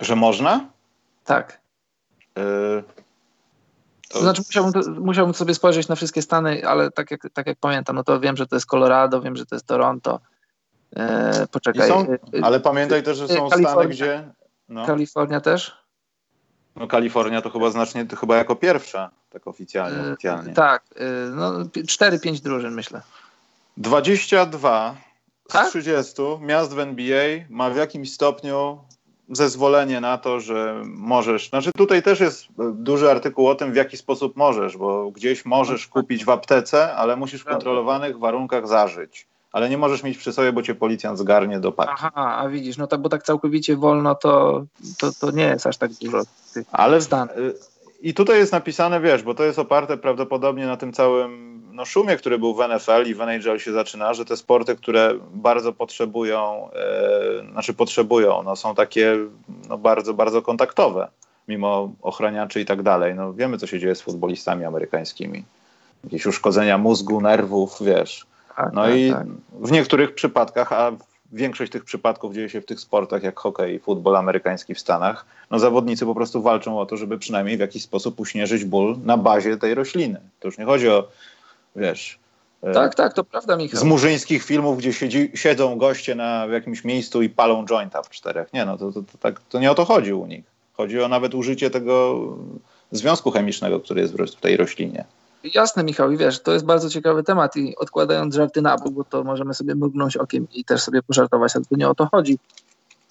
[0.00, 0.68] Że można?
[1.24, 1.60] Tak.
[2.38, 2.95] Y
[4.16, 7.96] to znaczy musiałbym, musiałbym sobie spojrzeć na wszystkie Stany, ale tak jak, tak jak pamiętam,
[7.96, 10.20] no to wiem, że to jest Colorado, wiem, że to jest Toronto.
[10.96, 11.88] E, poczekaj.
[11.88, 14.30] Są, e, ale pamiętaj też, że są Kalifornia, Stany, gdzie...
[14.68, 14.86] No.
[14.86, 15.76] Kalifornia też?
[16.76, 19.98] No Kalifornia to chyba znacznie, to chyba jako pierwsza, tak oficjalnie.
[19.98, 20.52] E, oficjalnie.
[20.52, 23.02] Tak, e, no 4-5 drużyn myślę.
[23.76, 24.96] 22
[25.48, 25.68] z tak?
[25.68, 28.78] 30 miast w NBA ma w jakimś stopniu
[29.30, 31.48] zezwolenie na to, że możesz.
[31.48, 35.86] Znaczy, tutaj też jest duży artykuł o tym, w jaki sposób możesz, bo gdzieś możesz
[35.86, 39.26] kupić w aptece, ale musisz w kontrolowanych warunkach zażyć.
[39.52, 41.92] Ale nie możesz mieć przy sobie, bo cię policjant zgarnie do paki.
[41.94, 44.64] Aha, a widzisz, no tak, bo tak całkowicie wolno to,
[44.98, 46.22] to, to nie jest aż tak dużo
[46.54, 47.28] tych Ale stan.
[48.00, 52.16] I tutaj jest napisane, wiesz, bo to jest oparte prawdopodobnie na tym całym no, szumie,
[52.16, 56.70] który był w NFL i w NHL się zaczyna, że te sporty, które bardzo potrzebują,
[56.72, 59.16] e, znaczy potrzebują, no, są takie
[59.68, 61.08] no, bardzo, bardzo kontaktowe,
[61.48, 63.14] mimo ochraniaczy i tak dalej.
[63.14, 65.44] No, wiemy, co się dzieje z futbolistami amerykańskimi.
[66.04, 68.26] Jakieś uszkodzenia mózgu, nerwów, wiesz.
[68.56, 69.26] Tak, no tak, i tak.
[69.60, 70.92] w niektórych przypadkach, a
[71.32, 75.26] większość tych przypadków dzieje się w tych sportach jak hokej i futbol amerykański w Stanach,
[75.50, 79.16] no zawodnicy po prostu walczą o to, żeby przynajmniej w jakiś sposób uśmierzyć ból na
[79.16, 80.20] bazie tej rośliny.
[80.40, 81.08] To już nie chodzi o,
[81.76, 82.18] wiesz...
[82.62, 83.80] E, tak, tak, to prawda, Michał.
[83.80, 88.10] Z murzyńskich filmów, gdzie siedzi, siedzą goście na w jakimś miejscu i palą jointa w
[88.10, 88.52] czterech.
[88.52, 90.44] Nie, no to, to, to, tak, to nie o to chodzi u nich.
[90.72, 92.20] Chodzi o nawet użycie tego
[92.92, 95.04] związku chemicznego, który jest w tej roślinie.
[95.54, 99.04] Jasne, Michał, i wiesz, to jest bardzo ciekawy temat i odkładając żarty na bok, bo
[99.04, 102.38] to możemy sobie mrugnąć okiem i też sobie pożartować, ale to nie o to chodzi.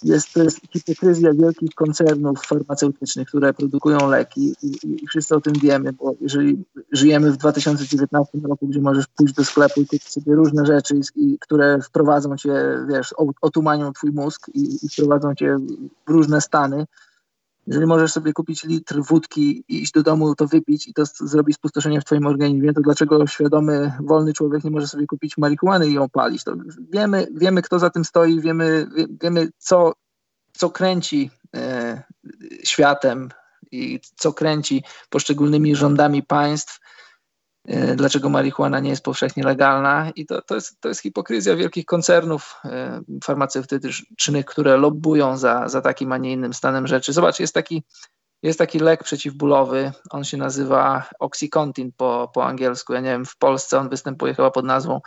[0.06, 5.54] Jest, to jest hipokryzja wielkich koncernów farmaceutycznych, które produkują leki i, i, wszyscy o tym
[5.54, 10.36] wiemy, bo jeżeli żyjemy w 2019 roku, gdzie możesz pójść do sklepu i kupić sobie
[10.36, 12.54] różne rzeczy, i, które wprowadzą cię,
[12.90, 15.58] wiesz, otumanią twój mózg i, i wprowadzą cię
[16.08, 16.86] w różne stany,
[17.68, 21.54] jeżeli możesz sobie kupić litr wódki i iść do domu, to wypić i to zrobi
[21.54, 25.94] spustoszenie w twoim organizmie, to dlaczego świadomy, wolny człowiek nie może sobie kupić marihuany i
[25.94, 26.44] ją palić?
[26.44, 26.56] To
[26.94, 28.88] wiemy, wiemy, kto za tym stoi, wiemy,
[29.22, 29.94] wiemy co,
[30.54, 32.04] co kręci e,
[32.64, 33.30] światem
[33.72, 36.80] i co kręci poszczególnymi rządami państw
[37.96, 40.12] dlaczego marihuana nie jest powszechnie legalna.
[40.16, 45.82] I to, to, jest, to jest hipokryzja wielkich koncernów e, farmaceutycznych, które lobbują za, za
[45.82, 47.14] takim, a nie innym stanem rzeczy.
[47.14, 47.84] Zobacz, jest taki,
[48.44, 53.38] jest taki lek przeciwbólowy, on się nazywa Oxycontin po, po angielsku, ja nie wiem, w
[53.38, 55.02] Polsce on występuje chyba pod nazwą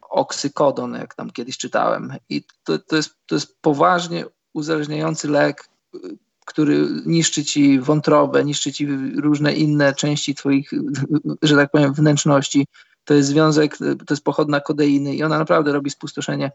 [0.00, 2.12] oksykodon, jak tam kiedyś czytałem.
[2.28, 5.68] I to, to, jest, to jest poważnie uzależniający lek,
[6.46, 8.86] który niszczy ci wątrobę, niszczy ci
[9.16, 10.70] różne inne części twoich,
[11.42, 12.66] że tak powiem, wnętrzności.
[13.04, 16.50] To jest związek, to jest pochodna kodeiny i ona naprawdę robi spustoszenie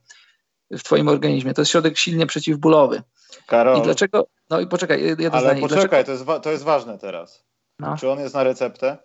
[0.71, 1.53] w twoim organizmie.
[1.53, 3.03] To jest środek silnie przeciwbólowy.
[3.47, 3.79] Karol.
[3.79, 4.27] I dlaczego?
[4.49, 5.61] No i poczekaj, jedno Ale zdanie.
[5.61, 7.43] poczekaj, to jest, to jest ważne teraz.
[7.79, 7.97] No.
[7.97, 8.97] Czy on jest na receptę?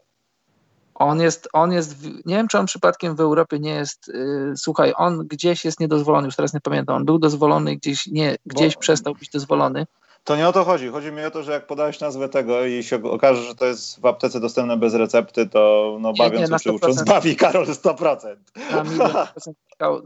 [0.94, 4.92] On jest, on jest, nie wiem czy on przypadkiem w Europie nie jest, yy, słuchaj,
[4.96, 8.80] on gdzieś jest niedozwolony, już teraz nie pamiętam, on był dozwolony, gdzieś nie, gdzieś Bo...
[8.80, 9.86] przestał być dozwolony.
[10.26, 10.88] To nie o to chodzi.
[10.88, 14.00] Chodzi mi o to, że jak podałeś nazwę tego i się okaże, że to jest
[14.00, 18.36] w aptece dostępne bez recepty, to no, bawiąc nie, uczy, ucząc, bawi Karol 100%.
[18.72, 19.56] Na milion procent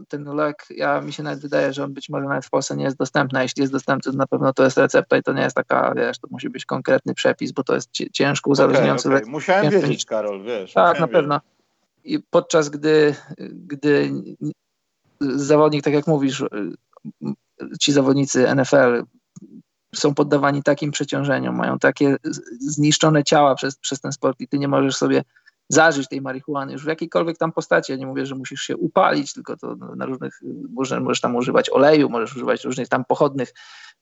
[0.07, 2.83] ten lek, ja mi się nawet wydaje, że on być może nawet w Polsce nie
[2.83, 5.41] jest dostępny, a jeśli jest dostępny, to na pewno to jest recepta i to nie
[5.41, 9.25] jest taka, wiesz, to musi być konkretny przepis, bo to jest ciężko uzależniający okay, okay.
[9.25, 9.31] lek.
[9.31, 10.73] Musiałem wiedzieć, Karol, wiesz.
[10.73, 11.41] Tak, na pewno.
[12.03, 13.15] I podczas gdy,
[13.51, 14.11] gdy
[15.21, 16.43] zawodnik, tak jak mówisz,
[17.79, 19.03] ci zawodnicy NFL
[19.95, 22.15] są poddawani takim przeciążeniom, mają takie
[22.59, 25.23] zniszczone ciała przez, przez ten sport i ty nie możesz sobie
[25.69, 27.91] zażyć tej marihuany już w jakiejkolwiek tam postaci.
[27.91, 31.69] Ja nie mówię, że musisz się upalić, tylko to na różnych, możesz, możesz tam używać
[31.69, 33.53] oleju, możesz używać różnych tam pochodnych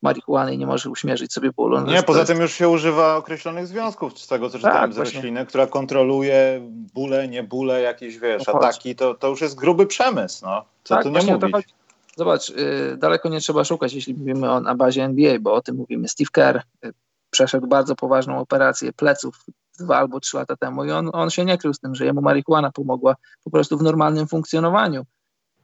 [0.02, 1.82] marihuany i nie możesz uśmierzyć sobie bólu.
[1.82, 2.32] Nie, poza jest...
[2.32, 6.62] tym już się używa określonych związków, z tego co czytałem tak, z rośliny, która kontroluje
[6.94, 10.66] bóle, nie bóle, jakieś wiesz, no ataki, to, to już jest gruby przemysł, no.
[10.84, 11.79] Co tak, tu nie mówić.
[12.20, 15.76] Zobacz, yy, daleko nie trzeba szukać, jeśli mówimy o, na bazie NBA, bo o tym
[15.76, 16.08] mówimy.
[16.08, 16.94] Steve Kerr yy,
[17.30, 19.46] przeszedł bardzo poważną operację pleców
[19.80, 22.22] dwa albo trzy lata temu i on, on się nie krył z tym, że jemu
[22.22, 25.06] marihuana pomogła po prostu w normalnym funkcjonowaniu,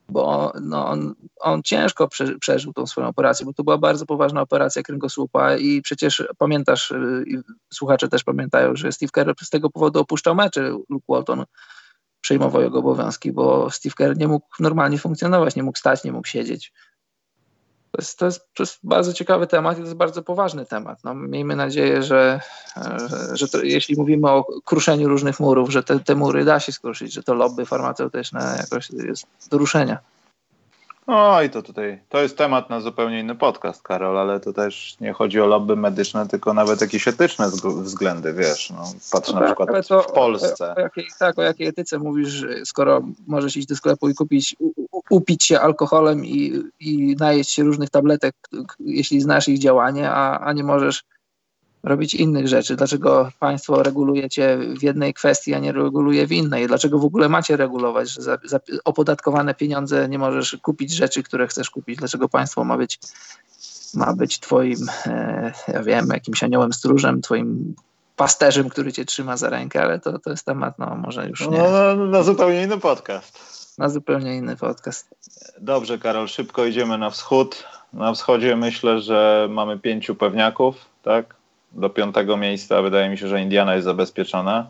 [0.09, 4.41] bo no, on, on ciężko prze, przeżył tą swoją operację, bo to była bardzo poważna
[4.41, 7.37] operacja kręgosłupa i przecież pamiętasz, yy, i
[7.73, 11.45] słuchacze też pamiętają, że Steve Kerr z tego powodu opuszczał mecze, Luke Walton
[12.25, 16.27] przejmował jego obowiązki, bo Steve Kerr nie mógł normalnie funkcjonować, nie mógł stać, nie mógł
[16.27, 16.73] siedzieć.
[17.91, 21.03] To jest, to jest, to jest bardzo ciekawy temat i to jest bardzo poważny temat.
[21.03, 22.39] No, miejmy nadzieję, że,
[23.33, 27.13] że, to, jeśli mówimy o kruszeniu różnych murów, że te, te mury da się skruszyć,
[27.13, 29.97] że to lobby farmaceutyczne jakoś jest do ruszenia.
[31.07, 34.97] No i to tutaj, to jest temat na zupełnie inny podcast, Karol, ale to też
[35.01, 37.49] nie chodzi o lobby medyczne, tylko nawet jakieś etyczne
[37.81, 38.69] względy, wiesz.
[38.69, 40.71] No, patrz no na tak, przykład to, w Polsce.
[40.71, 44.55] O, o jakiej, tak, o jakiej etyce mówisz, skoro możesz iść do sklepu i kupić,
[44.59, 44.71] u,
[45.09, 48.35] upić się alkoholem i, i najeść się różnych tabletek,
[48.79, 51.03] jeśli znasz ich działanie, a, a nie możesz
[51.85, 52.75] robić innych rzeczy?
[52.75, 56.67] Dlaczego państwo regulujecie w jednej kwestii, a nie reguluje w innej?
[56.67, 61.47] Dlaczego w ogóle macie regulować, że za, za opodatkowane pieniądze nie możesz kupić rzeczy, które
[61.47, 61.97] chcesz kupić?
[61.97, 62.99] Dlaczego państwo ma być,
[63.93, 67.75] ma być twoim, e, ja wiem, jakimś aniołem stróżem, twoim
[68.15, 71.57] pasterzem, który cię trzyma za rękę, ale to, to jest temat, no może już nie.
[71.57, 73.39] No, na zupełnie inny podcast.
[73.77, 75.15] Na zupełnie inny podcast.
[75.61, 77.63] Dobrze, Karol, szybko idziemy na wschód.
[77.93, 81.34] Na wschodzie myślę, że mamy pięciu pewniaków, tak?
[81.75, 82.81] Do piątego miejsca.
[82.81, 84.69] Wydaje mi się, że Indiana jest zabezpieczona.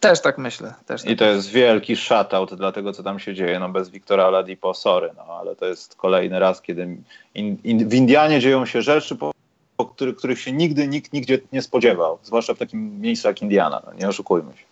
[0.00, 0.74] Też tak myślę.
[0.86, 3.58] Też tak I to jest wielki shutout dla tego, co tam się dzieje.
[3.58, 6.96] No bez Wiktora Oladipo, sorry, no ale to jest kolejny raz, kiedy
[7.34, 9.32] in, in, w Indianie dzieją się rzeczy, po,
[9.76, 12.18] po których, których się nigdy nikt nigdzie nie spodziewał.
[12.22, 14.64] Zwłaszcza w takim miejscu jak Indiana, no, nie oszukujmy się.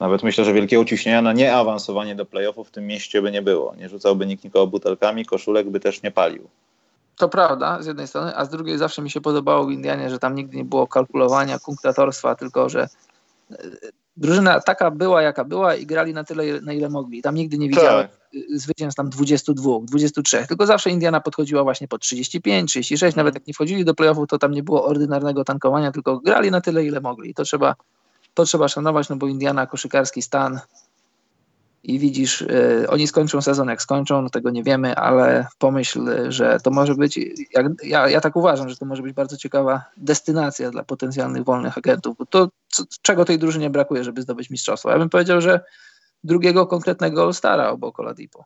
[0.00, 3.74] Nawet myślę, że wielkiego ciśnienia na nieawansowanie do playoffów w tym mieście by nie było.
[3.78, 6.48] Nie rzucałby nikt nikogo butelkami, koszulek by też nie palił.
[7.20, 10.18] To prawda, z jednej strony, a z drugiej zawsze mi się podobało w Indianie, że
[10.18, 12.88] tam nigdy nie było kalkulowania, kunktatorstwa, tylko że
[13.50, 13.56] e,
[14.16, 17.22] drużyna taka była, jaka była i grali na tyle, na ile mogli.
[17.22, 18.40] Tam nigdy nie widziałem tak.
[18.54, 23.16] zwycięstw tam 22, 23, tylko zawsze Indiana podchodziła właśnie po 35, 36, hmm.
[23.16, 26.60] nawet jak nie wchodzili do playoffów, to tam nie było ordynarnego tankowania, tylko grali na
[26.60, 27.30] tyle, ile mogli.
[27.30, 27.74] I to trzeba,
[28.34, 30.60] to trzeba szanować, no bo Indiana, koszykarski stan,
[31.82, 36.58] i widzisz, y, oni skończą sezon jak skończą, no tego nie wiemy, ale pomyśl, że
[36.62, 37.18] to może być,
[37.54, 41.78] jak, ja, ja tak uważam, że to może być bardzo ciekawa destynacja dla potencjalnych wolnych
[41.78, 44.90] agentów, bo to co, czego tej drużynie brakuje, żeby zdobyć mistrzostwo.
[44.90, 45.60] Ja bym powiedział, że
[46.24, 48.44] drugiego konkretnego All-Stara obok Oladipo.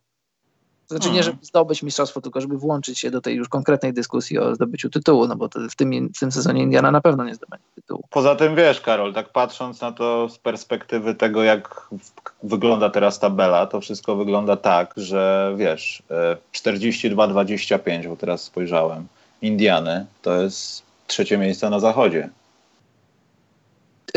[0.89, 1.25] Znaczy nie, mhm.
[1.25, 5.29] żeby zdobyć mistrzostwo, tylko żeby włączyć się do tej już konkretnej dyskusji o zdobyciu tytułu,
[5.29, 8.05] no bo w tym, w tym sezonie Indiana na pewno nie zdobędzie tytułu.
[8.11, 11.89] Poza tym wiesz, Karol, tak patrząc na to z perspektywy tego, jak
[12.43, 16.03] wygląda teraz tabela, to wszystko wygląda tak, że wiesz,
[16.53, 19.07] 42-25, e, bo teraz spojrzałem,
[19.43, 22.29] Indiany to jest trzecie miejsce na zachodzie.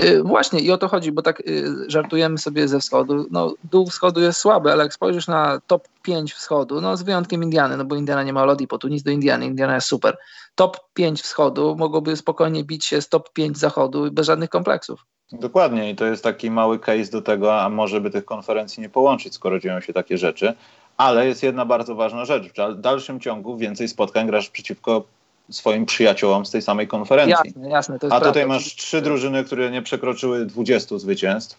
[0.04, 3.28] Y, właśnie i o to chodzi, bo tak y, żartujemy sobie ze wschodu.
[3.32, 7.44] No, dół wschodu jest słaby, ale jak spojrzysz na top 5 wschodu, no z wyjątkiem
[7.44, 10.18] Indiany, no bo Indiana nie ma tu nic do Indiany, Indiana jest super.
[10.56, 15.06] Top 5 wschodu mogłoby spokojnie bić się z top 5 zachodu bez żadnych kompleksów.
[15.32, 18.90] Dokładnie i to jest taki mały case do tego, a może by tych konferencji nie
[18.90, 20.54] połączyć, skoro dzieją się takie rzeczy.
[20.98, 22.54] Ale jest jedna bardzo ważna rzecz.
[22.54, 25.04] W dalszym ciągu więcej spotkań grasz przeciwko
[25.50, 27.36] swoim przyjaciołom z tej samej konferencji.
[27.46, 28.48] Jasne, jasne, A tutaj prawda.
[28.48, 31.58] masz trzy drużyny, które nie przekroczyły 20 zwycięstw,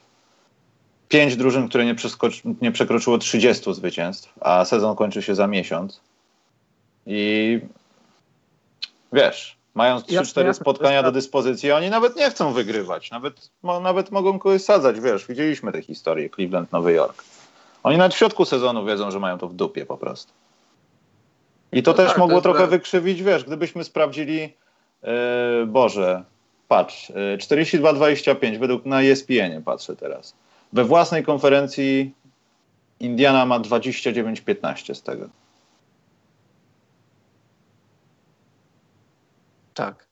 [1.08, 1.94] pięć drużyn, które nie,
[2.60, 6.00] nie przekroczyło 30 zwycięstw, a sezon kończy się za miesiąc.
[7.06, 7.60] I
[9.12, 13.50] wiesz, mając 3-4 spotkania do dyspozycji, oni nawet nie chcą wygrywać, nawet,
[13.82, 17.24] nawet mogą kogoś sadzać, wiesz, widzieliśmy tę historię Cleveland, Nowy Jork.
[17.82, 20.32] Oni nawet w środku sezonu wiedzą, że mają to w dupie po prostu.
[21.72, 22.70] I to no też tak, mogło to trochę tak.
[22.70, 24.52] wykrzywić, wiesz, gdybyśmy sprawdzili
[25.02, 26.24] Yy, Boże,
[26.68, 30.34] patrz, yy, 42-25 według na ESPN patrzę teraz.
[30.72, 32.14] We własnej konferencji
[33.00, 35.28] Indiana ma 29-15 z tego.
[39.74, 40.06] Tak.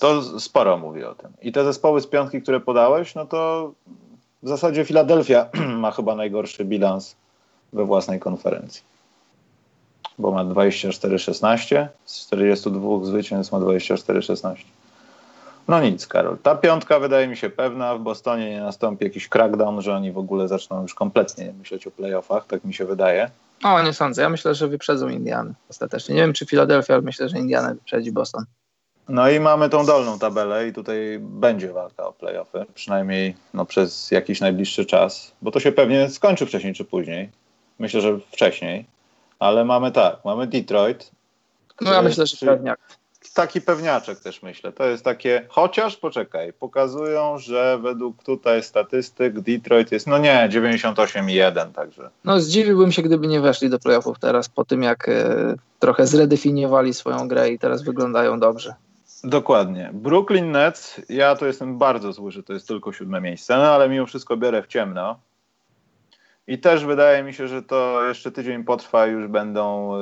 [0.00, 1.32] To sporo mówi o tym.
[1.42, 3.72] I te zespoły z piątki, które podałeś, no to
[4.42, 5.48] w zasadzie Filadelfia
[5.82, 7.16] ma chyba najgorszy bilans
[7.72, 8.89] we własnej konferencji.
[10.20, 14.54] Bo ma 24-16, z 42 zwycięstw ma 24-16.
[15.68, 16.38] No nic, Karol.
[16.38, 17.94] Ta piątka wydaje mi się pewna.
[17.94, 21.90] W Bostonie nie nastąpi jakiś crackdown, że oni w ogóle zaczną już kompletnie myśleć o
[21.90, 23.30] playoffach, tak mi się wydaje.
[23.64, 24.22] O, nie sądzę.
[24.22, 26.14] Ja myślę, że wyprzedzą Indiany ostatecznie.
[26.14, 28.44] Nie wiem, czy Filadelfia, ale myślę, że Indiana wyprzedzi Boston.
[29.08, 34.10] No i mamy tą dolną tabelę i tutaj będzie walka o playoffy, przynajmniej no, przez
[34.10, 37.30] jakiś najbliższy czas, bo to się pewnie skończy wcześniej czy później.
[37.78, 38.84] Myślę, że wcześniej,
[39.40, 41.10] ale mamy tak, mamy Detroit.
[41.80, 42.80] No ja myślę, że pewniak.
[43.34, 44.72] Taki pewniaczek też myślę.
[44.72, 51.72] To jest takie, chociaż poczekaj, pokazują, że według tutaj statystyk Detroit jest, no nie, 98,1
[51.72, 52.10] także.
[52.24, 56.94] No zdziwiłbym się, gdyby nie weszli do playoffów teraz po tym, jak e, trochę zredefiniowali
[56.94, 58.74] swoją grę i teraz wyglądają dobrze.
[59.24, 59.90] Dokładnie.
[59.92, 63.88] Brooklyn Nets, ja to jestem bardzo zły, że to jest tylko siódme miejsce, no ale
[63.88, 65.18] mimo wszystko biorę w ciemno.
[66.46, 69.92] I też wydaje mi się, że to jeszcze tydzień potrwa, już będą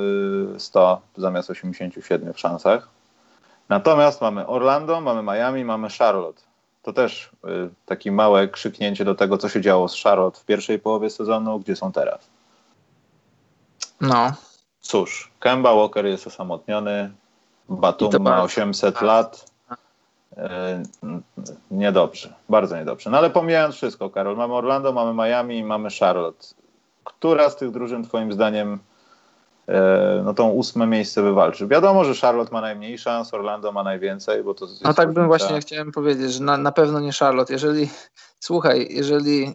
[0.59, 2.89] 100 y, zamiast 87 w szansach.
[3.69, 6.43] Natomiast mamy Orlando, mamy Miami, mamy Charlotte.
[6.83, 10.79] To też y, takie małe krzyknięcie do tego, co się działo z Charlotte w pierwszej
[10.79, 12.31] połowie sezonu, gdzie są teraz.
[14.01, 14.33] No.
[14.81, 17.13] Cóż, Kemba Walker jest osamotniony,
[17.69, 19.58] Batum ma 800 lat.
[20.37, 20.83] E,
[21.71, 23.11] niedobrze, bardzo niedobrze.
[23.11, 26.47] No ale pomijając wszystko, Karol, mamy Orlando, mamy Miami, mamy Charlotte.
[27.05, 28.79] Która z tych drużyn twoim zdaniem
[29.69, 31.67] e, no tą ósme miejsce wywalczy?
[31.67, 35.27] Wiadomo, że Charlotte ma najmniej szans, Orlando ma najwięcej, bo to jest No tak bym
[35.27, 37.53] właśnie chciałem powiedzieć, że na, na pewno nie Charlotte.
[37.53, 37.89] Jeżeli,
[38.41, 39.55] słuchaj, jeżeli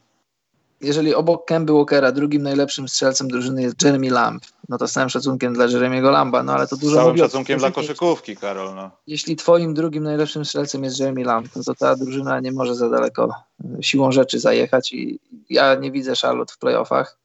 [0.84, 5.10] jeżeli obok Kemby Walkera drugim najlepszym strzelcem drużyny jest Jeremy Lamb, no to z całym
[5.10, 8.76] szacunkiem dla Jeremiego Lamba, no ale to dużo Z całym szacunkiem dla koszykówki, Karol.
[8.76, 8.92] No.
[9.08, 12.90] Jeśli twoim drugim najlepszym strzelcem jest Jeremy Lamb, no to ta drużyna nie może za
[12.90, 13.34] daleko
[13.80, 15.20] e, siłą rzeczy zajechać i
[15.50, 17.18] ja nie widzę Charlotte w playoffach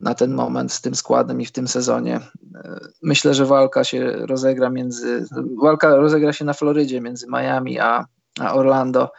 [0.00, 2.20] na ten moment z tym składem i w tym sezonie.
[2.54, 5.26] E, myślę, że walka się rozegra między,
[5.62, 8.06] walka rozegra się na Florydzie między Miami a,
[8.40, 9.12] a Orlando.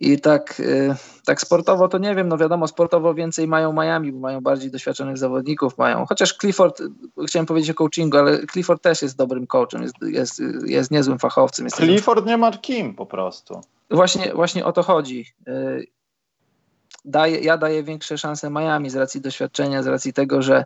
[0.00, 0.94] I tak, y,
[1.24, 5.18] tak sportowo to nie wiem, no wiadomo, sportowo więcej mają Miami, bo mają bardziej doświadczonych
[5.18, 6.82] zawodników, mają, chociaż Clifford,
[7.26, 11.66] chciałem powiedzieć o coachingu, ale Clifford też jest dobrym coachem, jest, jest, jest niezłym fachowcem.
[11.66, 13.60] Jest Clifford nie ma kim po prostu.
[13.90, 15.26] Właśnie, właśnie o to chodzi.
[15.48, 15.86] Y,
[17.04, 20.64] daje, ja daję większe szanse Miami z racji doświadczenia, z racji tego, że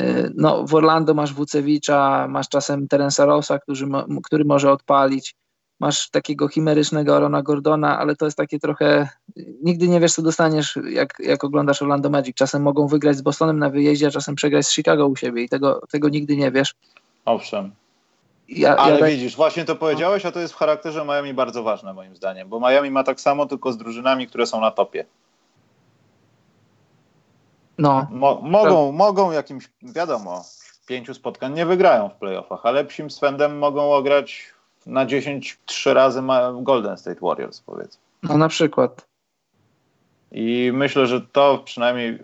[0.00, 3.86] y, no, w Orlando masz Wucewicza, masz czasem Terensa Rossa, który,
[4.24, 5.34] który może odpalić,
[5.80, 9.08] masz takiego chimerycznego Arona Gordona, ale to jest takie trochę,
[9.62, 12.36] nigdy nie wiesz co dostaniesz jak, jak oglądasz Orlando Magic.
[12.36, 15.48] Czasem mogą wygrać z Bostonem na wyjeździe, a czasem przegrać z Chicago u siebie i
[15.48, 16.74] tego, tego nigdy nie wiesz.
[17.24, 17.72] Owszem.
[18.48, 21.94] Ja, ale ja widzisz, właśnie to powiedziałeś, a to jest w charakterze Miami bardzo ważne
[21.94, 25.04] moim zdaniem, bo Miami ma tak samo tylko z drużynami, które są na topie.
[27.78, 28.06] No.
[28.10, 30.44] Mo mogą, mogą jakimś, wiadomo,
[30.86, 34.54] pięciu spotkań nie wygrają w playoffach, ale psim swędem mogą ograć
[34.88, 38.02] na 10 trzy razy ma Golden State Warriors, powiedzmy.
[38.22, 39.06] No na przykład.
[40.32, 42.18] I myślę, że to przynajmniej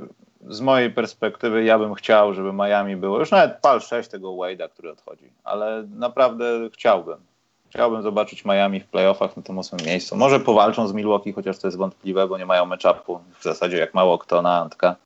[0.49, 4.69] z mojej perspektywy ja bym chciał, żeby Miami było, już nawet pal 6 tego Wade'a,
[4.69, 7.19] który odchodzi, ale naprawdę chciałbym.
[7.71, 10.17] Chciałbym zobaczyć Miami w playoffach na tym ósmym miejscu.
[10.17, 13.95] Może powalczą z Milwaukee, chociaż to jest wątpliwe, bo nie mają meczapu w zasadzie jak
[13.95, 14.97] mało kto na Antka.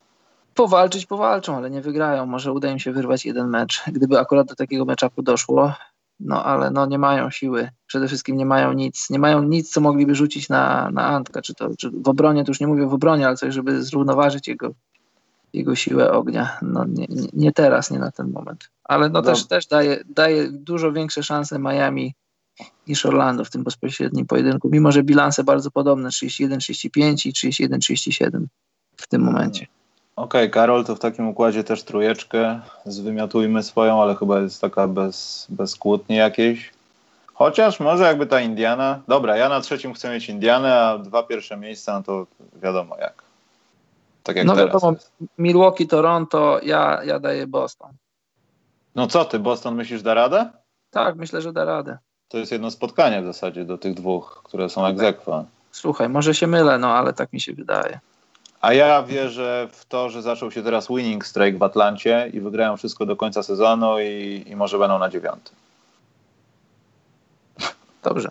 [0.55, 2.25] Powalczyć powalczą, ale nie wygrają.
[2.25, 3.83] Może uda im się wyrwać jeden mecz.
[3.87, 5.73] Gdyby akurat do takiego meczapu doszło,
[6.19, 9.81] no ale no nie mają siły, przede wszystkim nie mają nic, nie mają nic, co
[9.81, 12.93] mogliby rzucić na, na Antka, czy to czy w obronie, to już nie mówię w
[12.93, 14.73] obronie, ale coś, żeby zrównoważyć jego,
[15.53, 16.57] jego siłę ognia.
[16.61, 18.69] No nie, nie, nie teraz, nie na ten moment.
[18.83, 22.15] Ale no, też, też daje, daje dużo większe szanse Miami
[22.87, 28.45] niż Orlando w tym bezpośrednim pojedynku, mimo że bilanse bardzo podobne, 31-35 i 31-37
[28.95, 29.67] w tym momencie.
[30.19, 34.87] Okej, okay, Karol, to w takim układzie też trójeczkę zwymiotujmy swoją, ale chyba jest taka
[34.87, 36.71] bez, bez kłótni jakiejś.
[37.33, 38.99] Chociaż może jakby ta Indiana.
[39.07, 42.27] Dobra, ja na trzecim chcę mieć Indianę, a dwa pierwsze miejsca, no to
[42.61, 43.23] wiadomo jak.
[44.23, 44.97] Tak jak no teraz wiadomo.
[45.37, 47.91] Milwaukee, Toronto, ja, ja daję Boston.
[48.95, 50.49] No co ty, Boston myślisz da radę?
[50.91, 51.97] Tak, myślę, że da radę.
[52.27, 55.45] To jest jedno spotkanie w zasadzie do tych dwóch, które są egzekwa.
[55.71, 57.99] Słuchaj, może się mylę, no ale tak mi się wydaje.
[58.61, 62.77] A ja wierzę w to, że zaczął się teraz winning strike w Atlancie i wygrają
[62.77, 65.55] wszystko do końca sezonu i, i może będą na dziewiątym.
[68.03, 68.29] Dobrze.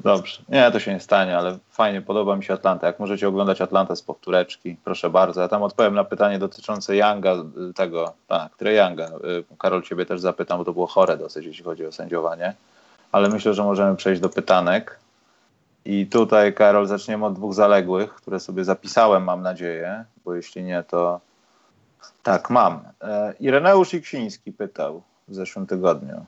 [0.00, 0.42] Dobrze.
[0.48, 2.86] Nie, to się nie stanie, ale fajnie, podoba mi się Atlanta.
[2.86, 5.40] Jak możecie oglądać Atlantę z powtóreczki, proszę bardzo.
[5.40, 7.34] Ja tam odpowiem na pytanie dotyczące Younga,
[7.74, 9.10] tego, tak, Younga.
[9.58, 12.54] Karol, ciebie też zapytam, bo to było chore dosyć, jeśli chodzi o sędziowanie.
[13.12, 14.98] Ale myślę, że możemy przejść do pytanek.
[15.90, 20.82] I tutaj, Karol, zaczniemy od dwóch zaległych, które sobie zapisałem, mam nadzieję, bo jeśli nie,
[20.82, 21.20] to
[22.22, 22.80] tak, mam.
[23.00, 26.24] E, Ireneusz Iksiński pytał w zeszłym tygodniu,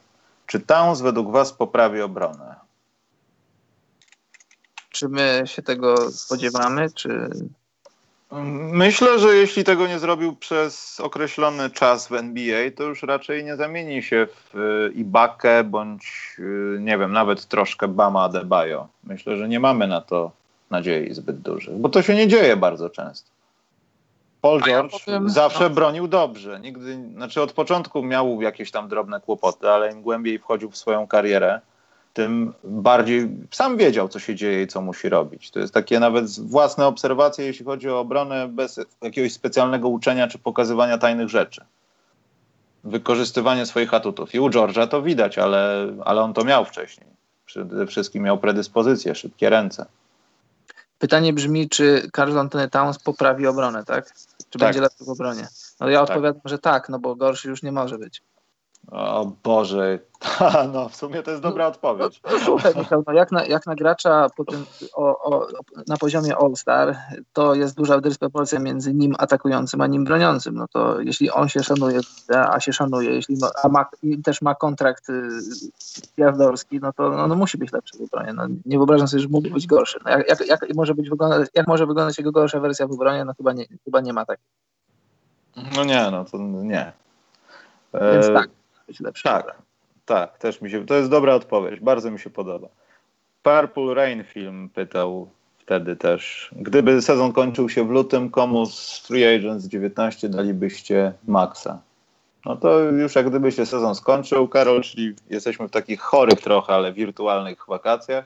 [0.47, 2.55] czy Towns według Was poprawi obronę?
[4.91, 7.31] Czy my się tego spodziewamy, czy...
[8.73, 13.57] Myślę, że jeśli tego nie zrobił przez określony czas w NBA, to już raczej nie
[13.57, 18.89] zamieni się w y, Ibakę bądź, y, nie wiem, nawet troszkę Bama Adebayo.
[19.05, 20.31] Myślę, że nie mamy na to
[20.71, 23.31] nadziei zbyt dużych, bo to się nie dzieje bardzo często.
[24.41, 25.71] Paul George ja powiem, zawsze no.
[25.71, 26.61] bronił dobrze.
[26.61, 31.07] Nigdy, znaczy od początku miał jakieś tam drobne kłopoty, ale im głębiej wchodził w swoją
[31.07, 31.61] karierę,
[32.13, 35.51] tym bardziej sam wiedział, co się dzieje i co musi robić.
[35.51, 40.39] To jest takie nawet własne obserwacje, jeśli chodzi o obronę, bez jakiegoś specjalnego uczenia czy
[40.39, 41.65] pokazywania tajnych rzeczy.
[42.85, 44.35] Wykorzystywanie swoich atutów.
[44.35, 47.07] I u George'a to widać, ale, ale on to miał wcześniej.
[47.47, 49.87] Przede wszystkim miał predyspozycje, szybkie ręce.
[50.99, 54.15] Pytanie brzmi, czy Carl Anthony Towns poprawi obronę, tak?
[54.51, 54.69] Czy tak.
[54.69, 55.49] będzie lepszy w obronie?
[55.81, 56.11] No ja tak.
[56.11, 58.23] odpowiadam, że tak, no bo gorszy już nie może być.
[58.91, 59.99] O Boże,
[60.73, 62.21] no w sumie to jest dobra odpowiedź.
[62.25, 65.47] No, słuchaj, Michał, no jak, na, jak na gracza po tym, o, o,
[65.89, 66.97] na poziomie All-Star,
[67.33, 70.55] to jest duża dysproporcja między nim atakującym, a nim broniącym.
[70.55, 72.01] No to jeśli on się szanuje,
[72.35, 73.87] a się szanuje, jeśli a ma,
[74.25, 75.29] też ma kontrakt y,
[76.17, 78.33] gwiazdorski, no to no, no musi być lepszy w obronie.
[78.33, 79.99] No, nie wyobrażam sobie, że mógłby być gorszy.
[80.05, 83.25] No, jak, jak, jak, może być wyglądać, jak może wyglądać jego gorsza wersja w obronie?
[83.25, 84.45] No chyba nie, chyba nie ma takiej.
[85.77, 86.93] No nie, no to nie.
[87.95, 88.60] Więc e, tak
[88.91, 89.23] być lepszy.
[89.23, 89.63] Tak,
[90.07, 92.69] tak, też mi się, to jest dobra odpowiedź, bardzo mi się podoba.
[93.43, 99.37] Purple Rain film pytał wtedy też, gdyby sezon kończył się w lutym, komu z Free
[99.37, 101.81] Agents 19 dalibyście maksa?
[102.47, 106.75] No to już jak gdyby się sezon skończył, Karol, czyli jesteśmy w takich chorych trochę,
[106.75, 108.25] ale wirtualnych wakacjach.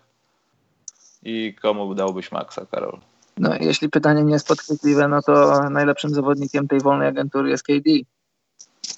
[1.23, 2.99] I komu dałbyś maksa, Karol?
[3.39, 7.91] No, jeśli pytanie nie jest podchwytliwe, no to najlepszym zawodnikiem tej wolnej agentury jest KD.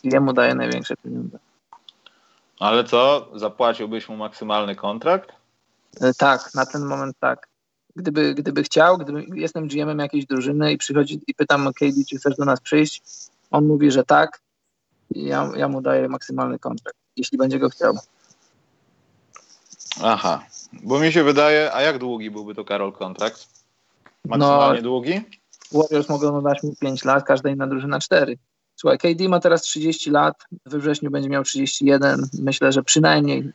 [0.05, 1.39] Jemu daje największe pieniądze.
[2.61, 3.29] Ale co?
[3.35, 5.33] Zapłaciłbyś mu maksymalny kontrakt?
[6.01, 7.49] E, tak, na ten moment tak.
[7.97, 12.37] Gdyby, gdyby chciał, gdyby jestem GM-em jakiejś drużyny i przychodzi i pytam KD, czy chcesz
[12.37, 13.03] do nas przyjść,
[13.51, 14.41] on mówi, że tak,
[15.11, 17.99] ja, ja mu daję maksymalny kontrakt, jeśli będzie go chciał.
[20.03, 23.49] Aha, bo mi się wydaje, a jak długi byłby to Karol kontrakt?
[24.25, 25.21] Maksymalnie no, długi?
[25.73, 28.39] Warriors mogą dać mu 5 lat, każda inna drużyna 4.
[28.77, 32.27] Słuchaj, KD ma teraz 30 lat, we wrześniu będzie miał 31.
[32.43, 33.53] Myślę, że przynajmniej,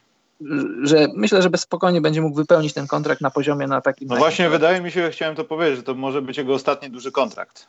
[0.84, 4.08] że myślę, że bez spokojnie będzie mógł wypełnić ten kontrakt na poziomie na takim.
[4.08, 7.12] No właśnie, wydaje mi się, chciałem to powiedzieć, że to może być jego ostatni duży
[7.12, 7.68] kontrakt.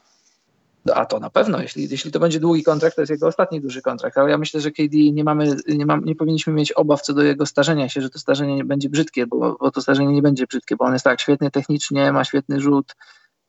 [0.85, 3.61] No, a to na pewno, jeśli, jeśli to będzie długi kontrakt, to jest jego ostatni
[3.61, 7.03] duży kontrakt, ale ja myślę, że KD nie mamy, nie, mam, nie powinniśmy mieć obaw
[7.03, 10.15] co do jego starzenia się, że to starzenie nie będzie brzydkie, bo, bo to starzenie
[10.15, 12.95] nie będzie brzydkie, bo on jest tak świetny technicznie, ma świetny rzut,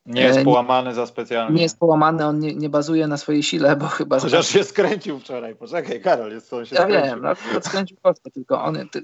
[0.05, 1.55] nie jest e, połamany za specjalnie.
[1.55, 4.19] Nie jest połamany, on nie, nie bazuje na swojej sile, bo chyba...
[4.19, 7.05] Chociaż się skręcił wczoraj, poczekaj Karol, jest on się ja skręcił.
[7.05, 7.21] Ja wiem,
[7.53, 9.03] no, skręcił kostkę, tylko on ty,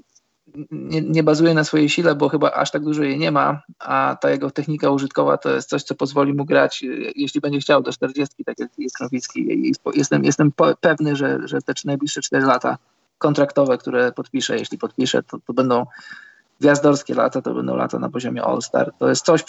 [0.70, 4.16] nie, nie, bazuje na swojej sile, bo chyba aż tak dużo jej nie ma, a
[4.20, 6.84] ta jego technika użytkowa to jest coś, co pozwoli mu grać,
[7.16, 9.72] jeśli będzie chciał, do 40, tak jak jest Nowicki.
[9.94, 12.78] Jestem, jestem pewny, że, że te najbliższe 4 lata
[13.18, 15.86] kontraktowe, które podpisze, jeśli podpisze, to, to będą
[16.60, 18.92] gwiazdorskie lata to będą lata na poziomie All-Star.
[18.98, 19.44] To jest coś,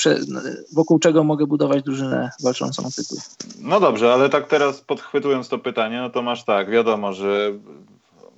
[0.73, 3.17] wokół czego mogę budować drużynę walczącą o tytuł.
[3.59, 7.51] No dobrze, ale tak teraz podchwytując to pytanie, no to masz tak, wiadomo, że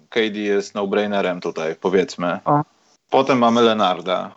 [0.10, 2.40] KD jest no-brainerem tutaj, powiedzmy.
[2.46, 2.62] O.
[3.10, 4.36] Potem mamy Lenarda.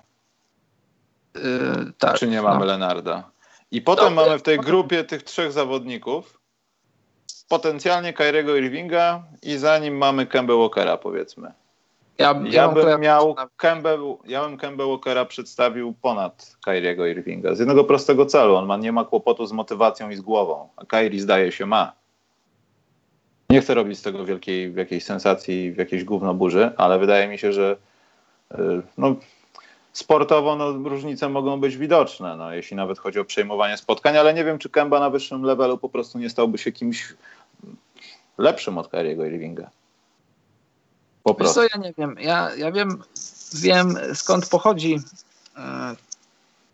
[1.35, 2.19] Yy, tak.
[2.19, 2.65] Czy nie mamy no.
[2.65, 3.31] Lenarda?
[3.71, 4.25] I potem Dobry.
[4.25, 6.41] mamy w tej grupie tych trzech zawodników
[7.49, 11.53] potencjalnie Kyriego Irvinga i za nim mamy Kemba Walkera, powiedzmy.
[12.18, 13.90] Ja, ja, ja bym miał Kemba,
[14.26, 17.55] ja bym Kemba Walkera przedstawił ponad Kyriego Irvinga.
[17.55, 18.55] Z jednego prostego celu.
[18.56, 21.93] On ma, nie ma kłopotu z motywacją i z głową, a Kyrie zdaje się ma.
[23.51, 27.38] Nie chcę robić z tego wielkiej jakiejś sensacji, w jakiejś gówno burzy, ale wydaje mi
[27.38, 27.76] się, że
[28.52, 28.56] y,
[28.98, 29.16] no,
[29.93, 34.44] sportowo no, różnice mogą być widoczne, no, jeśli nawet chodzi o przejmowanie spotkań, ale nie
[34.44, 37.14] wiem, czy Kemba na wyższym levelu po prostu nie stałby się kimś
[38.38, 39.70] lepszym od Kyriego Irvinga.
[41.27, 41.55] Po prostu.
[41.55, 42.16] co, ja nie wiem.
[42.20, 43.03] Ja, ja wiem,
[43.55, 44.98] wiem skąd pochodzi
[45.57, 45.97] e,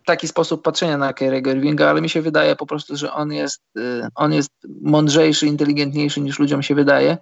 [0.04, 3.62] taki sposób patrzenia na Kyriego Irvinga, ale mi się wydaje po prostu, że on jest,
[3.76, 4.50] e, on jest
[4.82, 7.18] mądrzejszy, inteligentniejszy niż ludziom się wydaje.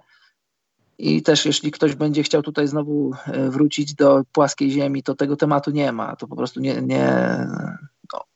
[0.97, 5.35] I też jeśli ktoś będzie chciał tutaj znowu e, wrócić do płaskiej ziemi, to tego
[5.35, 6.15] tematu nie ma.
[6.15, 7.47] To po prostu nie, nie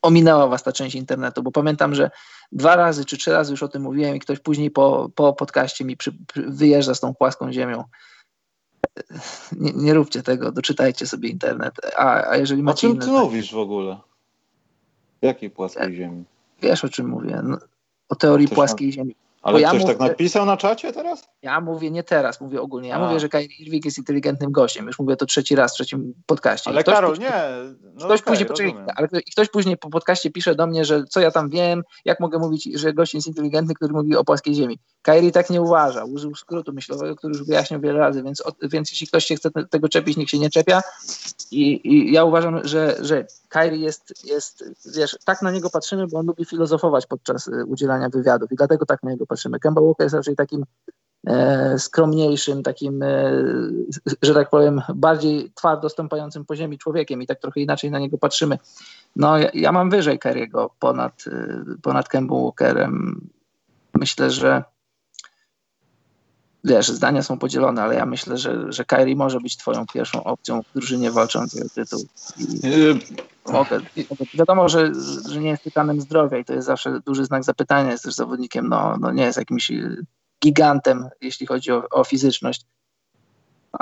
[0.02, 2.12] ominęła was ta część internetu, bo pamiętam, że
[2.52, 5.86] dwa razy czy trzy razy już o tym mówiłem i ktoś później po, po podcaście
[5.86, 7.84] mi przy, przy, wyjeżdża z tą płaską ziemią.
[9.52, 11.74] Nie, nie, róbcie tego, doczytajcie sobie internet.
[11.98, 13.98] A, a jeżeli macie O czym ty inne, mówisz w ogóle?
[15.22, 16.24] Jakiej płaskiej ziemi?
[16.62, 17.42] Wiesz o czym mówię.
[17.44, 17.58] No,
[18.10, 19.16] o teorii płaskiej ziemi.
[19.46, 21.28] Ale ja ktoś mówię, tak napisał na czacie teraz?
[21.42, 22.90] Ja mówię nie teraz, mówię ogólnie.
[22.90, 23.08] Ja A.
[23.08, 24.88] mówię, że Kyrie Irving jest inteligentnym gościem.
[24.88, 26.70] Już mówię to trzeci raz w trzecim podcaście.
[26.70, 27.76] Ale ktoś Karol, później, nie.
[27.94, 31.20] No ktoś okay, później, poczekaj, ale ktoś później po podcaście pisze do mnie, że co
[31.20, 34.80] ja tam wiem, jak mogę mówić, że gość jest inteligentny, który mówi o płaskiej ziemi.
[35.02, 36.04] Kyrie tak nie uważa.
[36.04, 39.90] Użył skrótu myślowego, który już wyjaśnił wiele razy, więc, więc jeśli ktoś się chce tego
[39.90, 40.82] czepić, niech się nie czepia.
[41.56, 44.64] I, i ja uważam, że, że Kyrie jest, jest,
[44.96, 48.86] wiesz, tak na niego patrzymy, bo on lubi filozofować podczas y, udzielania wywiadów i dlatego
[48.86, 49.60] tak na niego patrzymy.
[49.60, 50.66] Kemba Walker jest raczej takim
[51.28, 53.32] e, skromniejszym, takim, e,
[54.22, 58.18] że tak powiem, bardziej twardo stąpającym po ziemi człowiekiem i tak trochę inaczej na niego
[58.18, 58.58] patrzymy.
[59.16, 63.28] No, ja, ja mam wyżej Kerry'ego ponad, e, ponad Kembą Walkerem.
[63.94, 64.64] Myślę, że
[66.66, 70.62] wiesz, zdania są podzielone, ale ja myślę, że, że Kyrie może być twoją pierwszą opcją
[70.62, 72.06] w drużynie walczącej o tytuł.
[72.38, 73.00] I yy.
[73.54, 73.80] mogę,
[74.34, 74.92] wiadomo, że,
[75.30, 77.92] że nie jest tytanem zdrowia i to jest zawsze duży znak zapytania.
[77.92, 79.72] Jest też zawodnikiem, no, no nie jest jakimś
[80.44, 82.66] gigantem, jeśli chodzi o, o fizyczność.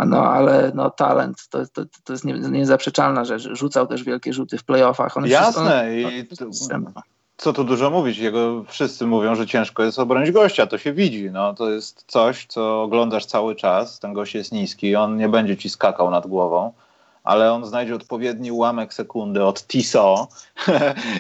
[0.06, 3.50] No, ale no, talent to, to, to jest niezaprzeczalna rzecz.
[3.52, 5.18] Rzucał też wielkie rzuty w playoffach.
[5.18, 5.96] On Jasne.
[5.96, 6.46] Jest, on, i to,
[7.38, 11.32] co tu dużo mówić, jego wszyscy mówią, że ciężko jest obronić gościa, to się widzi.
[11.32, 14.00] No, to jest coś, co oglądasz cały czas.
[14.00, 16.74] Ten gość jest niski, on nie będzie ci skakał nad głową,
[17.24, 20.28] ale on znajdzie odpowiedni ułamek sekundy od Tiso,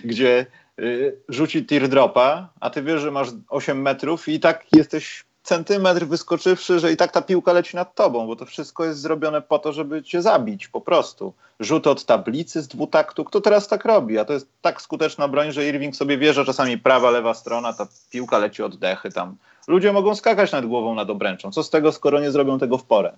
[0.03, 0.45] gdzie
[0.79, 6.79] y, rzuci teardropa, a ty wiesz, że masz 8 metrów i tak jesteś centymetr wyskoczywszy,
[6.79, 9.73] że i tak ta piłka leci nad tobą, bo to wszystko jest zrobione po to,
[9.73, 11.33] żeby cię zabić po prostu.
[11.59, 14.19] Rzut od tablicy z dwutaktu, kto teraz tak robi?
[14.19, 17.87] A to jest tak skuteczna broń, że Irving sobie wierzy, czasami prawa, lewa strona, ta
[18.09, 19.35] piłka leci od dechy tam.
[19.67, 21.51] Ludzie mogą skakać nad głową nad obręczą.
[21.51, 23.13] Co z tego, skoro nie zrobią tego w porę?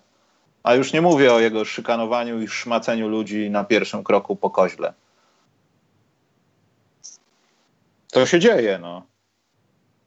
[0.64, 4.94] A już nie mówię o jego szykanowaniu i szmaceniu ludzi na pierwszym kroku po koźle.
[8.12, 9.15] To się dzieje, no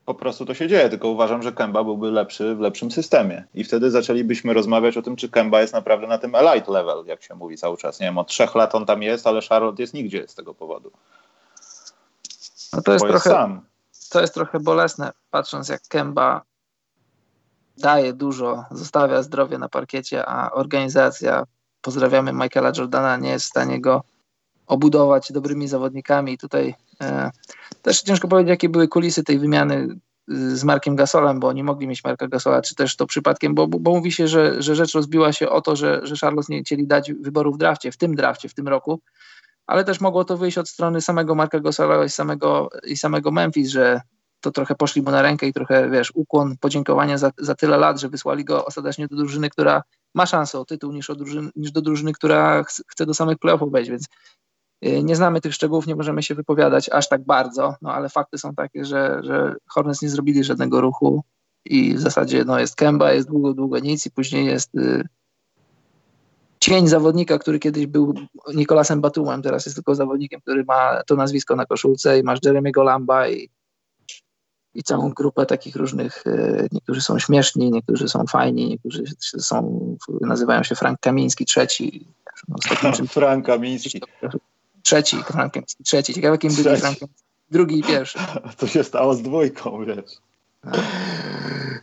[0.09, 3.45] po prostu to się dzieje, tylko uważam, że Kemba byłby lepszy w lepszym systemie.
[3.55, 7.23] I wtedy zaczęlibyśmy rozmawiać o tym, czy Kemba jest naprawdę na tym elite level, jak
[7.23, 8.01] się mówi cały czas.
[8.01, 10.91] Nie wiem, od trzech lat on tam jest, ale Charlotte jest nigdzie z tego powodu.
[12.73, 13.61] No to jest, trochę, sam.
[14.11, 16.43] to jest trochę bolesne, patrząc jak Kemba
[17.79, 21.45] daje dużo, zostawia zdrowie na parkiecie, a organizacja,
[21.83, 24.03] pozdrawiamy Michaela Jordana, nie jest w stanie go
[24.69, 26.39] obudować dobrymi zawodnikami.
[26.39, 27.31] Tutaj e,
[27.83, 29.89] też ciężko powiedzieć, jakie były kulisy tej wymiany
[30.33, 33.69] y, z Markiem Gasolem, bo oni mogli mieć Marka Gasola, czy też to przypadkiem, bo,
[33.69, 36.63] bo, bo mówi się, że, że rzecz rozbiła się o to, że, że Charlotte nie
[36.63, 39.01] chcieli dać wyboru w drafcie, w tym drafcie, w tym roku,
[39.67, 43.71] ale też mogło to wyjść od strony samego Marka Gasola i samego, i samego Memphis,
[43.71, 44.01] że
[44.41, 48.01] to trochę poszli mu na rękę i trochę, wiesz, ukłon, podziękowania za, za tyle lat,
[48.01, 49.83] że wysłali go ostatecznie do drużyny, która
[50.15, 53.73] ma szansę o tytuł, niż, o drużyny, niż do drużyny, która chce do samych playoffów
[53.73, 54.07] wejść, więc
[54.83, 58.55] nie znamy tych szczegółów, nie możemy się wypowiadać aż tak bardzo, no ale fakty są
[58.55, 61.23] takie, że, że Hornets nie zrobili żadnego ruchu
[61.65, 65.05] i w zasadzie no, jest Kemba, jest długo, długo nic i później jest y,
[66.61, 68.15] cień zawodnika, który kiedyś był
[68.55, 72.85] Nikolasem Batumem, teraz jest tylko zawodnikiem, który ma to nazwisko na koszulce i masz Jeremy'ego
[72.85, 73.51] Lamba i,
[74.75, 79.03] i całą grupę takich różnych, y, niektórzy są śmieszni, niektórzy są fajni, niektórzy
[79.39, 79.81] są,
[80.21, 82.07] nazywają się Frank Kamiński trzeci.
[82.83, 84.01] No, Frank Kamiński.
[84.89, 86.15] Trzeci, Frankiem, trzeci.
[86.15, 87.09] Ciekawe, kim był Frankiem.
[87.51, 88.19] Drugi i pierwszy.
[88.59, 90.13] To się stało z dwójką, wiesz.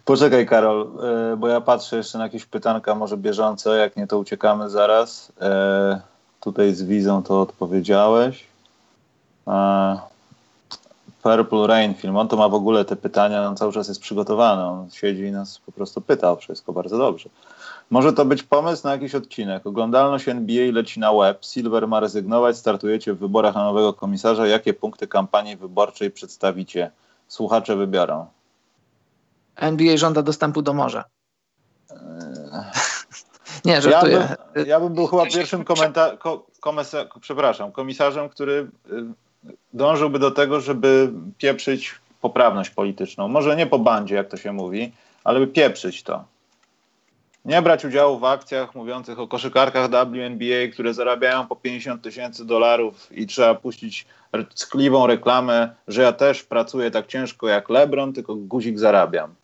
[0.06, 0.92] Poczekaj, Karol,
[1.34, 5.32] e, bo ja patrzę jeszcze na jakieś pytanka, może bieżące, jak nie, to uciekamy zaraz.
[5.42, 6.02] E,
[6.40, 8.44] tutaj z wizą to odpowiedziałeś.
[11.26, 14.64] Purple Rain film, on to ma w ogóle te pytania, on cały czas jest przygotowany,
[14.64, 17.30] on siedzi i nas po prostu pyta o wszystko bardzo dobrze.
[17.90, 19.68] Może to być pomysł na jakiś odcinek.
[19.68, 21.46] Oglądalność NBA leci na web.
[21.46, 22.58] Silver ma rezygnować.
[22.58, 24.48] Startujecie w wyborach na nowego komisarza.
[24.48, 26.92] Jakie punkty kampanii wyborczej przedstawicie?
[27.28, 28.26] Słuchacze wybiorą.
[29.56, 31.04] NBA żąda dostępu do morza.
[31.92, 31.98] Eee...
[33.66, 34.16] Nie, żartuję.
[34.16, 36.46] Ja bym, ja bym był chyba pierwszym komenta- ko-
[37.22, 39.04] przepraszam, komisarzem, który y,
[39.74, 43.28] dążyłby do tego, żeby pieprzyć poprawność polityczną.
[43.28, 44.92] Może nie po bandzie, jak to się mówi,
[45.24, 46.26] ale by pieprzyć to
[47.46, 53.08] nie brać udziału w akcjach mówiących o koszykarkach WNBA, które zarabiają po 50 tysięcy dolarów
[53.12, 54.06] i trzeba puścić
[54.56, 59.36] ckliwą reklamę, że ja też pracuję tak ciężko jak LeBron, tylko guzik zarabiam.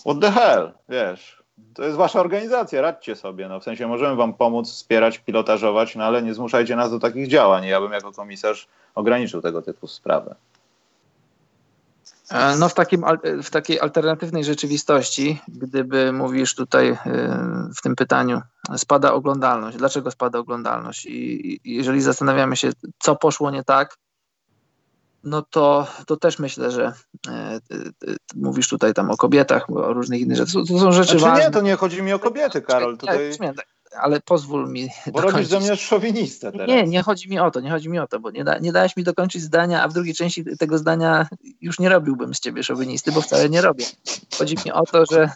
[0.00, 1.43] What the hell, wiesz.
[1.74, 3.48] To jest wasza organizacja, radźcie sobie.
[3.48, 7.28] No, w sensie możemy wam pomóc, wspierać, pilotażować, no ale nie zmuszajcie nas do takich
[7.28, 7.64] działań.
[7.64, 10.34] Ja bym jako komisarz ograniczył tego typu sprawy.
[12.30, 13.04] E, no w, takim,
[13.42, 16.98] w takiej alternatywnej rzeczywistości, gdyby mówisz tutaj e,
[17.76, 18.40] w tym pytaniu,
[18.76, 19.76] spada oglądalność.
[19.76, 21.06] Dlaczego spada oglądalność?
[21.06, 23.96] I jeżeli zastanawiamy się, co poszło nie tak,
[25.24, 26.92] no to, to też myślę, że
[27.28, 27.60] e,
[28.34, 30.52] mówisz tutaj tam o kobietach, o różnych innych rzeczach.
[30.52, 31.44] To, to są rzeczy znaczy, ważne.
[31.44, 32.98] Nie, to nie chodzi mi o kobiety, Karol.
[32.98, 33.32] Tutaj
[34.00, 34.88] ale pozwól mi.
[35.06, 35.32] Bo dokończyć.
[35.32, 36.68] robisz ze mnie szowinistę teraz.
[36.68, 38.72] Nie, nie chodzi mi o to, nie chodzi mi o to, bo nie, da, nie
[38.72, 41.28] dałeś mi dokończyć zdania, a w drugiej części tego zdania
[41.60, 43.84] już nie robiłbym z ciebie szowinisty, bo wcale nie robię.
[44.38, 45.30] Chodzi mi o to, że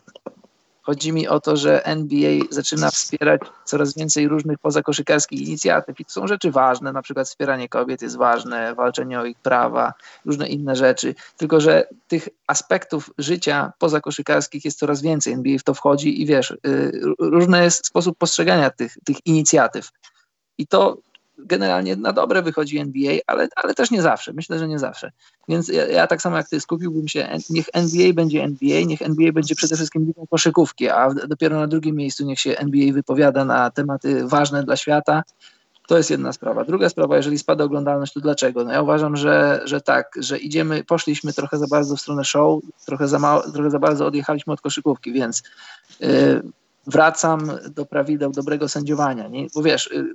[0.89, 6.11] Chodzi mi o to, że NBA zaczyna wspierać coraz więcej różnych pozakoszykarskich inicjatyw i to
[6.11, 9.95] są rzeczy ważne, na przykład wspieranie kobiet jest ważne, walczenie o ich prawa,
[10.25, 15.75] różne inne rzeczy, tylko że tych aspektów życia pozakoszykarskich jest coraz więcej, NBA w to
[15.75, 19.91] wchodzi i wiesz, y, różny jest sposób postrzegania tych, tych inicjatyw.
[20.59, 20.99] I to
[21.39, 24.33] generalnie na dobre wychodzi NBA, ale, ale też nie zawsze.
[24.33, 25.13] Myślę, że nie zawsze.
[25.49, 29.33] Więc ja, ja, tak samo jak ty skupiłbym się, niech NBA będzie NBA, niech NBA
[29.33, 33.71] będzie przede wszystkim ligą koszykówki, a dopiero na drugim miejscu niech się NBA wypowiada na
[33.71, 35.23] tematy ważne dla świata.
[35.87, 36.65] To jest jedna sprawa.
[36.65, 38.65] Druga sprawa, jeżeli spada oglądalność, to dlaczego?
[38.65, 42.63] No ja uważam, że, że tak, że idziemy, poszliśmy trochę za bardzo w stronę show,
[42.87, 45.43] trochę za, mało, trochę za bardzo odjechaliśmy od koszykówki, więc
[46.01, 46.43] yy,
[46.87, 49.29] wracam do prawideł dobrego sędziowania.
[49.29, 49.47] Nie?
[49.55, 50.15] Bo wiesz, yy,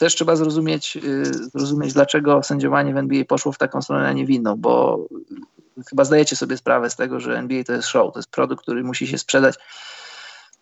[0.00, 4.26] też trzeba zrozumieć, y, zrozumieć, dlaczego sędziowanie w NBA poszło w taką stronę, a nie
[4.26, 5.06] w bo
[5.88, 8.84] chyba zdajecie sobie sprawę z tego, że NBA to jest show, to jest produkt, który
[8.84, 9.54] musi się sprzedać.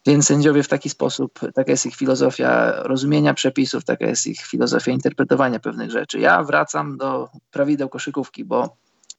[0.07, 4.93] Więc sędziowie w taki sposób, taka jest ich filozofia rozumienia przepisów, taka jest ich filozofia
[4.93, 6.19] interpretowania pewnych rzeczy.
[6.19, 8.77] Ja wracam do prawideł koszykówki, bo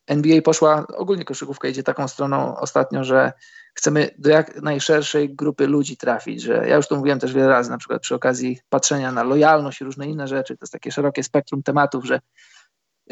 [0.07, 3.33] NBA poszła, ogólnie koszykówka idzie taką stroną ostatnio, że
[3.79, 7.69] chcemy do jak najszerszej grupy ludzi trafić, że ja już to mówiłem też wiele razy,
[7.69, 11.23] na przykład przy okazji patrzenia na lojalność i różne inne rzeczy, to jest takie szerokie
[11.23, 12.19] spektrum tematów, że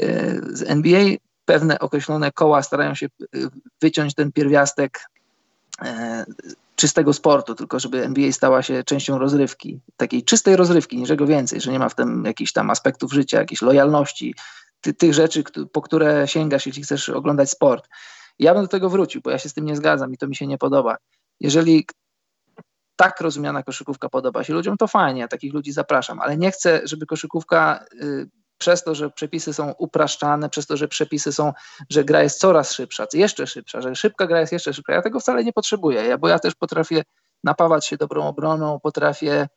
[0.02, 1.06] y, z NBA
[1.46, 3.50] pewne określone koła starają się y,
[3.82, 5.00] wyciąć ten pierwiastek
[5.82, 5.86] y,
[6.76, 11.72] czystego sportu, tylko żeby NBA stała się częścią rozrywki, takiej czystej rozrywki, niczego więcej, że
[11.72, 14.36] nie ma w tym jakichś tam aspektów życia, jakiejś lojalności,
[14.82, 17.90] ty, tych rzeczy, po które sięgasz, jeśli chcesz oglądać sport.
[18.40, 20.36] Ja bym do tego wrócił, bo ja się z tym nie zgadzam i to mi
[20.36, 20.98] się nie podoba.
[21.40, 21.86] Jeżeli
[22.96, 26.82] tak rozumiana koszykówka podoba się ludziom, to fajnie, ja takich ludzi zapraszam, ale nie chcę,
[26.84, 31.54] żeby koszykówka y, przez to, że przepisy są upraszczane, przez to, że przepisy są,
[31.90, 34.94] że gra jest coraz szybsza, jeszcze szybsza, że szybka gra jest jeszcze szybsza.
[34.94, 37.04] Ja tego wcale nie potrzebuję, ja, bo ja też potrafię
[37.44, 39.48] napawać się dobrą obroną, potrafię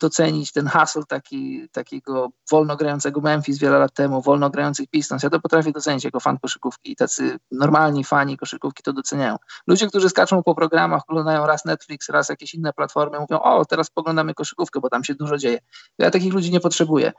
[0.00, 5.22] docenić ten hustle taki, takiego wolno grającego Memphis wiele lat temu, wolno grających Pistons.
[5.22, 9.36] Ja to potrafię docenić jako fan koszykówki i tacy normalni fani koszykówki to doceniają.
[9.66, 13.90] Ludzie, którzy skaczą po programach, oglądają raz Netflix, raz jakieś inne platformy, mówią, o, teraz
[13.90, 15.58] poglądamy koszykówkę, bo tam się dużo dzieje.
[15.98, 17.12] Ja takich ludzi nie potrzebuję.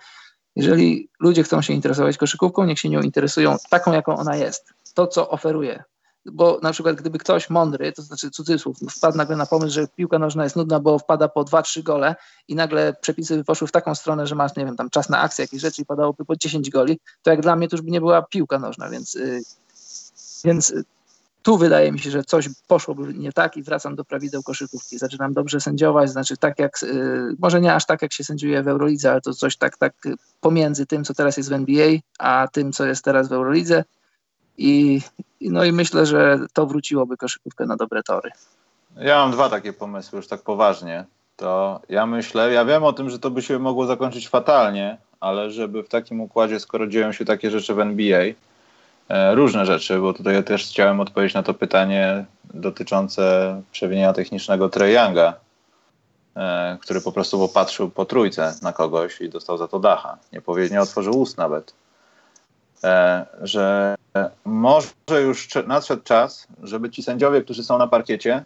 [0.56, 4.74] Jeżeli ludzie chcą się interesować koszykówką, niech się nią interesują taką, jaką ona jest.
[4.94, 5.84] To, co oferuje
[6.26, 10.20] bo na przykład gdyby ktoś mądry, to znaczy cudzysłów, wpadł nagle na pomysł, że piłka
[10.20, 12.16] nożna jest nudna, bo wpada po 2-3 gole
[12.48, 15.44] i nagle przepisy poszły w taką stronę, że masz, nie wiem, tam czas na akcję,
[15.44, 18.00] jakieś rzeczy i padałoby po 10 goli, to jak dla mnie to już by nie
[18.00, 19.42] była piłka nożna, więc, yy,
[20.44, 20.74] więc
[21.44, 24.98] tu wydaje mi się, że coś poszłoby nie tak i wracam do prawideł koszykówki.
[24.98, 28.68] Zaczynam dobrze sędziować, znaczy tak jak, yy, może nie aż tak jak się sędziuje w
[28.68, 29.94] Eurolidze, ale to coś tak, tak
[30.42, 31.90] pomiędzy tym, co teraz jest w NBA,
[32.20, 33.84] a tym, co jest teraz w Eurolidze
[34.60, 35.02] i,
[35.42, 38.32] no i myślę, że to wróciłoby koszykówkę na dobre tory.
[38.98, 41.06] Ja mam dwa takie pomysły, już tak poważnie.
[41.38, 45.52] To ja myślę, ja wiem o tym, że to by się mogło zakończyć fatalnie, ale
[45.52, 48.24] żeby w takim układzie, skoro dzieją się takie rzeczy w NBA,
[49.10, 54.70] e, różne rzeczy, bo tutaj ja też chciałem odpowiedzieć na to pytanie dotyczące przewinienia technicznego
[54.70, 55.34] Treyanga,
[56.36, 60.18] e, który po prostu popatrzył po trójce na kogoś i dostał za to dacha.
[60.34, 61.74] Nie, powie, nie otworzył ust nawet.
[62.84, 63.96] E, że
[64.46, 68.46] może już nadszedł czas, żeby ci sędziowie, którzy są na parkiecie,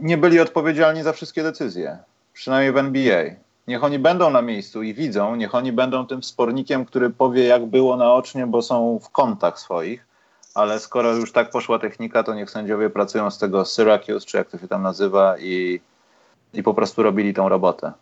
[0.00, 1.98] nie byli odpowiedzialni za wszystkie decyzje,
[2.32, 3.24] przynajmniej w NBA.
[3.68, 7.66] Niech oni będą na miejscu i widzą, niech oni będą tym spornikiem, który powie, jak
[7.66, 10.06] było naocznie, bo są w kątach swoich.
[10.54, 14.50] Ale skoro już tak poszła technika, to niech sędziowie pracują z tego Syracuse, czy jak
[14.50, 15.80] to się tam nazywa, i,
[16.52, 17.92] i po prostu robili tą robotę.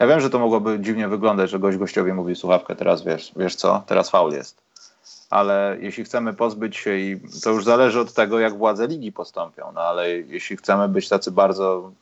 [0.00, 3.54] Ja wiem, że to mogłoby dziwnie wyglądać, że gość gościowi mówi słuchawkę, teraz wiesz, wiesz
[3.54, 4.62] co, teraz faul jest.
[5.30, 9.72] Ale jeśli chcemy pozbyć się i to już zależy od tego, jak władze ligi postąpią,
[9.74, 11.92] no ale jeśli chcemy być tacy bardzo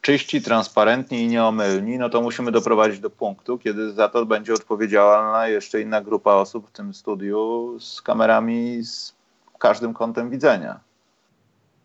[0.00, 5.48] czyści, transparentni i nieomylni, no to musimy doprowadzić do punktu, kiedy za to będzie odpowiedzialna
[5.48, 9.14] jeszcze inna grupa osób w tym studiu z kamerami z
[9.58, 10.80] każdym kątem widzenia.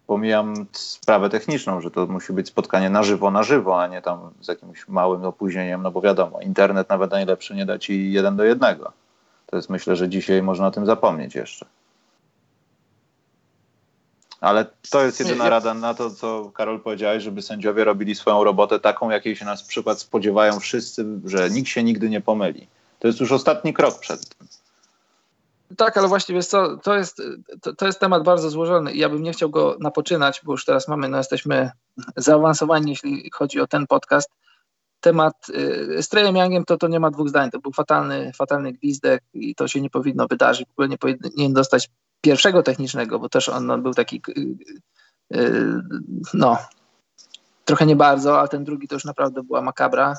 [0.07, 4.31] Pomijam sprawę techniczną, że to musi być spotkanie na żywo, na żywo, a nie tam
[4.41, 8.43] z jakimś małym opóźnieniem, no bo wiadomo, internet nawet najlepszy nie da ci jeden do
[8.43, 8.93] jednego.
[9.45, 11.65] To jest myślę, że dzisiaj można o tym zapomnieć jeszcze.
[14.41, 18.79] Ale to jest jedyna rada na to, co Karol powiedziałeś, żeby sędziowie robili swoją robotę
[18.79, 22.67] taką, jakiej się na przykład spodziewają wszyscy, że nikt się nigdy nie pomyli.
[22.99, 24.47] To jest już ostatni krok przed tym.
[25.77, 27.21] Tak, ale właściwie co, to, jest,
[27.61, 30.65] to, to, jest temat bardzo złożony i ja bym nie chciał go napoczynać, bo już
[30.65, 31.71] teraz mamy, no jesteśmy
[32.15, 34.29] zaawansowani, jeśli chodzi o ten podcast.
[34.99, 37.51] Temat y, z Trejem Youngiem to, to nie ma dwóch zdań.
[37.51, 40.67] To był fatalny, fatalny gwizdek i to się nie powinno wydarzyć.
[40.67, 41.89] W ogóle nie powinien dostać
[42.21, 44.21] pierwszego technicznego, bo też on, on był taki
[45.29, 45.81] yy,
[46.33, 46.57] no
[47.65, 50.15] trochę nie bardzo, a ten drugi to już naprawdę była makabra.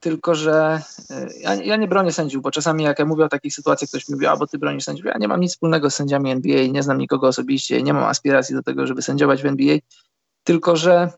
[0.00, 3.54] Tylko, że yy, ja, ja, nie bronię sędziów, bo czasami jak ja mówię o takich
[3.54, 5.06] sytuacjach, ktoś mi mówi, a bo ty bronisz sędziów.
[5.06, 8.54] Ja nie mam nic wspólnego z sędziami NBA, nie znam nikogo osobiście, nie mam aspiracji
[8.54, 9.78] do tego, żeby sędziować w NBA,
[10.44, 11.10] tylko, że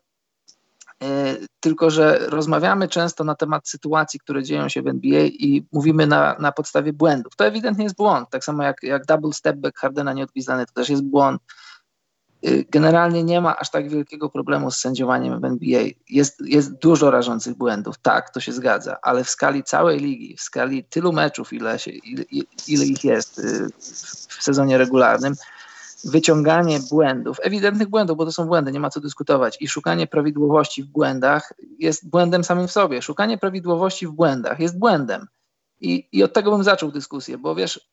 [1.03, 6.07] E, tylko że rozmawiamy często na temat sytuacji, które dzieją się w NBA i mówimy
[6.07, 7.35] na, na podstawie błędów.
[7.35, 10.89] To ewidentnie jest błąd, tak samo jak, jak double step back Hardena nieodgwizdany, to też
[10.89, 11.41] jest błąd.
[12.43, 15.83] E, generalnie nie ma aż tak wielkiego problemu z sędziowaniem w NBA.
[16.09, 20.41] Jest, jest dużo rażących błędów, tak, to się zgadza, ale w skali całej ligi, w
[20.41, 22.23] skali tylu meczów, ile, się, ile,
[22.67, 23.43] ile ich jest e,
[24.27, 25.35] w sezonie regularnym,
[26.03, 30.83] wyciąganie błędów, ewidentnych błędów, bo to są błędy, nie ma co dyskutować, i szukanie prawidłowości
[30.83, 33.01] w błędach jest błędem samym w sobie.
[33.01, 35.27] Szukanie prawidłowości w błędach jest błędem.
[35.81, 37.89] I, I od tego bym zaczął dyskusję, bo wiesz,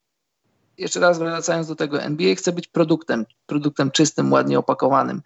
[0.78, 5.22] jeszcze raz wracając do tego, NBA chce być produktem, produktem czystym, ładnie opakowanym.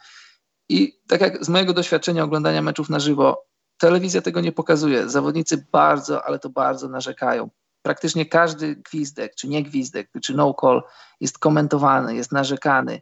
[0.68, 3.46] I tak jak z mojego doświadczenia oglądania meczów na żywo,
[3.78, 5.08] telewizja tego nie pokazuje.
[5.08, 7.50] Zawodnicy bardzo, ale to bardzo narzekają
[7.82, 10.82] praktycznie każdy gwizdek, czy nie gwizdek, czy no call
[11.20, 13.00] jest komentowany, jest narzekany.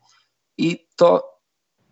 [0.59, 1.39] I to,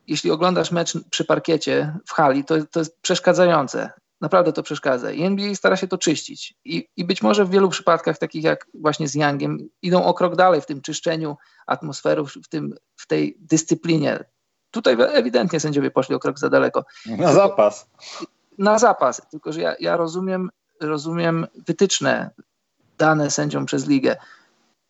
[0.07, 3.91] jeśli oglądasz mecz przy parkiecie w hali, to, to jest przeszkadzające.
[4.21, 5.13] Naprawdę to przeszkadza.
[5.13, 6.55] I NBA stara się to czyścić.
[6.65, 10.37] I, I być może w wielu przypadkach, takich jak właśnie z Youngiem, idą o krok
[10.37, 11.37] dalej w tym czyszczeniu
[11.67, 14.25] atmosfery, w, tym, w tej dyscyplinie.
[14.71, 16.85] Tutaj ewidentnie sędziowie poszli o krok za daleko.
[17.07, 17.91] Na zapas.
[18.59, 19.23] Na zapas.
[19.31, 22.31] Tylko, że ja, ja rozumiem, rozumiem wytyczne
[22.99, 24.17] dane sędziom przez ligę.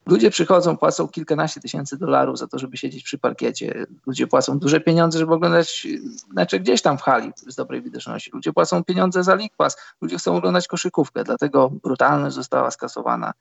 [0.06, 3.86] Ludzie przychodzą, płacą kilkanaście tysięcy dolarów za to, żeby siedzieć przy parkiecie.
[4.06, 5.86] Ludzie płacą duże pieniądze, żeby oglądać
[6.28, 8.30] mecze gdzieś tam w hali z dobrej widoczności.
[8.34, 9.76] Ludzie płacą pieniądze za League Pass.
[10.00, 13.32] Ludzie chcą oglądać koszykówkę, dlatego brutalność została skasowana.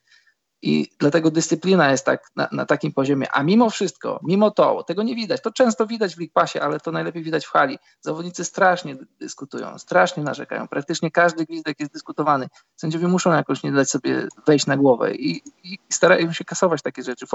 [0.66, 3.32] I dlatego dyscyplina jest tak na, na, takim poziomie.
[3.32, 5.42] A mimo wszystko, mimo to, tego nie widać.
[5.42, 7.80] To często widać w League ale to najlepiej widać w hali.
[8.02, 10.68] Zawodnicy strasznie dyskutują, strasznie narzekają.
[10.68, 12.48] Praktycznie każdy gwizdek jest dyskutowany.
[12.76, 17.04] Sędziowie muszą jakoś nie dać sobie wejść na głowę i, i starają się kasować takie
[17.04, 17.26] rzeczy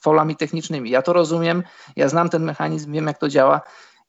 [0.00, 0.90] faulami technicznymi.
[0.90, 1.62] Ja to rozumiem,
[1.96, 3.60] ja znam ten mechanizm, wiem jak to działa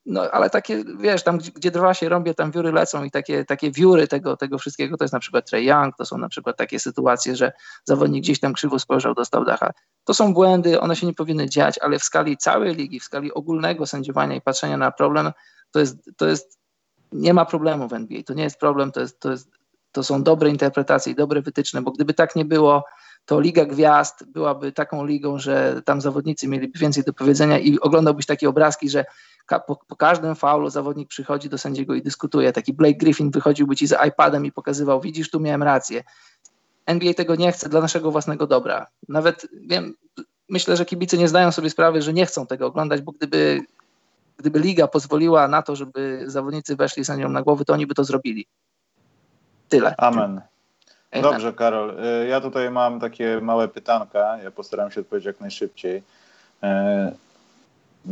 [0.07, 3.71] no ale takie, wiesz, tam gdzie, drwa się rąbie, tam wióry lecą i takie, takie
[3.71, 6.79] wióry tego, tego wszystkiego to jest na przykład Trey Young, to są na przykład takie
[6.79, 7.51] sytuacje, że
[7.85, 9.71] zawodnik gdzieś tam krzywo spojrzał, dostał dacha.
[10.03, 13.33] To są błędy, one się nie powinny dziać, ale w skali całej ligi, w skali
[13.33, 15.31] ogólnego sędziowania i patrzenia na problem,
[15.71, 16.59] to jest, to jest
[17.11, 18.23] nie ma problemu w NBA.
[18.23, 19.49] To nie jest problem, to, jest, to, jest,
[19.91, 22.83] to są dobre interpretacje i dobre wytyczne, bo gdyby tak nie było,
[23.25, 28.25] to Liga Gwiazd byłaby taką ligą, że tam zawodnicy mieliby więcej do powiedzenia i oglądałbyś
[28.25, 29.05] takie obrazki, że
[29.47, 32.53] po, po, każdym faulu zawodnik przychodzi do sędziego i dyskutuje.
[32.53, 36.03] Taki Blake Griffin wychodziłby ci z iPadem i pokazywał, widzisz, tu miałem rację.
[36.85, 38.87] NBA tego nie chce dla naszego własnego dobra.
[39.09, 39.93] Nawet wiem,
[40.49, 43.61] myślę, że kibice nie zdają sobie sprawy, że nie chcą tego oglądać, bo gdyby,
[44.37, 48.03] gdyby liga pozwoliła na to, żeby zawodnicy weszli sędziom na głowy, to oni by to
[48.03, 48.47] zrobili.
[49.69, 49.95] Tyle.
[49.97, 50.41] Amen.
[51.21, 52.05] Dobrze, Karol.
[52.05, 54.37] Y, ja tutaj mam takie małe pytanka.
[54.43, 56.03] Ja postaram się odpowiedzieć jak najszybciej.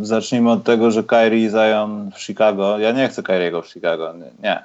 [0.01, 2.79] Zacznijmy od tego, że Kyrie i Zion w Chicago.
[2.79, 4.13] Ja nie chcę Kyriego w Chicago.
[4.43, 4.63] Nie.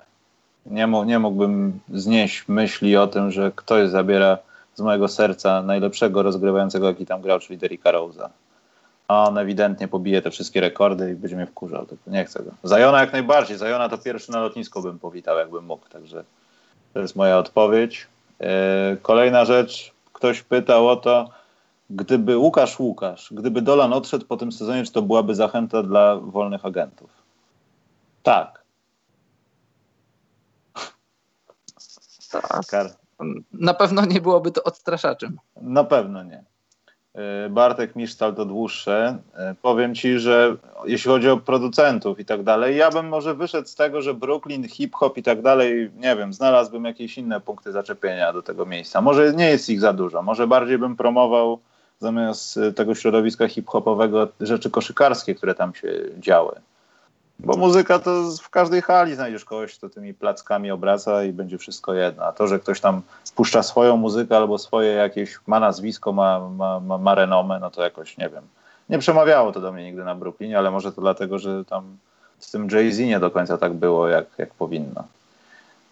[0.66, 4.38] Nie, nie mógłbym znieść myśli o tym, że ktoś zabiera
[4.74, 8.28] z mojego serca najlepszego rozgrywającego, jaki tam grał, czyli Derricka Rose'a.
[9.08, 11.86] A on ewidentnie pobije te wszystkie rekordy i będzie mnie wkurzał.
[12.06, 12.50] Nie chcę go.
[12.62, 13.56] Zajona jak najbardziej.
[13.56, 15.88] Zajona to pierwszy na lotnisko bym powitał, jakbym mógł.
[15.88, 16.24] Także
[16.94, 18.06] to jest moja odpowiedź.
[18.40, 19.92] E, kolejna rzecz.
[20.12, 21.30] Ktoś pytał o to,
[21.90, 26.64] Gdyby Łukasz Łukasz, gdyby Dolan odszedł po tym sezonie, czy to byłaby zachęta dla wolnych
[26.66, 27.10] agentów?
[28.22, 28.64] Tak.
[32.30, 32.96] Tak.
[33.52, 35.38] Na pewno nie byłoby to odstraszaczem.
[35.56, 36.44] Na pewno nie.
[37.46, 39.18] Y, Bartek Misztal to dłuższe.
[39.52, 43.68] Y, powiem ci, że jeśli chodzi o producentów i tak dalej, ja bym może wyszedł
[43.68, 48.32] z tego, że Brooklyn, hip-hop i tak dalej, nie wiem, znalazłbym jakieś inne punkty zaczepienia
[48.32, 49.00] do tego miejsca.
[49.00, 51.60] Może nie jest ich za dużo, może bardziej bym promował
[52.00, 56.60] zamiast y, tego środowiska hip-hopowego rzeczy koszykarskie, które tam się działy.
[57.38, 61.94] Bo muzyka to w każdej hali znajdziesz kogoś, kto tymi plackami obraca i będzie wszystko
[61.94, 62.24] jedno.
[62.24, 63.02] A to, że ktoś tam
[63.36, 67.82] puszcza swoją muzykę albo swoje jakieś, ma nazwisko, ma, ma, ma, ma renomę, no to
[67.82, 68.44] jakoś, nie wiem.
[68.88, 71.96] Nie przemawiało to do mnie nigdy na Brooklynie, ale może to dlatego, że tam
[72.38, 75.04] z tym Jay-Z nie do końca tak było, jak, jak powinno.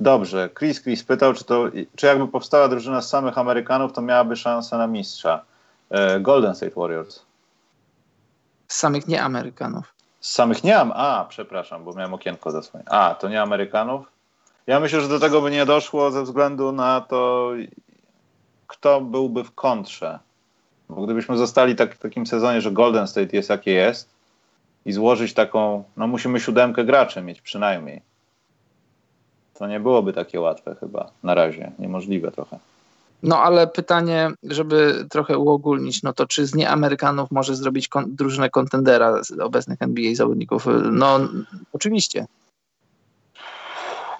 [0.00, 1.64] Dobrze, Chris Chris pytał, czy, to,
[1.96, 5.42] czy jakby powstała drużyna z samych Amerykanów, to miałaby szansę na mistrza.
[5.90, 7.22] E, Golden State Warriors.
[8.68, 9.94] Z samych nieamerykanów.
[10.20, 10.92] Z samych nie am.
[10.94, 12.92] A, przepraszam, bo miałem okienko zasłonięte.
[12.92, 14.06] A, to nie Amerykanów?
[14.66, 17.52] Ja myślę, że do tego by nie doszło ze względu na to,
[18.66, 20.18] kto byłby w kontrze.
[20.88, 24.08] Bo gdybyśmy zostali tak, w takim sezonie, że Golden State jest jakie jest
[24.86, 28.02] i złożyć taką, no musimy siódemkę graczy mieć przynajmniej.
[29.54, 31.72] To nie byłoby takie łatwe chyba na razie.
[31.78, 32.58] Niemożliwe trochę.
[33.22, 38.50] No ale pytanie, żeby trochę uogólnić, no to czy z nieamerykanów może zrobić kon drużynę
[38.50, 40.66] kontendera z obecnych NBA zawodników?
[40.92, 41.20] No
[41.72, 42.26] oczywiście.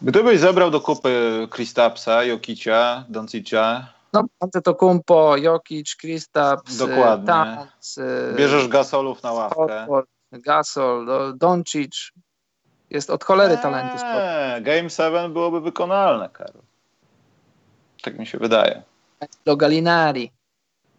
[0.02, 3.86] Gdybyś zebrał do kupy Kristapsa, Jokicia, Doncicia.
[4.12, 7.26] No, Antetokounmpo, Jokic, Kristaps, Dokładnie.
[7.26, 7.98] Towns,
[8.36, 9.86] Bierzesz Gasolów na ławkę.
[10.32, 12.12] Gasol, no, Doncic.
[12.90, 13.96] Jest od cholery eee, talentu.
[14.60, 16.62] Game 7 byłoby wykonalne, Karol.
[18.02, 18.82] Tak mi się wydaje.
[19.44, 20.30] Do Galinari.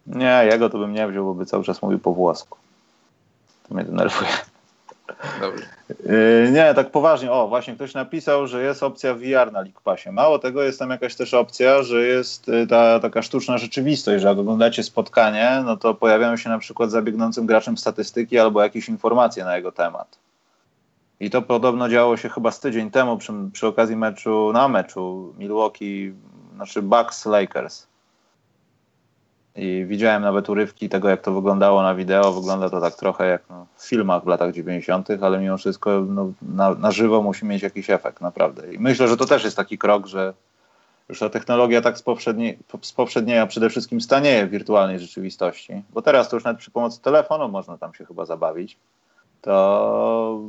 [0.06, 2.58] Nie, jego to bym nie wziął, bo by cały czas mówił po włosku.
[3.68, 4.30] To mnie denerwuje.
[5.40, 5.64] Dobrze.
[6.06, 7.32] Yy, nie, tak poważnie.
[7.32, 10.10] O, właśnie ktoś napisał, że jest opcja VR na League Passie.
[10.10, 14.28] Mało tego, jest tam jakaś też opcja, że jest y, ta taka sztuczna rzeczywistość, że
[14.28, 19.44] jak oglądacie spotkanie, no to pojawiają się na przykład zabiegnącym graczem statystyki albo jakieś informacje
[19.44, 20.18] na jego temat.
[21.20, 25.34] I to podobno działo się chyba z tydzień temu przy, przy okazji meczu, na meczu
[25.38, 26.12] Milwaukee
[26.60, 27.86] znaczy Bucks Lakers.
[29.56, 32.32] I widziałem nawet urywki tego, jak to wyglądało na wideo.
[32.32, 36.32] Wygląda to tak trochę jak no, w filmach w latach 90., ale mimo wszystko no,
[36.42, 38.74] na, na żywo musi mieć jakiś efekt, naprawdę.
[38.74, 40.34] I myślę, że to też jest taki krok, że
[41.08, 41.96] już ta technologia tak
[42.82, 45.82] spowszednieja przede wszystkim stanieje w wirtualnej rzeczywistości.
[45.92, 48.76] Bo teraz to już nawet przy pomocy telefonu można tam się chyba zabawić.
[49.42, 50.40] To,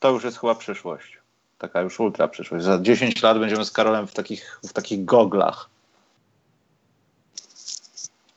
[0.00, 1.23] to już jest chyba przyszłość
[1.58, 2.64] taka już ultra przyszłość.
[2.64, 5.68] Za 10 lat będziemy z Karolem w takich, w takich goglach.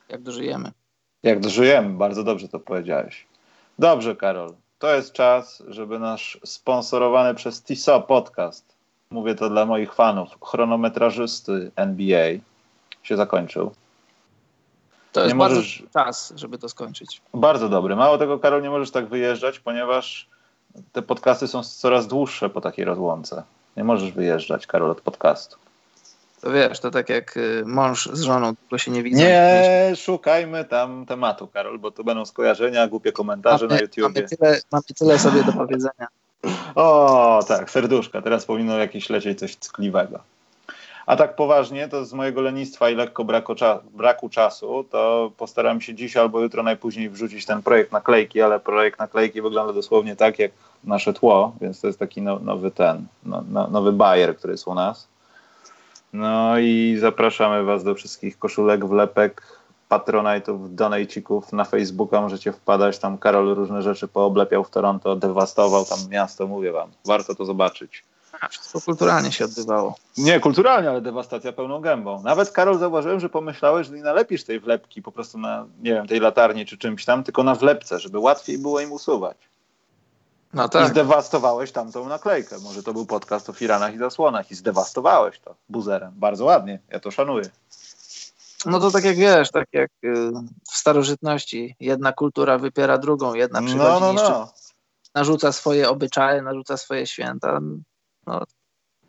[0.08, 0.72] Jak dożyjemy.
[1.22, 3.26] Jak dożyjemy, bardzo dobrze to powiedziałeś.
[3.78, 4.54] Dobrze, Karol.
[4.78, 8.76] To jest czas, żeby nasz sponsorowany przez TISO podcast,
[9.10, 12.28] mówię to dla moich fanów, chronometrażysty NBA,
[13.02, 13.74] się zakończył.
[15.12, 15.82] To jest nie możesz...
[15.92, 17.22] czas, żeby to skończyć.
[17.34, 17.96] Bardzo dobry.
[17.96, 20.28] Mało tego, Karol, nie możesz tak wyjeżdżać, ponieważ
[20.92, 23.42] te podcasty są coraz dłuższe po takiej rozłące.
[23.76, 25.56] Nie możesz wyjeżdżać, Karol, od podcastu.
[26.40, 29.18] To wiesz, to tak jak y, mąż z żoną tylko się nie widzą.
[29.18, 34.14] Nie szukajmy tam tematu, Karol, bo to będą skojarzenia, głupie komentarze mamy, na YouTube.
[34.14, 36.06] Mamy tyle, mamy tyle sobie do powiedzenia.
[36.74, 38.22] O, tak, serduszka.
[38.22, 40.20] Teraz powinno jakieś lecieć coś ckliwego.
[41.08, 45.80] A tak poważnie, to z mojego lenistwa i lekko braku, cza braku czasu, to postaram
[45.80, 50.38] się dziś albo jutro najpóźniej wrzucić ten projekt naklejki, ale projekt naklejki wygląda dosłownie tak
[50.38, 50.50] jak
[50.84, 54.68] nasze tło, więc to jest taki no, nowy ten, no, no, nowy bajer, który jest
[54.68, 55.08] u nas.
[56.12, 59.42] No i zapraszamy Was do wszystkich koszulek, wlepek,
[59.88, 62.20] patronajtów, donajcików na Facebooka.
[62.20, 66.90] Możecie wpadać, tam Karol różne rzeczy pooblepiał w Toronto, dewastował tam miasto, mówię Wam.
[67.06, 68.04] Warto to zobaczyć.
[68.40, 69.94] A, wszystko kulturalnie się odbywało.
[70.16, 72.22] Nie, kulturalnie, ale dewastacja pełną gębą.
[72.22, 76.06] Nawet, Karol, zauważyłem, że pomyślałeś, że nie nalepisz tej wlepki po prostu na, nie wiem,
[76.06, 79.36] tej latarni czy czymś tam, tylko na wlepce, żeby łatwiej było im usuwać.
[80.54, 80.86] No tak.
[80.86, 82.56] I zdewastowałeś tamtą naklejkę.
[82.58, 86.12] Może to był podcast o firanach i zasłonach i zdewastowałeś to buzerem.
[86.16, 87.44] Bardzo ładnie, ja to szanuję.
[88.66, 90.30] No to tak jak wiesz, tak jak y,
[90.70, 91.76] w starożytności.
[91.80, 94.52] Jedna kultura wypiera drugą, jedna przychodzi no, no, no.
[95.14, 97.60] narzuca swoje obyczaje, narzuca swoje święta.
[98.28, 98.44] No,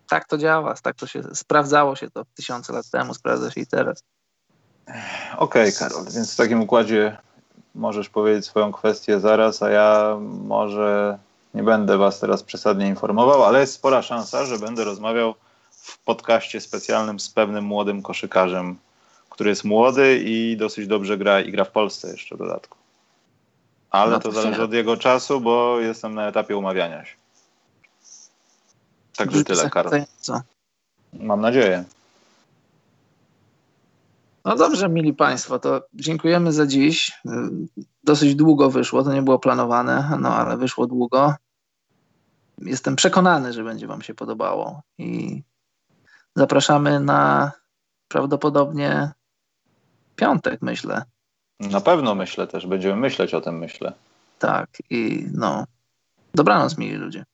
[0.10, 3.68] tak to działa, tak to się sprawdzało się to tysiące lat temu, sprawdza się i
[3.68, 4.04] teraz.
[5.38, 7.18] Okej, okay, Karol, więc w takim układzie
[7.76, 11.20] możesz powiedzieć swoją kwestię zaraz, a ja może
[11.54, 15.36] nie będę Was teraz przesadnie informował, ale jest spora szansa, że będę rozmawiał
[15.72, 18.78] w podcaście specjalnym z pewnym młodym koszykarzem,
[19.30, 22.78] który jest młody i dosyć dobrze gra i gra w Polsce jeszcze w dodatku.
[23.90, 27.16] Ale no to, to zależy od jego czasu, bo jestem na etapie umawiania się.
[29.20, 30.04] Także tyle, Karol.
[31.14, 31.84] Mam nadzieję.
[34.46, 37.12] No dobrze, mili Państwo, to dziękujemy za dziś.
[38.04, 41.36] Dosyć długo wyszło, to nie było planowane, no ale wyszło długo.
[42.58, 45.42] Jestem przekonany, że będzie Wam się podobało i
[46.36, 47.52] zapraszamy na
[48.08, 49.12] prawdopodobnie
[50.16, 51.04] piątek, myślę.
[51.60, 53.94] Na pewno myślę też, będziemy myśleć o tym, myślę.
[54.40, 55.66] Tak, i no,
[56.36, 57.26] dobranoc, mili ludzie.